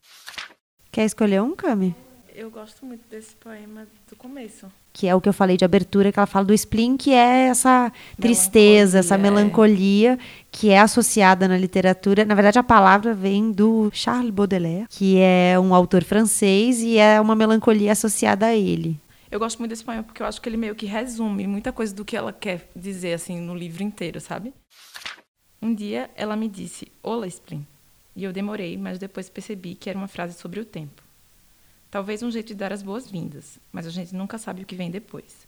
Quer 0.91 1.05
escolher 1.05 1.41
um, 1.41 1.55
Cami? 1.55 1.95
Eu 2.35 2.51
gosto 2.51 2.85
muito 2.85 3.07
desse 3.09 3.37
poema 3.37 3.87
do 4.09 4.17
começo. 4.17 4.67
Que 4.93 5.07
é 5.07 5.15
o 5.15 5.21
que 5.21 5.29
eu 5.29 5.33
falei 5.33 5.57
de 5.57 5.65
abertura, 5.65 6.11
que 6.11 6.19
ela 6.19 6.27
fala 6.27 6.47
do 6.47 6.55
spleen, 6.55 6.97
que 6.97 7.13
é 7.13 7.47
essa 7.47 7.93
tristeza, 8.21 8.99
melancolia, 8.99 9.01
essa 9.01 9.19
melancolia, 9.19 10.13
é. 10.15 10.19
que 10.51 10.71
é 10.71 10.81
associada 10.81 11.47
na 11.47 11.57
literatura. 11.57 12.25
Na 12.25 12.35
verdade, 12.35 12.59
a 12.59 12.63
palavra 12.63 13.15
vem 13.15 13.53
do 13.53 13.91
Charles 13.93 14.31
Baudelaire, 14.31 14.87
que 14.89 15.19
é 15.19 15.59
um 15.61 15.75
autor 15.75 16.03
francês 16.03 16.81
e 16.81 16.99
é 16.99 17.21
uma 17.21 17.37
melancolia 17.37 17.93
associada 17.93 18.47
a 18.47 18.57
ele. 18.57 18.99
Eu 19.31 19.39
gosto 19.39 19.59
muito 19.59 19.71
desse 19.71 19.85
poema 19.85 20.03
porque 20.03 20.23
eu 20.23 20.27
acho 20.27 20.41
que 20.41 20.49
ele 20.49 20.57
meio 20.57 20.75
que 20.75 20.85
resume 20.85 21.47
muita 21.47 21.71
coisa 21.71 21.95
do 21.95 22.05
que 22.05 22.17
ela 22.17 22.33
quer 22.33 22.69
dizer 22.75 23.15
assim 23.15 23.41
no 23.41 23.55
livro 23.55 23.83
inteiro, 23.83 24.21
sabe? 24.21 24.53
Um 25.65 25.73
dia 25.73 26.11
ela 26.17 26.35
me 26.35 26.49
disse: 26.49 26.91
Olá, 27.01 27.25
Splin. 27.29 27.65
E 28.17 28.25
eu 28.25 28.33
demorei, 28.33 28.77
mas 28.77 28.99
depois 28.99 29.31
percebi 29.31 29.77
que 29.77 29.89
era 29.89 29.97
uma 29.97 30.09
frase 30.09 30.37
sobre 30.37 30.59
o 30.59 30.65
tempo. 30.65 31.01
Talvez 31.89 32.21
um 32.21 32.33
jeito 32.33 32.49
de 32.49 32.57
dar 32.57 32.73
as 32.73 32.83
boas-vindas, 32.83 33.61
mas 33.71 33.87
a 33.87 33.91
gente 33.91 34.13
nunca 34.13 34.39
sabe 34.39 34.63
o 34.63 34.67
que 34.67 34.75
vem 34.75 34.91
depois. 34.91 35.47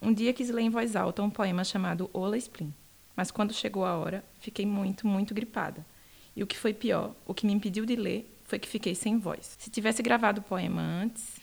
Um 0.00 0.12
dia 0.12 0.32
quis 0.32 0.50
ler 0.50 0.62
em 0.62 0.70
voz 0.70 0.94
alta 0.94 1.20
um 1.20 1.30
poema 1.30 1.64
chamado 1.64 2.08
Olá, 2.12 2.36
Splin, 2.36 2.72
mas 3.16 3.32
quando 3.32 3.52
chegou 3.52 3.84
a 3.84 3.96
hora, 3.96 4.24
fiquei 4.38 4.64
muito, 4.64 5.04
muito 5.04 5.34
gripada. 5.34 5.84
E 6.36 6.42
o 6.44 6.46
que 6.46 6.56
foi 6.56 6.72
pior, 6.72 7.12
o 7.26 7.34
que 7.34 7.44
me 7.44 7.52
impediu 7.52 7.84
de 7.84 7.96
ler, 7.96 8.32
foi 8.44 8.60
que 8.60 8.68
fiquei 8.68 8.94
sem 8.94 9.18
voz. 9.18 9.56
Se 9.58 9.68
tivesse 9.68 10.00
gravado 10.00 10.42
o 10.42 10.44
poema 10.44 10.80
antes, 10.80 11.40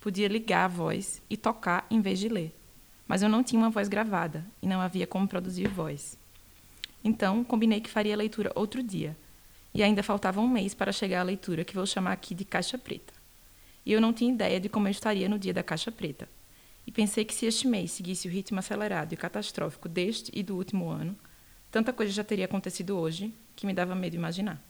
podia 0.00 0.26
ligar 0.26 0.64
a 0.64 0.68
voz 0.68 1.20
e 1.28 1.36
tocar 1.36 1.86
em 1.90 2.00
vez 2.00 2.18
de 2.18 2.30
ler. 2.30 2.56
Mas 3.06 3.20
eu 3.20 3.28
não 3.28 3.44
tinha 3.44 3.60
uma 3.60 3.68
voz 3.68 3.88
gravada 3.88 4.42
e 4.62 4.66
não 4.66 4.80
havia 4.80 5.06
como 5.06 5.28
produzir 5.28 5.68
voz. 5.68 6.16
Então, 7.06 7.44
combinei 7.44 7.80
que 7.80 7.88
faria 7.88 8.14
a 8.14 8.16
leitura 8.16 8.50
outro 8.56 8.82
dia. 8.82 9.16
E 9.72 9.80
ainda 9.80 10.02
faltava 10.02 10.40
um 10.40 10.48
mês 10.48 10.74
para 10.74 10.90
chegar 10.90 11.20
à 11.20 11.22
leitura, 11.22 11.64
que 11.64 11.72
vou 11.72 11.86
chamar 11.86 12.10
aqui 12.10 12.34
de 12.34 12.44
Caixa 12.44 12.76
Preta. 12.76 13.14
E 13.84 13.92
eu 13.92 14.00
não 14.00 14.12
tinha 14.12 14.34
ideia 14.34 14.58
de 14.58 14.68
como 14.68 14.88
eu 14.88 14.90
estaria 14.90 15.28
no 15.28 15.38
dia 15.38 15.54
da 15.54 15.62
Caixa 15.62 15.92
Preta. 15.92 16.28
E 16.84 16.90
pensei 16.90 17.24
que 17.24 17.32
se 17.32 17.46
este 17.46 17.68
mês 17.68 17.92
seguisse 17.92 18.26
o 18.26 18.30
ritmo 18.30 18.58
acelerado 18.58 19.12
e 19.12 19.16
catastrófico 19.16 19.88
deste 19.88 20.32
e 20.34 20.42
do 20.42 20.56
último 20.56 20.88
ano, 20.88 21.16
tanta 21.70 21.92
coisa 21.92 22.10
já 22.10 22.24
teria 22.24 22.46
acontecido 22.46 22.98
hoje 22.98 23.32
que 23.54 23.66
me 23.66 23.72
dava 23.72 23.94
medo 23.94 24.16
imaginar. 24.16 24.60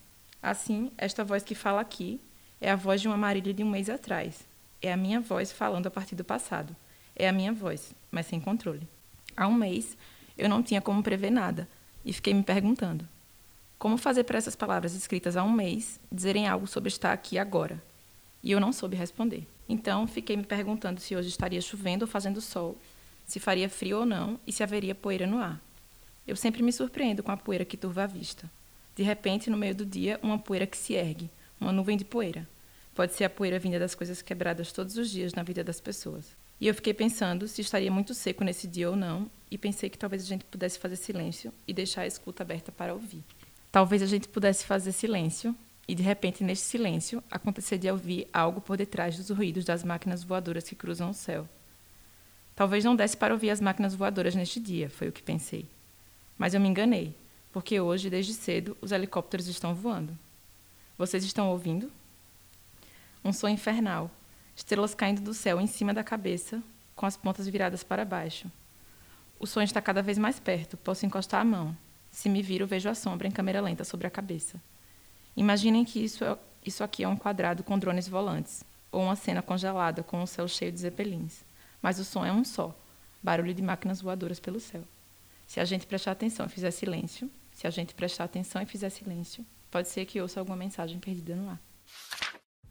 Assim, 0.43 0.93
esta 0.99 1.25
voz 1.25 1.43
que 1.43 1.55
fala 1.55 1.81
aqui 1.81 2.21
é 2.61 2.71
a 2.71 2.77
voz 2.77 3.01
de 3.01 3.09
uma 3.09 3.17
Marília 3.17 3.55
de 3.55 3.65
um 3.65 3.71
mês 3.71 3.89
atrás. 3.89 4.47
É 4.83 4.93
a 4.93 4.97
minha 4.97 5.21
voz 5.23 5.53
falando 5.53 5.87
a 5.87 5.91
partir 5.91 6.15
do 6.15 6.23
passado. 6.23 6.77
É 7.15 7.27
a 7.27 7.33
minha 7.33 7.55
voz, 7.55 7.95
mas 8.11 8.27
sem 8.27 8.39
controle. 8.39 8.87
Há 9.35 9.49
um 9.49 9.55
mês, 9.55 9.97
eu 10.37 10.51
não 10.51 10.63
tinha 10.63 10.83
como 10.83 11.03
prever 11.03 11.31
nada, 11.31 11.67
e 12.07 12.13
fiquei 12.13 12.33
me 12.33 12.43
perguntando: 12.43 13.07
como 13.79 13.99
fazer 13.99 14.25
para 14.25 14.39
essas 14.39 14.57
palavras 14.57 14.95
escritas 14.95 15.37
há 15.37 15.45
um 15.45 15.53
mês 15.53 16.01
dizerem 16.11 16.49
algo 16.49 16.67
sobre 16.67 16.89
estar 16.89 17.13
aqui 17.13 17.37
agora? 17.37 17.83
E 18.43 18.53
eu 18.53 18.61
não 18.61 18.73
soube 18.73 18.97
responder. 18.97 19.47
Então, 19.69 20.07
fiquei 20.07 20.37
me 20.37 20.45
perguntando 20.45 21.01
se 21.01 21.15
hoje 21.15 21.29
estaria 21.29 21.61
chovendo 21.61 22.05
ou 22.05 22.11
fazendo 22.11 22.41
sol, 22.41 22.79
se 23.27 23.39
faria 23.39 23.69
frio 23.69 23.99
ou 23.99 24.07
não 24.07 24.41
e 24.47 24.53
se 24.53 24.63
haveria 24.63 24.95
poeira 24.95 25.27
no 25.27 25.39
ar. 25.39 25.61
Eu 26.27 26.37
sempre 26.37 26.63
me 26.63 26.73
surpreendo 26.73 27.23
com 27.23 27.33
a 27.33 27.37
poeira 27.37 27.65
que 27.65 27.77
turva 27.77 28.05
a 28.05 28.07
vista. 28.07 28.51
De 28.95 29.03
repente, 29.03 29.51
no 29.51 29.57
meio 29.57 29.75
do 29.75 29.85
dia, 29.85 30.19
uma 30.23 30.39
poeira 30.39 30.67
que 30.67 30.77
se 30.77 30.95
ergue, 30.95 31.29
uma 31.61 31.73
nuvem 31.73 31.99
de 31.99 32.05
poeira. 32.05 32.49
Pode 32.95 33.13
ser 33.15 33.25
a 33.25 33.31
poeira 33.31 33.59
vinda 33.59 33.79
das 33.79 33.95
coisas 33.95 34.23
quebradas 34.23 34.73
todos 34.73 34.97
os 34.97 35.11
dias 35.11 35.35
na 35.35 35.43
vida 35.43 35.63
das 35.63 35.81
pessoas. 35.81 36.35
E 36.61 36.67
eu 36.67 36.75
fiquei 36.75 36.95
pensando 36.95 37.47
se 37.47 37.61
estaria 37.61 37.91
muito 37.91 38.15
seco 38.15 38.43
nesse 38.43 38.67
dia 38.67 38.89
ou 38.89 38.97
não, 38.97 39.31
e 39.51 39.57
pensei 39.57 39.89
que 39.89 39.99
talvez 39.99 40.23
a 40.23 40.27
gente 40.27 40.45
pudesse 40.45 40.79
fazer 40.79 40.97
silêncio 40.97 41.53
e 41.67 41.73
deixar 41.73 42.03
a 42.03 42.07
escuta 42.07 42.43
aberta 42.43 42.73
para 42.73 42.95
ouvir. 42.95 43.23
Talvez 43.71 44.03
a 44.03 44.07
gente 44.07 44.29
pudesse 44.29 44.65
fazer 44.65 44.93
silêncio 44.93 45.55
e, 45.87 45.95
de 45.95 46.03
repente, 46.03 46.43
neste 46.43 46.65
silêncio, 46.65 47.23
acontecer 47.31 47.79
de 47.79 47.91
ouvir 47.91 48.27
algo 48.33 48.61
por 48.61 48.77
detrás 48.77 49.17
dos 49.17 49.31
ruídos 49.31 49.65
das 49.65 49.85
máquinas 49.85 50.25
voadoras 50.25 50.65
que 50.65 50.75
cruzam 50.75 51.11
o 51.11 51.15
céu. 51.15 51.49
Talvez 52.57 52.85
não 52.85 52.97
desse 52.97 53.17
para 53.17 53.35
ouvir 53.35 53.51
as 53.51 53.61
máquinas 53.61 53.95
voadoras 53.95 54.35
neste 54.35 54.59
dia, 54.59 54.89
foi 54.89 55.09
o 55.09 55.13
que 55.13 55.23
pensei. 55.23 55.69
Mas 56.39 56.55
eu 56.55 56.61
me 56.61 56.69
enganei, 56.69 57.15
porque 57.53 57.79
hoje, 57.79 58.11
desde 58.11 58.33
cedo, 58.33 58.77
os 58.81 58.93
helicópteros 58.93 59.47
estão 59.47 59.75
voando. 59.75 60.17
Vocês 60.99 61.23
estão 61.23 61.51
ouvindo? 61.51 61.93
Um 63.23 63.33
som 63.33 63.49
infernal, 63.49 64.11
estrelas 64.57 64.95
caindo 64.95 65.21
do 65.21 65.35
céu 65.35 65.61
em 65.61 65.67
cima 65.67 65.93
da 65.93 66.03
cabeça, 66.03 66.63
com 66.95 67.05
as 67.05 67.17
pontas 67.17 67.47
viradas 67.47 67.85
para 67.85 68.07
baixo. 68.07 68.51
O 69.39 69.47
som 69.47 69.61
está 69.61 69.83
cada 69.83 70.03
vez 70.03 70.17
mais 70.17 70.41
perto, 70.41 70.79
posso 70.79 71.05
encostar 71.05 71.43
a 71.43 71.45
mão. 71.45 71.77
Se 72.11 72.31
me 72.31 72.41
viro, 72.41 72.67
vejo 72.67 72.89
a 72.89 72.95
sombra 72.95 73.29
em 73.29 73.31
câmera 73.31 73.61
lenta 73.61 73.85
sobre 73.85 74.07
a 74.07 74.11
cabeça. 74.11 74.61
Imaginem 75.37 75.85
que 75.85 76.03
isso, 76.03 76.25
é, 76.25 76.39
isso 76.65 76.83
aqui 76.83 77.05
é 77.05 77.09
um 77.09 77.17
quadrado 77.17 77.63
com 77.63 77.79
drones 77.79 78.09
volantes, 78.09 78.65
ou 78.91 79.03
uma 79.03 79.15
cena 79.15 79.43
congelada 79.43 80.03
com 80.03 80.23
o 80.23 80.27
céu 80.27 80.49
cheio 80.49 80.73
de 80.73 80.81
zeppelins. 80.81 81.45
Mas 81.83 81.99
o 81.99 82.05
som 82.05 82.25
é 82.25 82.33
um 82.33 82.43
só, 82.43 82.75
barulho 83.23 83.53
de 83.53 83.61
máquinas 83.61 84.01
voadoras 84.01 84.41
pelo 84.41 84.59
céu. 84.59 84.83
Se 85.47 85.61
a 85.61 85.65
gente 85.67 85.87
prestar 85.87 86.13
atenção 86.13 86.47
e 86.47 86.49
fizer 86.49 86.71
silêncio, 86.71 87.31
se 87.53 87.67
a 87.67 87.71
gente 87.71 87.95
prestar 87.95 88.25
atenção 88.25 88.63
e 88.63 88.67
fizer 88.67 88.89
silêncio, 88.89 89.45
pode 89.71 89.89
ser 89.89 90.07
que 90.07 90.21
ouça 90.21 90.41
alguma 90.41 90.57
mensagem 90.57 90.99
perdida 90.99 91.37
no 91.37 91.51
ar. 91.51 91.61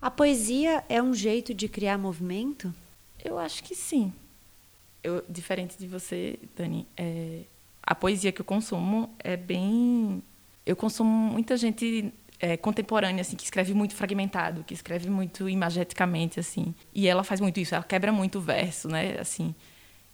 A 0.06 0.12
poesia 0.12 0.84
é 0.88 1.02
um 1.02 1.16
jeito 1.16 1.52
de 1.52 1.68
criar 1.68 1.98
movimento? 1.98 2.72
Eu 3.24 3.40
acho 3.40 3.64
que 3.64 3.74
sim. 3.74 4.14
Eu, 5.04 5.26
diferente 5.28 5.76
de 5.80 5.88
você, 5.88 6.38
Dani, 6.56 6.88
é, 6.96 7.42
a 7.82 7.96
poesia 7.96 8.32
que 8.32 8.40
eu 8.40 8.46
consumo 8.46 9.10
é 9.18 9.36
bem. 9.36 10.22
Eu 10.64 10.76
consumo 10.76 11.10
muita 11.10 11.58
gente 11.58 12.14
é, 12.40 12.56
contemporânea, 12.56 13.22
assim, 13.22 13.36
que 13.36 13.46
escreve 13.46 13.74
muito 13.74 13.96
fragmentado, 13.96 14.64
que 14.64 14.76
escreve 14.76 15.10
muito 15.10 15.50
imageticamente, 15.50 16.40
assim. 16.40 16.76
E 16.94 17.08
ela 17.08 17.24
faz 17.24 17.42
muito 17.42 17.60
isso, 17.60 17.74
ela 17.74 17.84
quebra 17.84 18.12
muito 18.12 18.38
o 18.38 18.42
verso, 18.42 18.88
né? 18.88 19.20
Assim, 19.20 19.56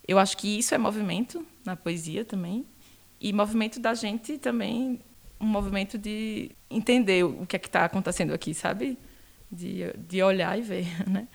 eu 0.08 0.18
acho 0.18 0.38
que 0.38 0.58
isso 0.58 0.74
é 0.74 0.78
movimento 0.78 1.46
na 1.66 1.76
poesia 1.76 2.24
também. 2.24 2.64
E 3.20 3.30
movimento 3.30 3.78
da 3.78 3.92
gente 3.92 4.38
também, 4.38 4.98
um 5.38 5.44
movimento 5.44 5.98
de 5.98 6.50
entender 6.70 7.26
o 7.26 7.44
que 7.44 7.56
é 7.56 7.58
que 7.58 7.68
está 7.68 7.84
acontecendo 7.84 8.32
aqui, 8.32 8.54
sabe? 8.54 8.96
De, 9.52 9.92
de 9.98 10.22
olhar 10.22 10.58
e 10.58 10.62
ver, 10.62 10.86
né? 11.08 11.28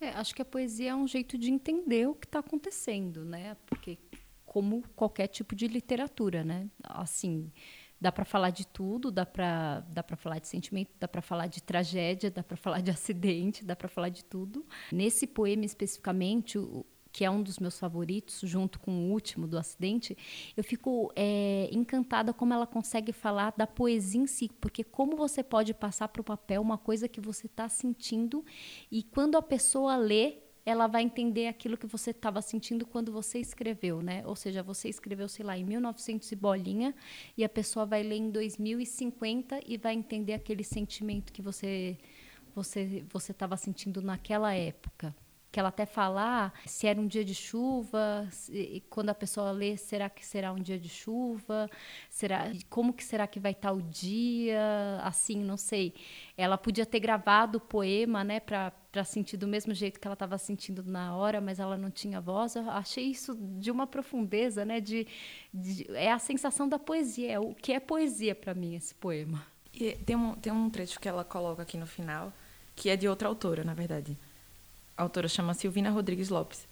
É, 0.00 0.10
acho 0.10 0.34
que 0.34 0.40
a 0.40 0.44
poesia 0.44 0.92
é 0.92 0.94
um 0.94 1.06
jeito 1.06 1.36
de 1.36 1.50
entender 1.50 2.08
o 2.08 2.14
que 2.14 2.26
está 2.26 2.38
acontecendo, 2.38 3.24
né? 3.24 3.56
Porque 3.66 3.98
como 4.46 4.82
qualquer 4.94 5.26
tipo 5.26 5.54
de 5.54 5.66
literatura, 5.66 6.44
né? 6.44 6.68
Assim, 6.82 7.52
dá 8.00 8.12
para 8.12 8.24
falar 8.24 8.50
de 8.50 8.66
tudo, 8.66 9.10
dá 9.10 9.26
para 9.26 9.80
dá 9.80 10.02
para 10.02 10.16
falar 10.16 10.38
de 10.38 10.48
sentimento, 10.48 10.90
dá 10.98 11.08
para 11.08 11.20
falar 11.20 11.46
de 11.48 11.62
tragédia, 11.62 12.30
dá 12.30 12.42
para 12.42 12.56
falar 12.56 12.80
de 12.80 12.90
acidente, 12.90 13.64
dá 13.64 13.76
para 13.76 13.88
falar 13.88 14.08
de 14.08 14.24
tudo. 14.24 14.64
Nesse 14.92 15.26
poema 15.26 15.64
especificamente, 15.64 16.58
o, 16.58 16.86
que 17.18 17.24
é 17.24 17.30
um 17.30 17.42
dos 17.42 17.58
meus 17.58 17.76
favoritos, 17.76 18.42
junto 18.44 18.78
com 18.78 18.92
o 18.92 19.10
último 19.10 19.48
do 19.48 19.58
acidente, 19.58 20.16
eu 20.56 20.62
fico 20.62 21.12
é, 21.16 21.68
encantada 21.72 22.32
como 22.32 22.54
ela 22.54 22.64
consegue 22.64 23.10
falar 23.12 23.52
da 23.56 23.66
poesia 23.66 24.20
em 24.20 24.26
si, 24.28 24.48
porque 24.60 24.84
como 24.84 25.16
você 25.16 25.42
pode 25.42 25.74
passar 25.74 26.06
para 26.06 26.20
o 26.20 26.24
papel 26.24 26.62
uma 26.62 26.78
coisa 26.78 27.08
que 27.08 27.20
você 27.20 27.46
está 27.46 27.68
sentindo 27.68 28.44
e 28.88 29.02
quando 29.02 29.36
a 29.36 29.42
pessoa 29.42 29.96
lê 29.96 30.36
ela 30.64 30.86
vai 30.86 31.02
entender 31.02 31.48
aquilo 31.48 31.76
que 31.76 31.88
você 31.88 32.10
estava 32.12 32.40
sentindo 32.40 32.86
quando 32.86 33.10
você 33.10 33.40
escreveu, 33.40 34.00
né? 34.00 34.22
Ou 34.24 34.36
seja, 34.36 34.62
você 34.62 34.88
escreveu, 34.88 35.26
sei 35.26 35.44
lá, 35.44 35.58
em 35.58 35.64
1900 35.64 36.30
e 36.30 36.36
bolinha, 36.36 36.94
e 37.36 37.42
a 37.42 37.48
pessoa 37.48 37.84
vai 37.84 38.04
ler 38.04 38.18
em 38.18 38.30
2050 38.30 39.60
e 39.66 39.76
vai 39.76 39.94
entender 39.94 40.34
aquele 40.34 40.62
sentimento 40.62 41.32
que 41.32 41.42
você 41.42 41.98
você 42.54 43.04
você 43.12 43.32
estava 43.32 43.56
sentindo 43.56 44.00
naquela 44.00 44.54
época 44.54 45.16
que 45.50 45.58
ela 45.58 45.70
até 45.70 45.86
falar 45.86 46.28
ah, 46.28 46.52
se 46.66 46.86
era 46.86 47.00
um 47.00 47.06
dia 47.06 47.24
de 47.24 47.34
chuva, 47.34 48.28
se, 48.30 48.82
quando 48.90 49.08
a 49.08 49.14
pessoa 49.14 49.50
lê, 49.50 49.76
será 49.76 50.10
que 50.10 50.24
será 50.24 50.52
um 50.52 50.60
dia 50.60 50.78
de 50.78 50.88
chuva? 50.88 51.70
Será 52.10 52.52
como 52.68 52.92
que 52.92 53.02
será 53.02 53.26
que 53.26 53.40
vai 53.40 53.52
estar 53.52 53.72
o 53.72 53.80
dia? 53.80 55.00
Assim, 55.02 55.42
não 55.42 55.56
sei. 55.56 55.94
Ela 56.36 56.58
podia 56.58 56.84
ter 56.84 57.00
gravado 57.00 57.58
o 57.58 57.60
poema, 57.60 58.22
né, 58.24 58.40
para 58.40 58.72
para 58.90 59.04
sentir 59.04 59.36
do 59.36 59.46
mesmo 59.46 59.74
jeito 59.74 60.00
que 60.00 60.08
ela 60.08 60.14
estava 60.14 60.38
sentindo 60.38 60.82
na 60.82 61.14
hora, 61.14 61.42
mas 61.42 61.60
ela 61.60 61.76
não 61.76 61.90
tinha 61.90 62.20
voz. 62.22 62.56
Eu 62.56 62.68
achei 62.70 63.04
isso 63.04 63.36
de 63.36 63.70
uma 63.70 63.86
profundeza, 63.86 64.64
né, 64.64 64.80
de, 64.80 65.06
de 65.52 65.86
é 65.94 66.10
a 66.10 66.18
sensação 66.18 66.66
da 66.68 66.78
poesia, 66.78 67.32
é 67.32 67.38
o 67.38 67.54
que 67.54 67.72
é 67.72 67.80
poesia 67.80 68.34
para 68.34 68.54
mim 68.54 68.74
esse 68.74 68.94
poema. 68.94 69.46
E 69.74 69.92
tem 69.92 70.16
um 70.16 70.34
tem 70.34 70.52
um 70.52 70.70
trecho 70.70 70.98
que 70.98 71.08
ela 71.08 71.24
coloca 71.24 71.62
aqui 71.62 71.76
no 71.76 71.86
final, 71.86 72.32
que 72.74 72.90
é 72.90 72.96
de 72.96 73.06
outra 73.08 73.28
autora, 73.28 73.62
na 73.64 73.74
verdade 73.74 74.18
autora 75.02 75.28
chama 75.28 75.54
Silvina 75.54 75.90
Rodrigues 75.90 76.28
Lopes. 76.28 76.66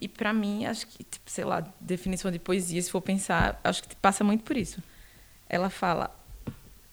E 0.00 0.06
para 0.06 0.32
mim, 0.32 0.66
acho 0.66 0.86
que, 0.86 1.02
tipo, 1.02 1.30
sei 1.30 1.44
lá, 1.44 1.66
definição 1.80 2.30
de 2.30 2.38
poesia, 2.38 2.80
se 2.82 2.90
for 2.90 3.00
pensar, 3.00 3.58
acho 3.64 3.82
que 3.82 3.96
passa 3.96 4.22
muito 4.22 4.44
por 4.44 4.56
isso. 4.56 4.82
Ela 5.48 5.70
fala 5.70 6.14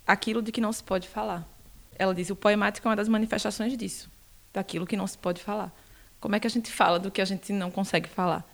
aquilo 0.07 0.41
de 0.41 0.51
que 0.51 0.61
não 0.61 0.71
se 0.71 0.83
pode 0.83 1.07
falar. 1.07 1.47
Ela 1.95 2.15
diz: 2.15 2.29
o 2.29 2.35
poemático 2.35 2.87
é 2.87 2.89
uma 2.89 2.95
das 2.95 3.09
manifestações 3.09 3.75
disso, 3.77 4.09
daquilo 4.53 4.87
que 4.87 4.95
não 4.95 5.05
se 5.05 5.17
pode 5.17 5.43
falar. 5.43 5.73
Como 6.19 6.35
é 6.35 6.39
que 6.39 6.47
a 6.47 6.49
gente 6.49 6.71
fala 6.71 6.97
do 6.97 7.11
que 7.11 7.21
a 7.21 7.25
gente 7.25 7.51
não 7.51 7.69
consegue 7.69 8.07
falar? 8.07 8.49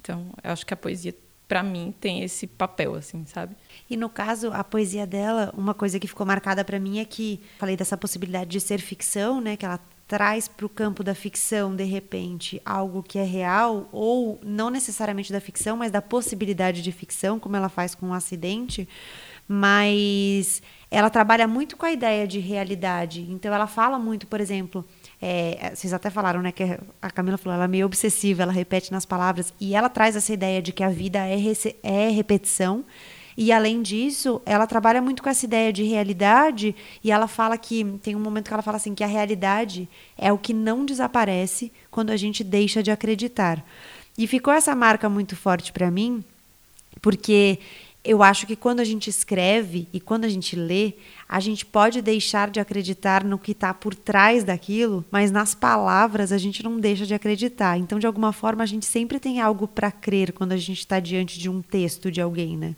Então, 0.00 0.26
eu 0.42 0.52
acho 0.52 0.66
que 0.66 0.74
a 0.74 0.76
poesia, 0.76 1.14
para 1.46 1.62
mim, 1.62 1.94
tem 2.00 2.22
esse 2.22 2.46
papel, 2.46 2.96
assim, 2.96 3.24
sabe? 3.26 3.54
E 3.88 3.96
no 3.96 4.08
caso, 4.08 4.50
a 4.52 4.64
poesia 4.64 5.06
dela, 5.06 5.52
uma 5.56 5.74
coisa 5.74 6.00
que 6.00 6.08
ficou 6.08 6.26
marcada 6.26 6.64
para 6.64 6.80
mim 6.80 6.98
é 6.98 7.04
que 7.04 7.40
falei 7.58 7.76
dessa 7.76 7.96
possibilidade 7.96 8.50
de 8.50 8.60
ser 8.60 8.80
ficção, 8.80 9.40
né? 9.40 9.56
Que 9.56 9.64
ela 9.64 9.80
traz 10.06 10.46
para 10.46 10.64
o 10.64 10.68
campo 10.68 11.02
da 11.02 11.14
ficção, 11.14 11.74
de 11.74 11.84
repente, 11.84 12.62
algo 12.64 13.02
que 13.02 13.18
é 13.18 13.24
real, 13.24 13.88
ou 13.90 14.40
não 14.44 14.70
necessariamente 14.70 15.32
da 15.32 15.40
ficção, 15.40 15.76
mas 15.76 15.90
da 15.90 16.00
possibilidade 16.00 16.80
de 16.80 16.92
ficção, 16.92 17.40
como 17.40 17.56
ela 17.56 17.68
faz 17.68 17.94
com 17.94 18.06
o 18.06 18.08
um 18.10 18.14
acidente, 18.14 18.88
mas 19.48 20.62
ela 20.90 21.10
trabalha 21.10 21.48
muito 21.48 21.76
com 21.76 21.84
a 21.84 21.92
ideia 21.92 22.26
de 22.26 22.38
realidade. 22.38 23.26
Então, 23.28 23.52
ela 23.52 23.66
fala 23.66 23.98
muito, 23.98 24.28
por 24.28 24.40
exemplo, 24.40 24.84
é, 25.20 25.72
vocês 25.74 25.92
até 25.92 26.08
falaram, 26.08 26.40
né, 26.40 26.52
que 26.52 26.62
a 27.02 27.10
Camila 27.10 27.36
falou, 27.36 27.54
ela 27.56 27.64
é 27.64 27.68
meio 27.68 27.86
obsessiva, 27.86 28.44
ela 28.44 28.52
repete 28.52 28.92
nas 28.92 29.04
palavras, 29.04 29.52
e 29.60 29.74
ela 29.74 29.88
traz 29.88 30.14
essa 30.14 30.32
ideia 30.32 30.62
de 30.62 30.72
que 30.72 30.84
a 30.84 30.88
vida 30.88 31.18
é, 31.26 31.36
é 31.82 32.08
repetição, 32.10 32.84
e 33.36 33.52
além 33.52 33.82
disso, 33.82 34.40
ela 34.46 34.66
trabalha 34.66 35.02
muito 35.02 35.22
com 35.22 35.28
essa 35.28 35.44
ideia 35.44 35.70
de 35.70 35.82
realidade 35.82 36.74
e 37.04 37.10
ela 37.10 37.28
fala 37.28 37.58
que 37.58 37.84
tem 38.02 38.16
um 38.16 38.20
momento 38.20 38.48
que 38.48 38.54
ela 38.54 38.62
fala 38.62 38.78
assim 38.78 38.94
que 38.94 39.04
a 39.04 39.08
realidade 39.08 39.86
é 40.16 40.32
o 40.32 40.38
que 40.38 40.54
não 40.54 40.86
desaparece 40.86 41.70
quando 41.90 42.10
a 42.10 42.16
gente 42.16 42.42
deixa 42.42 42.82
de 42.82 42.90
acreditar. 42.90 43.62
E 44.16 44.26
ficou 44.26 44.54
essa 44.54 44.74
marca 44.74 45.08
muito 45.10 45.36
forte 45.36 45.70
para 45.70 45.90
mim, 45.90 46.24
porque 47.02 47.58
eu 48.02 48.22
acho 48.22 48.46
que 48.46 48.56
quando 48.56 48.80
a 48.80 48.84
gente 48.84 49.10
escreve 49.10 49.86
e 49.92 50.00
quando 50.00 50.24
a 50.24 50.28
gente 50.30 50.56
lê, 50.56 50.94
a 51.28 51.38
gente 51.38 51.66
pode 51.66 52.00
deixar 52.00 52.48
de 52.48 52.58
acreditar 52.58 53.22
no 53.22 53.38
que 53.38 53.52
está 53.52 53.74
por 53.74 53.94
trás 53.94 54.44
daquilo, 54.44 55.04
mas 55.10 55.30
nas 55.30 55.54
palavras 55.54 56.32
a 56.32 56.38
gente 56.38 56.62
não 56.62 56.80
deixa 56.80 57.04
de 57.04 57.12
acreditar. 57.12 57.76
Então, 57.76 57.98
de 57.98 58.06
alguma 58.06 58.32
forma, 58.32 58.62
a 58.62 58.66
gente 58.66 58.86
sempre 58.86 59.20
tem 59.20 59.42
algo 59.42 59.68
para 59.68 59.90
crer 59.90 60.32
quando 60.32 60.52
a 60.52 60.56
gente 60.56 60.78
está 60.78 61.00
diante 61.00 61.38
de 61.38 61.50
um 61.50 61.60
texto 61.60 62.10
de 62.10 62.22
alguém, 62.22 62.56
né? 62.56 62.74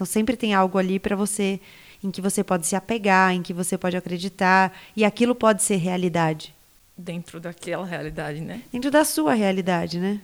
Então 0.00 0.06
sempre 0.06 0.34
tem 0.34 0.54
algo 0.54 0.78
ali 0.78 0.98
para 0.98 1.14
você 1.14 1.60
em 2.02 2.10
que 2.10 2.22
você 2.22 2.42
pode 2.42 2.66
se 2.66 2.74
apegar, 2.74 3.34
em 3.34 3.42
que 3.42 3.52
você 3.52 3.76
pode 3.76 3.98
acreditar 3.98 4.72
e 4.96 5.04
aquilo 5.04 5.34
pode 5.34 5.62
ser 5.62 5.76
realidade. 5.76 6.54
Dentro 6.96 7.38
daquela 7.38 7.84
realidade, 7.84 8.40
né? 8.40 8.62
Dentro 8.72 8.90
da 8.90 9.04
sua 9.04 9.34
realidade, 9.34 10.00
né? 10.00 10.18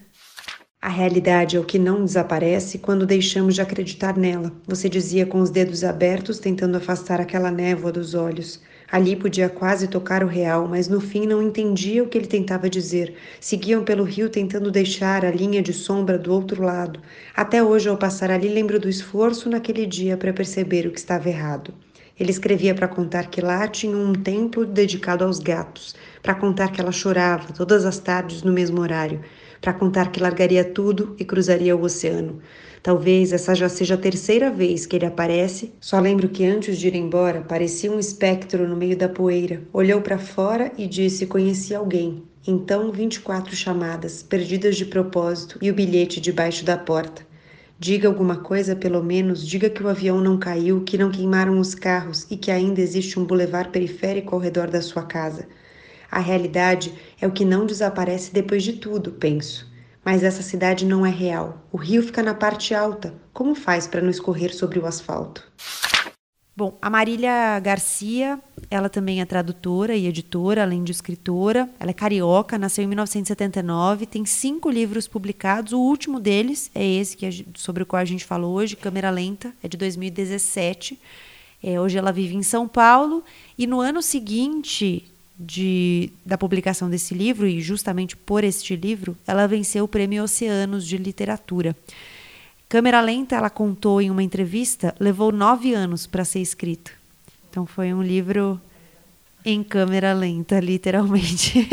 A 0.80 0.88
realidade 0.88 1.58
é 1.58 1.60
o 1.60 1.64
que 1.64 1.78
não 1.78 2.06
desaparece 2.06 2.78
quando 2.78 3.04
deixamos 3.04 3.54
de 3.54 3.60
acreditar 3.60 4.16
nela. 4.16 4.50
Você 4.66 4.88
dizia 4.88 5.26
com 5.26 5.42
os 5.42 5.50
dedos 5.50 5.84
abertos, 5.84 6.38
tentando 6.38 6.78
afastar 6.78 7.20
aquela 7.20 7.50
névoa 7.50 7.92
dos 7.92 8.14
olhos. 8.14 8.62
Ali 8.90 9.16
podia 9.16 9.48
quase 9.48 9.88
tocar 9.88 10.22
o 10.22 10.28
real, 10.28 10.68
mas 10.68 10.86
no 10.86 11.00
fim 11.00 11.26
não 11.26 11.42
entendia 11.42 12.04
o 12.04 12.08
que 12.08 12.16
ele 12.16 12.26
tentava 12.26 12.70
dizer. 12.70 13.14
Seguiam 13.40 13.82
pelo 13.82 14.04
rio 14.04 14.30
tentando 14.30 14.70
deixar 14.70 15.24
a 15.24 15.30
linha 15.30 15.60
de 15.60 15.72
sombra 15.72 16.16
do 16.16 16.32
outro 16.32 16.62
lado. 16.62 17.00
Até 17.34 17.62
hoje, 17.62 17.88
ao 17.88 17.96
passar 17.96 18.30
ali, 18.30 18.48
lembro 18.48 18.78
do 18.78 18.88
esforço 18.88 19.50
naquele 19.50 19.86
dia 19.86 20.16
para 20.16 20.32
perceber 20.32 20.86
o 20.86 20.92
que 20.92 20.98
estava 20.98 21.28
errado. 21.28 21.74
Ele 22.18 22.30
escrevia 22.30 22.74
para 22.74 22.88
contar 22.88 23.26
que 23.26 23.42
lá 23.42 23.68
tinha 23.68 23.94
um 23.94 24.14
templo 24.14 24.64
dedicado 24.64 25.22
aos 25.22 25.38
gatos, 25.38 25.94
para 26.22 26.34
contar 26.34 26.72
que 26.72 26.80
ela 26.80 26.92
chorava 26.92 27.52
todas 27.52 27.84
as 27.84 27.98
tardes 27.98 28.42
no 28.42 28.52
mesmo 28.52 28.80
horário, 28.80 29.20
para 29.60 29.72
contar 29.72 30.10
que 30.10 30.20
largaria 30.20 30.64
tudo 30.64 31.14
e 31.18 31.24
cruzaria 31.24 31.76
o 31.76 31.82
oceano. 31.82 32.40
Talvez 32.82 33.32
essa 33.32 33.54
já 33.54 33.68
seja 33.68 33.94
a 33.94 33.98
terceira 33.98 34.50
vez 34.50 34.86
que 34.86 34.94
ele 34.94 35.06
aparece. 35.06 35.72
Só 35.80 35.98
lembro 35.98 36.28
que 36.28 36.44
antes 36.44 36.78
de 36.78 36.86
ir 36.86 36.94
embora, 36.94 37.40
parecia 37.40 37.90
um 37.90 37.98
espectro 37.98 38.68
no 38.68 38.76
meio 38.76 38.96
da 38.96 39.08
poeira. 39.08 39.60
Olhou 39.72 40.00
para 40.00 40.18
fora 40.18 40.70
e 40.78 40.86
disse: 40.86 41.26
Conheci 41.26 41.74
alguém. 41.74 42.22
Então, 42.46 42.92
24 42.92 43.56
chamadas, 43.56 44.22
perdidas 44.22 44.76
de 44.76 44.84
propósito, 44.84 45.58
e 45.60 45.68
o 45.68 45.74
bilhete 45.74 46.20
debaixo 46.20 46.64
da 46.64 46.78
porta. 46.78 47.26
Diga 47.78 48.06
alguma 48.06 48.36
coisa, 48.36 48.76
pelo 48.76 49.02
menos, 49.02 49.44
diga 49.46 49.68
que 49.68 49.82
o 49.82 49.88
avião 49.88 50.20
não 50.20 50.38
caiu, 50.38 50.82
que 50.82 50.96
não 50.96 51.10
queimaram 51.10 51.58
os 51.58 51.74
carros 51.74 52.24
e 52.30 52.36
que 52.36 52.50
ainda 52.50 52.80
existe 52.80 53.18
um 53.18 53.24
bulevar 53.24 53.70
periférico 53.70 54.34
ao 54.34 54.40
redor 54.40 54.70
da 54.70 54.80
sua 54.80 55.02
casa. 55.02 55.46
A 56.16 56.18
realidade 56.18 56.94
é 57.20 57.26
o 57.26 57.30
que 57.30 57.44
não 57.44 57.66
desaparece 57.66 58.32
depois 58.32 58.62
de 58.62 58.72
tudo, 58.72 59.12
penso. 59.12 59.70
Mas 60.02 60.22
essa 60.22 60.40
cidade 60.40 60.86
não 60.86 61.04
é 61.04 61.10
real. 61.10 61.68
O 61.70 61.76
rio 61.76 62.02
fica 62.02 62.22
na 62.22 62.32
parte 62.32 62.74
alta. 62.74 63.12
Como 63.34 63.54
faz 63.54 63.86
para 63.86 64.00
não 64.00 64.08
escorrer 64.08 64.56
sobre 64.56 64.78
o 64.78 64.86
asfalto? 64.86 65.46
Bom, 66.56 66.78
a 66.80 66.88
Marília 66.88 67.60
Garcia, 67.60 68.40
ela 68.70 68.88
também 68.88 69.20
é 69.20 69.26
tradutora 69.26 69.94
e 69.94 70.06
editora, 70.06 70.62
além 70.62 70.82
de 70.82 70.90
escritora. 70.90 71.68
Ela 71.78 71.90
é 71.90 71.92
carioca, 71.92 72.56
nasceu 72.56 72.82
em 72.82 72.86
1979, 72.86 74.06
tem 74.06 74.24
cinco 74.24 74.70
livros 74.70 75.06
publicados. 75.06 75.74
O 75.74 75.80
último 75.80 76.18
deles 76.18 76.70
é 76.74 76.82
esse 76.82 77.14
que 77.14 77.44
sobre 77.56 77.82
o 77.82 77.86
qual 77.86 78.00
a 78.00 78.06
gente 78.06 78.24
falou 78.24 78.54
hoje, 78.54 78.74
Câmera 78.74 79.10
Lenta, 79.10 79.52
é 79.62 79.68
de 79.68 79.76
2017. 79.76 80.98
É, 81.62 81.78
hoje 81.78 81.98
ela 81.98 82.10
vive 82.10 82.34
em 82.34 82.42
São 82.42 82.66
Paulo 82.66 83.22
e 83.58 83.66
no 83.66 83.80
ano 83.80 84.00
seguinte 84.00 85.12
de, 85.38 86.10
da 86.24 86.38
publicação 86.38 86.88
desse 86.88 87.14
livro, 87.14 87.46
e 87.46 87.60
justamente 87.60 88.16
por 88.16 88.44
este 88.44 88.74
livro, 88.74 89.16
ela 89.26 89.46
venceu 89.46 89.84
o 89.84 89.88
Prêmio 89.88 90.22
Oceanos 90.22 90.86
de 90.86 90.96
Literatura. 90.96 91.76
Câmera 92.68 93.00
Lenta, 93.00 93.36
ela 93.36 93.50
contou 93.50 94.00
em 94.00 94.10
uma 94.10 94.22
entrevista, 94.22 94.94
levou 94.98 95.30
nove 95.30 95.72
anos 95.72 96.06
para 96.06 96.24
ser 96.24 96.40
escrito. 96.40 96.92
Então 97.48 97.64
foi 97.64 97.94
um 97.94 98.02
livro 98.02 98.60
em 99.44 99.62
câmera 99.62 100.12
lenta, 100.12 100.58
literalmente. 100.58 101.68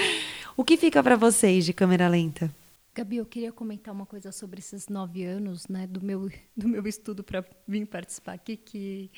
o 0.56 0.64
que 0.64 0.76
fica 0.76 1.02
para 1.02 1.16
vocês 1.16 1.64
de 1.64 1.72
câmera 1.72 2.08
lenta? 2.08 2.50
Gabi, 2.94 3.16
eu 3.16 3.26
queria 3.26 3.52
comentar 3.52 3.92
uma 3.92 4.06
coisa 4.06 4.32
sobre 4.32 4.60
esses 4.60 4.88
nove 4.88 5.24
anos, 5.24 5.66
né, 5.68 5.86
do 5.86 6.02
meu 6.02 6.30
do 6.56 6.66
meu 6.66 6.86
estudo 6.86 7.22
para 7.22 7.44
vir 7.68 7.84
participar 7.84 8.32
aqui, 8.32 8.56
que 8.56 9.10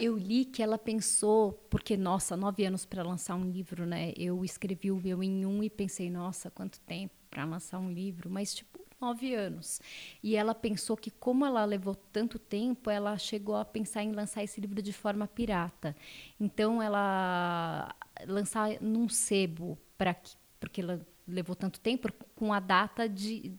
eu 0.00 0.16
li 0.16 0.44
que 0.44 0.62
ela 0.62 0.78
pensou, 0.78 1.52
porque 1.68 1.96
nossa, 1.96 2.36
nove 2.36 2.64
anos 2.64 2.86
para 2.86 3.02
lançar 3.02 3.36
um 3.36 3.50
livro, 3.50 3.84
né? 3.84 4.12
Eu 4.16 4.44
escrevi 4.44 4.90
o 4.90 5.00
meu 5.00 5.22
em 5.22 5.44
um 5.44 5.62
e 5.62 5.68
pensei, 5.68 6.10
nossa, 6.10 6.50
quanto 6.50 6.80
tempo 6.80 7.14
para 7.30 7.44
lançar 7.44 7.78
um 7.78 7.90
livro, 7.92 8.28
mas 8.28 8.54
tipo 8.54 8.80
nove 9.00 9.34
anos. 9.34 9.80
E 10.22 10.36
ela 10.36 10.54
pensou 10.54 10.96
que, 10.96 11.10
como 11.10 11.46
ela 11.46 11.64
levou 11.64 11.94
tanto 11.94 12.38
tempo, 12.38 12.90
ela 12.90 13.16
chegou 13.16 13.56
a 13.56 13.64
pensar 13.64 14.02
em 14.02 14.12
lançar 14.12 14.44
esse 14.44 14.60
livro 14.60 14.82
de 14.82 14.92
forma 14.92 15.26
pirata. 15.26 15.96
Então, 16.38 16.82
ela 16.82 17.94
lançar 18.26 18.80
num 18.80 19.08
sebo, 19.08 19.78
para 19.96 20.14
porque 20.58 20.82
ela 20.82 21.00
levou 21.26 21.56
tanto 21.56 21.80
tempo, 21.80 22.12
com 22.34 22.52
a 22.52 22.60
data 22.60 23.08
de, 23.08 23.52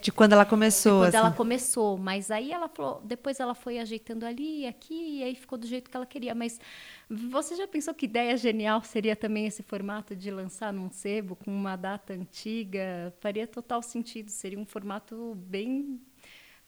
de 0.00 0.10
quando 0.10 0.32
ela 0.32 0.44
começou. 0.44 0.92
De 0.92 0.98
quando 0.98 1.14
assim. 1.14 1.16
ela 1.16 1.30
começou. 1.32 1.98
Mas 1.98 2.30
aí 2.30 2.52
ela 2.52 2.68
falou, 2.68 3.00
depois 3.04 3.40
ela 3.40 3.54
foi 3.54 3.78
ajeitando 3.78 4.24
ali 4.24 4.66
aqui, 4.66 5.18
e 5.18 5.22
aí 5.22 5.34
ficou 5.34 5.58
do 5.58 5.66
jeito 5.66 5.90
que 5.90 5.96
ela 5.96 6.06
queria. 6.06 6.34
Mas 6.34 6.58
você 7.08 7.54
já 7.54 7.66
pensou 7.66 7.94
que 7.94 8.06
ideia 8.06 8.36
genial 8.36 8.82
seria 8.82 9.14
também 9.14 9.46
esse 9.46 9.62
formato 9.62 10.16
de 10.16 10.30
lançar 10.30 10.72
num 10.72 10.90
sebo 10.90 11.36
com 11.36 11.50
uma 11.50 11.76
data 11.76 12.12
antiga? 12.12 13.14
Faria 13.20 13.46
total 13.46 13.82
sentido, 13.82 14.30
seria 14.30 14.58
um 14.58 14.66
formato 14.66 15.34
bem 15.36 16.00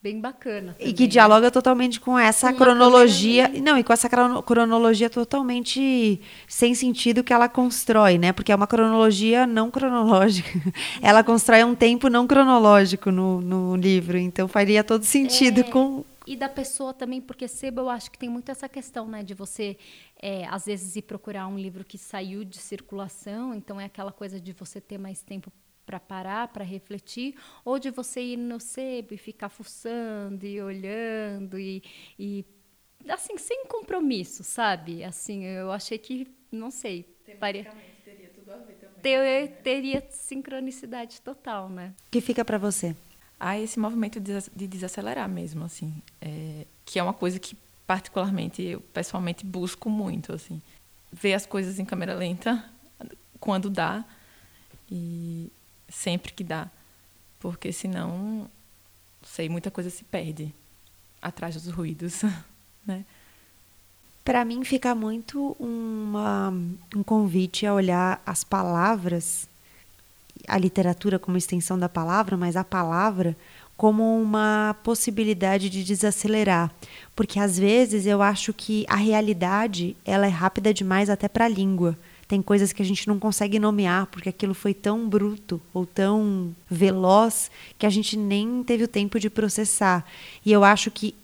bem 0.00 0.20
bacana. 0.20 0.74
Também, 0.74 0.88
e 0.88 0.92
que 0.92 1.06
dialoga 1.06 1.50
totalmente 1.50 2.00
com 2.00 2.18
essa 2.18 2.52
com 2.52 2.58
cronologia. 2.58 3.48
Não, 3.48 3.76
e 3.76 3.84
com 3.84 3.92
essa 3.92 4.08
cronologia 4.08 5.10
totalmente 5.10 6.20
sem 6.46 6.74
sentido 6.74 7.24
que 7.24 7.32
ela 7.32 7.48
constrói, 7.48 8.18
né? 8.18 8.32
Porque 8.32 8.52
é 8.52 8.54
uma 8.54 8.66
cronologia 8.66 9.46
não 9.46 9.70
cronológica. 9.70 10.48
Ela 11.02 11.24
constrói 11.24 11.64
um 11.64 11.74
tempo 11.74 12.08
não 12.08 12.26
cronológico 12.26 13.10
no, 13.10 13.40
no 13.40 13.76
livro. 13.76 14.18
Então 14.18 14.46
faria 14.46 14.84
todo 14.84 15.04
sentido 15.04 15.60
é... 15.60 15.64
com. 15.64 16.04
E 16.26 16.36
da 16.36 16.48
pessoa 16.48 16.92
também, 16.92 17.22
porque 17.22 17.48
sebo 17.48 17.80
eu 17.80 17.88
acho 17.88 18.10
que 18.10 18.18
tem 18.18 18.28
muito 18.28 18.50
essa 18.50 18.68
questão, 18.68 19.08
né? 19.08 19.22
De 19.22 19.32
você, 19.32 19.78
é, 20.20 20.46
às 20.48 20.66
vezes, 20.66 20.94
ir 20.94 21.02
procurar 21.02 21.46
um 21.46 21.58
livro 21.58 21.82
que 21.84 21.96
saiu 21.96 22.44
de 22.44 22.58
circulação. 22.58 23.54
Então, 23.54 23.80
é 23.80 23.86
aquela 23.86 24.12
coisa 24.12 24.38
de 24.38 24.52
você 24.52 24.78
ter 24.78 24.98
mais 24.98 25.22
tempo 25.22 25.50
para 25.88 25.98
parar, 25.98 26.48
para 26.48 26.62
refletir, 26.62 27.34
ou 27.64 27.78
de 27.78 27.90
você 27.90 28.20
ir 28.20 28.36
no 28.36 28.60
sebo 28.60 29.14
e 29.14 29.16
ficar 29.16 29.48
fuçando 29.48 30.44
e 30.44 30.60
olhando 30.60 31.58
e, 31.58 31.82
e 32.18 32.44
assim 33.08 33.38
sem 33.38 33.64
compromisso, 33.64 34.44
sabe? 34.44 35.02
Assim, 35.02 35.44
eu 35.46 35.72
achei 35.72 35.96
que 35.96 36.28
não 36.52 36.70
sei, 36.70 37.06
paria 37.40 37.66
teria 38.04 38.28
tudo 38.28 38.52
a 38.52 38.58
ver 38.58 38.74
também. 38.74 39.00
Ter, 39.00 39.48
teria 39.62 40.06
sincronicidade 40.10 41.22
total, 41.22 41.70
né? 41.70 41.94
O 42.06 42.10
que 42.10 42.20
fica 42.20 42.44
para 42.44 42.58
você? 42.58 42.94
Ah, 43.40 43.58
esse 43.58 43.78
movimento 43.80 44.20
de 44.20 44.66
desacelerar 44.66 45.28
mesmo, 45.28 45.64
assim, 45.64 46.02
é, 46.20 46.66
que 46.84 46.98
é 46.98 47.02
uma 47.02 47.14
coisa 47.14 47.38
que 47.38 47.56
particularmente 47.86 48.62
eu 48.62 48.82
pessoalmente 48.92 49.46
busco 49.46 49.88
muito, 49.88 50.34
assim, 50.34 50.60
ver 51.10 51.32
as 51.32 51.46
coisas 51.46 51.78
em 51.78 51.84
câmera 51.86 52.14
lenta 52.14 52.62
quando 53.40 53.70
dá 53.70 54.04
e 54.90 55.50
sempre 55.88 56.32
que 56.32 56.44
dá, 56.44 56.68
porque 57.40 57.72
senão, 57.72 58.48
sei, 59.22 59.48
muita 59.48 59.70
coisa 59.70 59.90
se 59.90 60.04
perde 60.04 60.54
atrás 61.20 61.54
dos 61.54 61.72
ruídos, 61.72 62.22
né? 62.86 63.04
Para 64.24 64.44
mim 64.44 64.62
fica 64.62 64.94
muito 64.94 65.56
uma, 65.58 66.52
um 66.94 67.02
convite 67.02 67.64
a 67.64 67.72
olhar 67.72 68.20
as 68.26 68.44
palavras, 68.44 69.48
a 70.46 70.58
literatura 70.58 71.18
como 71.18 71.38
extensão 71.38 71.78
da 71.78 71.88
palavra, 71.88 72.36
mas 72.36 72.54
a 72.54 72.62
palavra 72.62 73.34
como 73.78 74.20
uma 74.20 74.76
possibilidade 74.82 75.70
de 75.70 75.84
desacelerar, 75.84 76.68
porque 77.14 77.38
às 77.38 77.56
vezes 77.56 78.06
eu 78.06 78.20
acho 78.20 78.52
que 78.52 78.84
a 78.88 78.96
realidade 78.96 79.96
ela 80.04 80.26
é 80.26 80.30
rápida 80.30 80.74
demais 80.74 81.08
até 81.08 81.28
para 81.28 81.44
a 81.44 81.48
língua. 81.48 81.96
Tem 82.28 82.42
coisas 82.42 82.74
que 82.74 82.82
a 82.82 82.84
gente 82.84 83.08
não 83.08 83.18
consegue 83.18 83.58
nomear 83.58 84.06
porque 84.06 84.28
aquilo 84.28 84.52
foi 84.52 84.74
tão 84.74 85.08
bruto 85.08 85.60
ou 85.72 85.86
tão 85.86 86.54
veloz 86.70 87.50
que 87.78 87.86
a 87.86 87.90
gente 87.90 88.18
nem 88.18 88.62
teve 88.62 88.84
o 88.84 88.88
tempo 88.88 89.18
de 89.18 89.30
processar. 89.30 90.04
E 90.44 90.52
eu 90.52 90.62
acho 90.62 90.90
que 90.90 91.14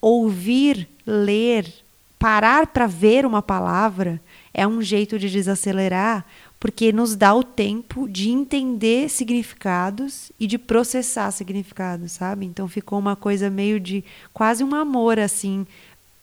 ouvir, 0.00 0.88
ler, 1.06 1.72
parar 2.18 2.66
para 2.66 2.86
ver 2.86 3.24
uma 3.24 3.40
palavra 3.40 4.20
é 4.52 4.66
um 4.66 4.82
jeito 4.82 5.18
de 5.18 5.30
desacelerar, 5.30 6.26
porque 6.58 6.92
nos 6.92 7.16
dá 7.16 7.34
o 7.34 7.42
tempo 7.42 8.08
de 8.08 8.30
entender 8.30 9.08
significados 9.08 10.30
e 10.38 10.46
de 10.46 10.58
processar 10.58 11.30
significados, 11.30 12.12
sabe? 12.12 12.44
Então 12.44 12.68
ficou 12.68 12.98
uma 12.98 13.16
coisa 13.16 13.48
meio 13.48 13.80
de 13.80 14.04
quase 14.34 14.62
um 14.62 14.74
amor 14.74 15.18
assim 15.18 15.66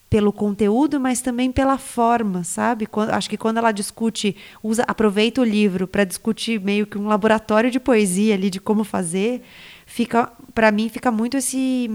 pelo 0.10 0.32
conteúdo, 0.32 1.00
mas 1.00 1.22
também 1.22 1.52
pela 1.52 1.78
forma, 1.78 2.44
sabe? 2.44 2.86
Quando, 2.86 3.10
acho 3.10 3.30
que 3.30 3.38
quando 3.38 3.58
ela 3.58 3.72
discute, 3.72 4.38
usa, 4.64 4.84
aproveita 4.84 5.42
o 5.42 5.44
livro 5.44 5.86
para 5.88 6.06
discutir 6.06 6.62
meio 6.62 6.88
que 6.88 6.98
um 6.98 7.08
laboratório 7.08 7.70
de 7.70 7.80
poesia 7.80 8.34
ali 8.34 8.50
de 8.50 8.60
como 8.60 8.86
fazer, 8.86 9.44
fica, 9.86 10.32
para 10.54 10.72
mim 10.72 10.88
fica 10.88 11.12
muito 11.12 11.36
esse 11.36 11.90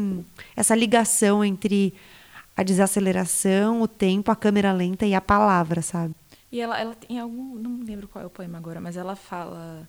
essa 0.54 0.74
ligação 0.74 1.42
entre 1.42 1.94
a 2.54 2.62
desaceleração, 2.62 3.80
o 3.80 3.88
tempo, 3.88 4.30
a 4.30 4.36
câmera 4.36 4.72
lenta 4.72 5.06
e 5.06 5.14
a 5.14 5.20
palavra, 5.20 5.80
sabe? 5.80 6.14
E 6.50 6.60
ela, 6.60 6.78
ela 6.78 6.94
tem 6.94 7.18
algum, 7.18 7.54
não 7.54 7.82
lembro 7.82 8.06
qual 8.08 8.22
é 8.22 8.26
o 8.26 8.30
poema 8.30 8.58
agora, 8.58 8.78
mas 8.78 8.94
ela 8.98 9.16
fala 9.16 9.88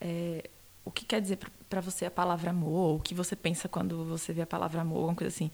é, 0.00 0.48
o 0.84 0.90
que 0.92 1.04
quer 1.04 1.20
dizer 1.20 1.40
para 1.68 1.80
você 1.80 2.06
a 2.06 2.10
palavra 2.12 2.50
amor, 2.50 2.98
o 2.98 3.00
que 3.00 3.12
você 3.12 3.34
pensa 3.34 3.68
quando 3.68 4.04
você 4.04 4.32
vê 4.32 4.42
a 4.42 4.46
palavra 4.46 4.82
amor, 4.82 4.98
alguma 4.98 5.16
coisa 5.16 5.34
assim 5.34 5.50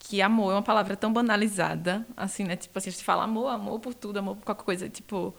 que 0.00 0.22
amor 0.22 0.50
é 0.50 0.54
uma 0.54 0.62
palavra 0.62 0.96
tão 0.96 1.12
banalizada, 1.12 2.04
assim, 2.16 2.42
né? 2.42 2.56
Tipo 2.56 2.76
assim, 2.78 2.88
a 2.88 2.92
gente 2.92 3.04
fala 3.04 3.22
amor, 3.24 3.48
amor 3.48 3.78
por 3.78 3.94
tudo, 3.94 4.18
amor 4.18 4.34
por 4.36 4.44
qualquer 4.44 4.64
coisa, 4.64 4.88
tipo, 4.88 5.34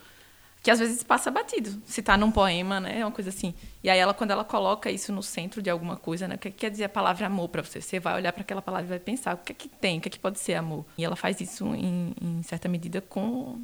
que 0.61 0.69
às 0.69 0.79
vezes 0.79 1.03
passa 1.03 1.31
batido. 1.31 1.81
Se 1.85 2.01
tá 2.03 2.15
num 2.15 2.31
poema, 2.31 2.79
né? 2.79 2.99
É 2.99 3.05
uma 3.05 3.11
coisa 3.11 3.31
assim. 3.31 3.55
E 3.83 3.89
aí 3.89 3.97
ela 3.97 4.13
quando 4.13 4.31
ela 4.31 4.45
coloca 4.45 4.91
isso 4.91 5.11
no 5.11 5.23
centro 5.23 5.61
de 5.61 5.69
alguma 5.69 5.97
coisa, 5.97 6.27
né? 6.27 6.35
O 6.35 6.37
que, 6.37 6.51
que 6.51 6.57
quer 6.57 6.69
dizer 6.69 6.85
a 6.85 6.89
palavra 6.89 7.25
amor 7.25 7.49
para 7.49 7.63
você? 7.63 7.81
Você 7.81 7.99
vai 7.99 8.15
olhar 8.15 8.31
para 8.31 8.43
aquela 8.43 8.61
palavra 8.61 8.85
e 8.85 8.89
vai 8.89 8.99
pensar, 8.99 9.35
o 9.35 9.39
que 9.39 9.51
é 9.51 9.55
que 9.55 9.67
tem? 9.67 9.97
O 9.97 10.01
que 10.01 10.07
é 10.07 10.11
que 10.11 10.19
pode 10.19 10.39
ser 10.39 10.53
amor? 10.53 10.85
E 10.97 11.03
ela 11.03 11.15
faz 11.15 11.41
isso 11.41 11.65
em, 11.75 12.13
em 12.21 12.43
certa 12.43 12.69
medida 12.69 13.01
com 13.01 13.59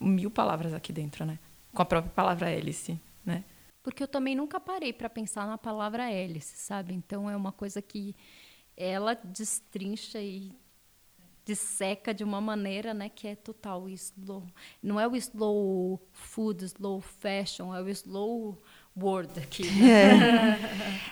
mil 0.00 0.30
palavras 0.30 0.72
aqui 0.72 0.92
dentro, 0.92 1.26
né? 1.26 1.38
Com 1.74 1.82
a 1.82 1.84
própria 1.84 2.12
palavra 2.12 2.50
hélice, 2.50 2.98
né? 3.24 3.44
Porque 3.82 4.02
eu 4.02 4.08
também 4.08 4.34
nunca 4.34 4.58
parei 4.58 4.94
para 4.94 5.10
pensar 5.10 5.46
na 5.46 5.58
palavra 5.58 6.10
hélice, 6.10 6.56
sabe? 6.56 6.94
Então 6.94 7.30
é 7.30 7.36
uma 7.36 7.52
coisa 7.52 7.82
que 7.82 8.16
ela 8.76 9.14
destrincha 9.14 10.20
e 10.20 10.52
disseca 11.46 12.12
de 12.12 12.24
uma 12.24 12.40
maneira, 12.40 12.92
né, 12.92 13.08
que 13.08 13.28
é 13.28 13.36
total 13.36 13.88
slow. 13.90 14.42
Não 14.82 14.98
é 14.98 15.06
o 15.06 15.14
slow 15.14 16.00
food, 16.12 16.64
slow 16.64 17.00
fashion, 17.00 17.72
é 17.72 17.80
o 17.80 17.88
slow 17.88 18.60
word 18.96 19.38
aqui. 19.38 19.70
Né? 19.70 20.58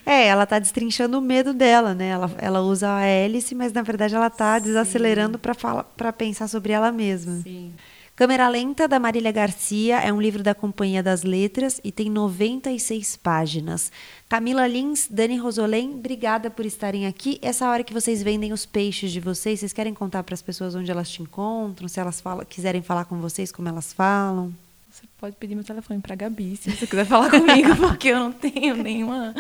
É. 0.05 0.11
é. 0.25 0.27
ela 0.27 0.43
está 0.43 0.59
destrinchando 0.59 1.19
o 1.19 1.23
medo 1.23 1.55
dela, 1.55 1.95
né? 1.95 2.09
Ela, 2.09 2.31
ela 2.39 2.61
usa 2.63 2.97
a 2.97 3.03
hélice, 3.03 3.55
mas 3.55 3.73
na 3.73 3.83
verdade 3.83 4.15
ela 4.15 4.27
está 4.27 4.59
desacelerando 4.59 5.39
para 5.39 5.55
para 5.55 6.13
pensar 6.13 6.49
sobre 6.49 6.73
ela 6.73 6.91
mesma. 6.91 7.41
Sim. 7.43 7.73
Câmera 8.17 8.49
Lenta, 8.49 8.87
da 8.87 9.01
Marília 9.01 9.33
Garcia, 9.33 9.99
é 9.99 10.13
um 10.13 10.23
livro 10.23 10.41
da 10.41 10.55
Companhia 10.55 11.03
das 11.03 11.25
Letras 11.25 11.81
e 11.83 11.91
tem 11.91 12.09
96 12.09 13.17
páginas. 13.17 13.91
Camila 14.29 14.69
Lins, 14.69 15.09
Dani 15.11 15.37
Rosolém, 15.37 15.95
obrigada 15.95 16.49
por 16.49 16.65
estarem 16.65 17.09
aqui. 17.09 17.41
Essa 17.43 17.69
hora 17.69 17.83
que 17.83 17.93
vocês 17.93 18.23
vendem 18.23 18.53
os 18.53 18.65
peixes 18.65 19.11
de 19.11 19.19
vocês, 19.19 19.59
vocês 19.59 19.73
querem 19.73 19.93
contar 19.93 20.23
para 20.23 20.33
as 20.33 20.41
pessoas 20.41 20.77
onde 20.77 20.93
elas 20.93 21.11
te 21.11 21.23
encontram? 21.23 21.89
Se 21.89 21.99
elas 21.99 22.21
falam, 22.21 22.45
quiserem 22.45 22.83
falar 22.83 23.05
com 23.07 23.19
vocês, 23.19 23.51
como 23.51 23.69
elas 23.69 23.93
falam? 23.93 24.55
Você 24.89 25.03
pode 25.19 25.35
pedir 25.35 25.57
meu 25.57 25.65
telefone 25.65 26.01
para 26.01 26.15
Gabi, 26.15 26.57
se 26.57 26.71
você 26.71 26.87
quiser 26.87 27.07
falar 27.07 27.29
comigo, 27.29 27.75
porque 27.83 28.11
eu 28.11 28.21
não 28.21 28.31
tenho 28.31 28.77
nenhuma 28.77 29.35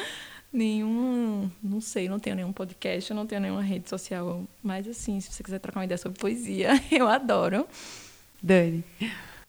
nenhum, 0.52 1.48
não 1.62 1.80
sei, 1.80 2.08
não 2.08 2.18
tenho 2.18 2.34
nenhum 2.34 2.52
podcast, 2.52 3.08
eu 3.08 3.14
não 3.14 3.24
tenho 3.24 3.40
nenhuma 3.40 3.62
rede 3.62 3.88
social, 3.88 4.42
mas 4.60 4.88
assim, 4.88 5.20
se 5.20 5.32
você 5.32 5.44
quiser 5.44 5.60
trocar 5.60 5.78
uma 5.78 5.84
ideia 5.84 5.98
sobre 5.98 6.18
poesia, 6.18 6.70
eu 6.90 7.06
adoro. 7.06 7.68
Dani. 8.44 8.84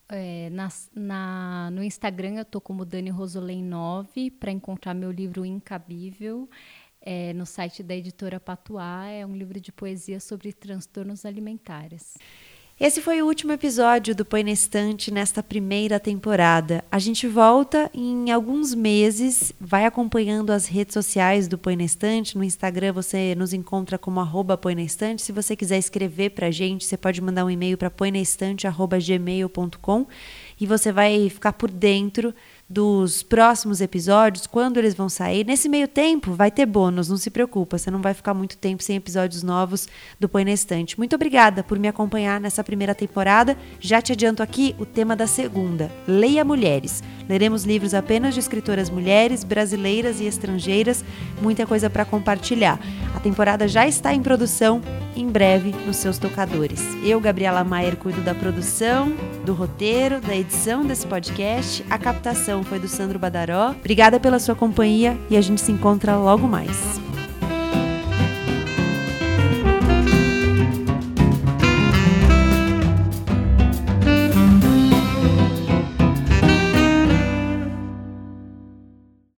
É, 0.07 0.49
na, 0.51 0.69
na, 0.95 1.69
no 1.69 1.83
Instagram 1.83 2.35
eu 2.35 2.45
tô 2.45 2.61
como 2.61 2.85
Dani 2.85 3.09
Rosolém 3.09 3.61
9 3.61 4.31
para 4.31 4.51
encontrar 4.51 4.93
meu 4.93 5.11
livro 5.11 5.45
Incabível. 5.45 6.49
É, 7.01 7.33
no 7.33 7.45
site 7.45 7.83
da 7.83 7.93
editora 7.93 8.39
Patuá 8.39 9.05
é 9.07 9.25
um 9.25 9.35
livro 9.35 9.59
de 9.59 9.69
poesia 9.69 10.21
sobre 10.21 10.53
transtornos 10.53 11.25
alimentares. 11.25 12.17
Esse 12.77 12.99
foi 12.99 13.21
o 13.21 13.25
último 13.25 13.53
episódio 13.53 14.13
do 14.13 14.25
Põe 14.25 14.43
na 14.43 14.51
Estante 14.51 15.09
nesta 15.09 15.41
primeira 15.41 15.97
temporada. 15.97 16.83
A 16.91 16.99
gente 16.99 17.25
volta 17.25 17.89
em 17.93 18.31
alguns 18.31 18.75
meses, 18.75 19.53
vai 19.57 19.85
acompanhando 19.85 20.51
as 20.51 20.67
redes 20.67 20.93
sociais 20.93 21.47
do 21.47 21.57
Põe 21.57 21.77
na 21.77 21.85
Estante. 21.85 22.37
No 22.37 22.43
Instagram 22.43 22.91
você 22.91 23.33
nos 23.33 23.53
encontra 23.53 23.97
como 23.97 24.19
arroba 24.19 24.57
Põe 24.57 24.75
na 24.75 24.81
Estante. 24.81 25.21
Se 25.21 25.31
você 25.31 25.55
quiser 25.55 25.77
escrever 25.77 26.31
para 26.31 26.47
a 26.47 26.51
gente, 26.51 26.83
você 26.83 26.97
pode 26.97 27.21
mandar 27.21 27.45
um 27.45 27.49
e-mail 27.49 27.77
para 27.77 27.89
põenaestante.gmail.com 27.89 30.05
e 30.59 30.67
você 30.67 30.91
vai 30.91 31.29
ficar 31.29 31.53
por 31.53 31.71
dentro 31.71 32.35
dos 32.67 33.21
próximos 33.21 33.79
episódios, 33.79 34.47
quando 34.47 34.77
eles 34.77 34.95
vão 34.95 35.07
sair. 35.07 35.45
Nesse 35.45 35.69
meio 35.69 35.87
tempo, 35.87 36.33
vai 36.33 36.49
ter 36.49 36.65
bônus, 36.65 37.09
não 37.09 37.17
se 37.17 37.29
preocupa, 37.29 37.77
você 37.77 37.91
não 37.91 38.01
vai 38.01 38.13
ficar 38.13 38.33
muito 38.33 38.57
tempo 38.57 38.81
sem 38.81 38.95
episódios 38.95 39.43
novos 39.43 39.87
do 40.19 40.27
Põe 40.27 40.45
na 40.45 40.51
Estante. 40.51 40.97
Muito 40.97 41.15
obrigada 41.15 41.63
por 41.63 41.77
me 41.77 41.87
acompanhar 41.87 42.41
nessa 42.41 42.63
primeira 42.63 42.95
temporada. 42.95 43.55
Já 43.79 44.01
te 44.01 44.13
adianto 44.13 44.41
aqui 44.41 44.75
o 44.79 44.85
tema 44.85 45.15
da 45.15 45.27
segunda: 45.27 45.91
Leia 46.07 46.43
Mulheres. 46.43 47.03
Leremos 47.29 47.65
livros 47.65 47.93
apenas 47.93 48.33
de 48.33 48.39
escritoras 48.39 48.89
mulheres, 48.89 49.43
brasileiras 49.43 50.19
e 50.19 50.25
estrangeiras, 50.25 51.03
muita 51.41 51.65
coisa 51.65 51.89
para 51.89 52.05
compartilhar. 52.05 52.79
A 53.15 53.19
temporada 53.19 53.67
já 53.67 53.87
está 53.87 54.13
em 54.13 54.21
produção, 54.21 54.81
em 55.15 55.27
breve 55.27 55.73
nos 55.85 55.97
seus 55.97 56.17
tocadores. 56.17 56.81
Eu, 57.03 57.19
Gabriela 57.19 57.63
Maier, 57.63 57.95
cuido 57.95 58.21
da 58.21 58.35
produção, 58.35 59.11
do 59.43 59.53
roteiro, 59.53 60.19
da 60.19 60.35
edição 60.35 60.85
desse 60.85 61.07
podcast, 61.07 61.83
a 61.89 61.97
captação 61.97 62.54
foi 62.63 62.79
do 62.79 62.87
Sandro 62.87 63.19
Badaró. 63.19 63.71
Obrigada 63.71 64.19
pela 64.19 64.39
sua 64.39 64.55
companhia 64.55 65.17
e 65.29 65.37
a 65.37 65.41
gente 65.41 65.61
se 65.61 65.71
encontra 65.71 66.17
logo 66.17 66.47
mais. 66.47 67.04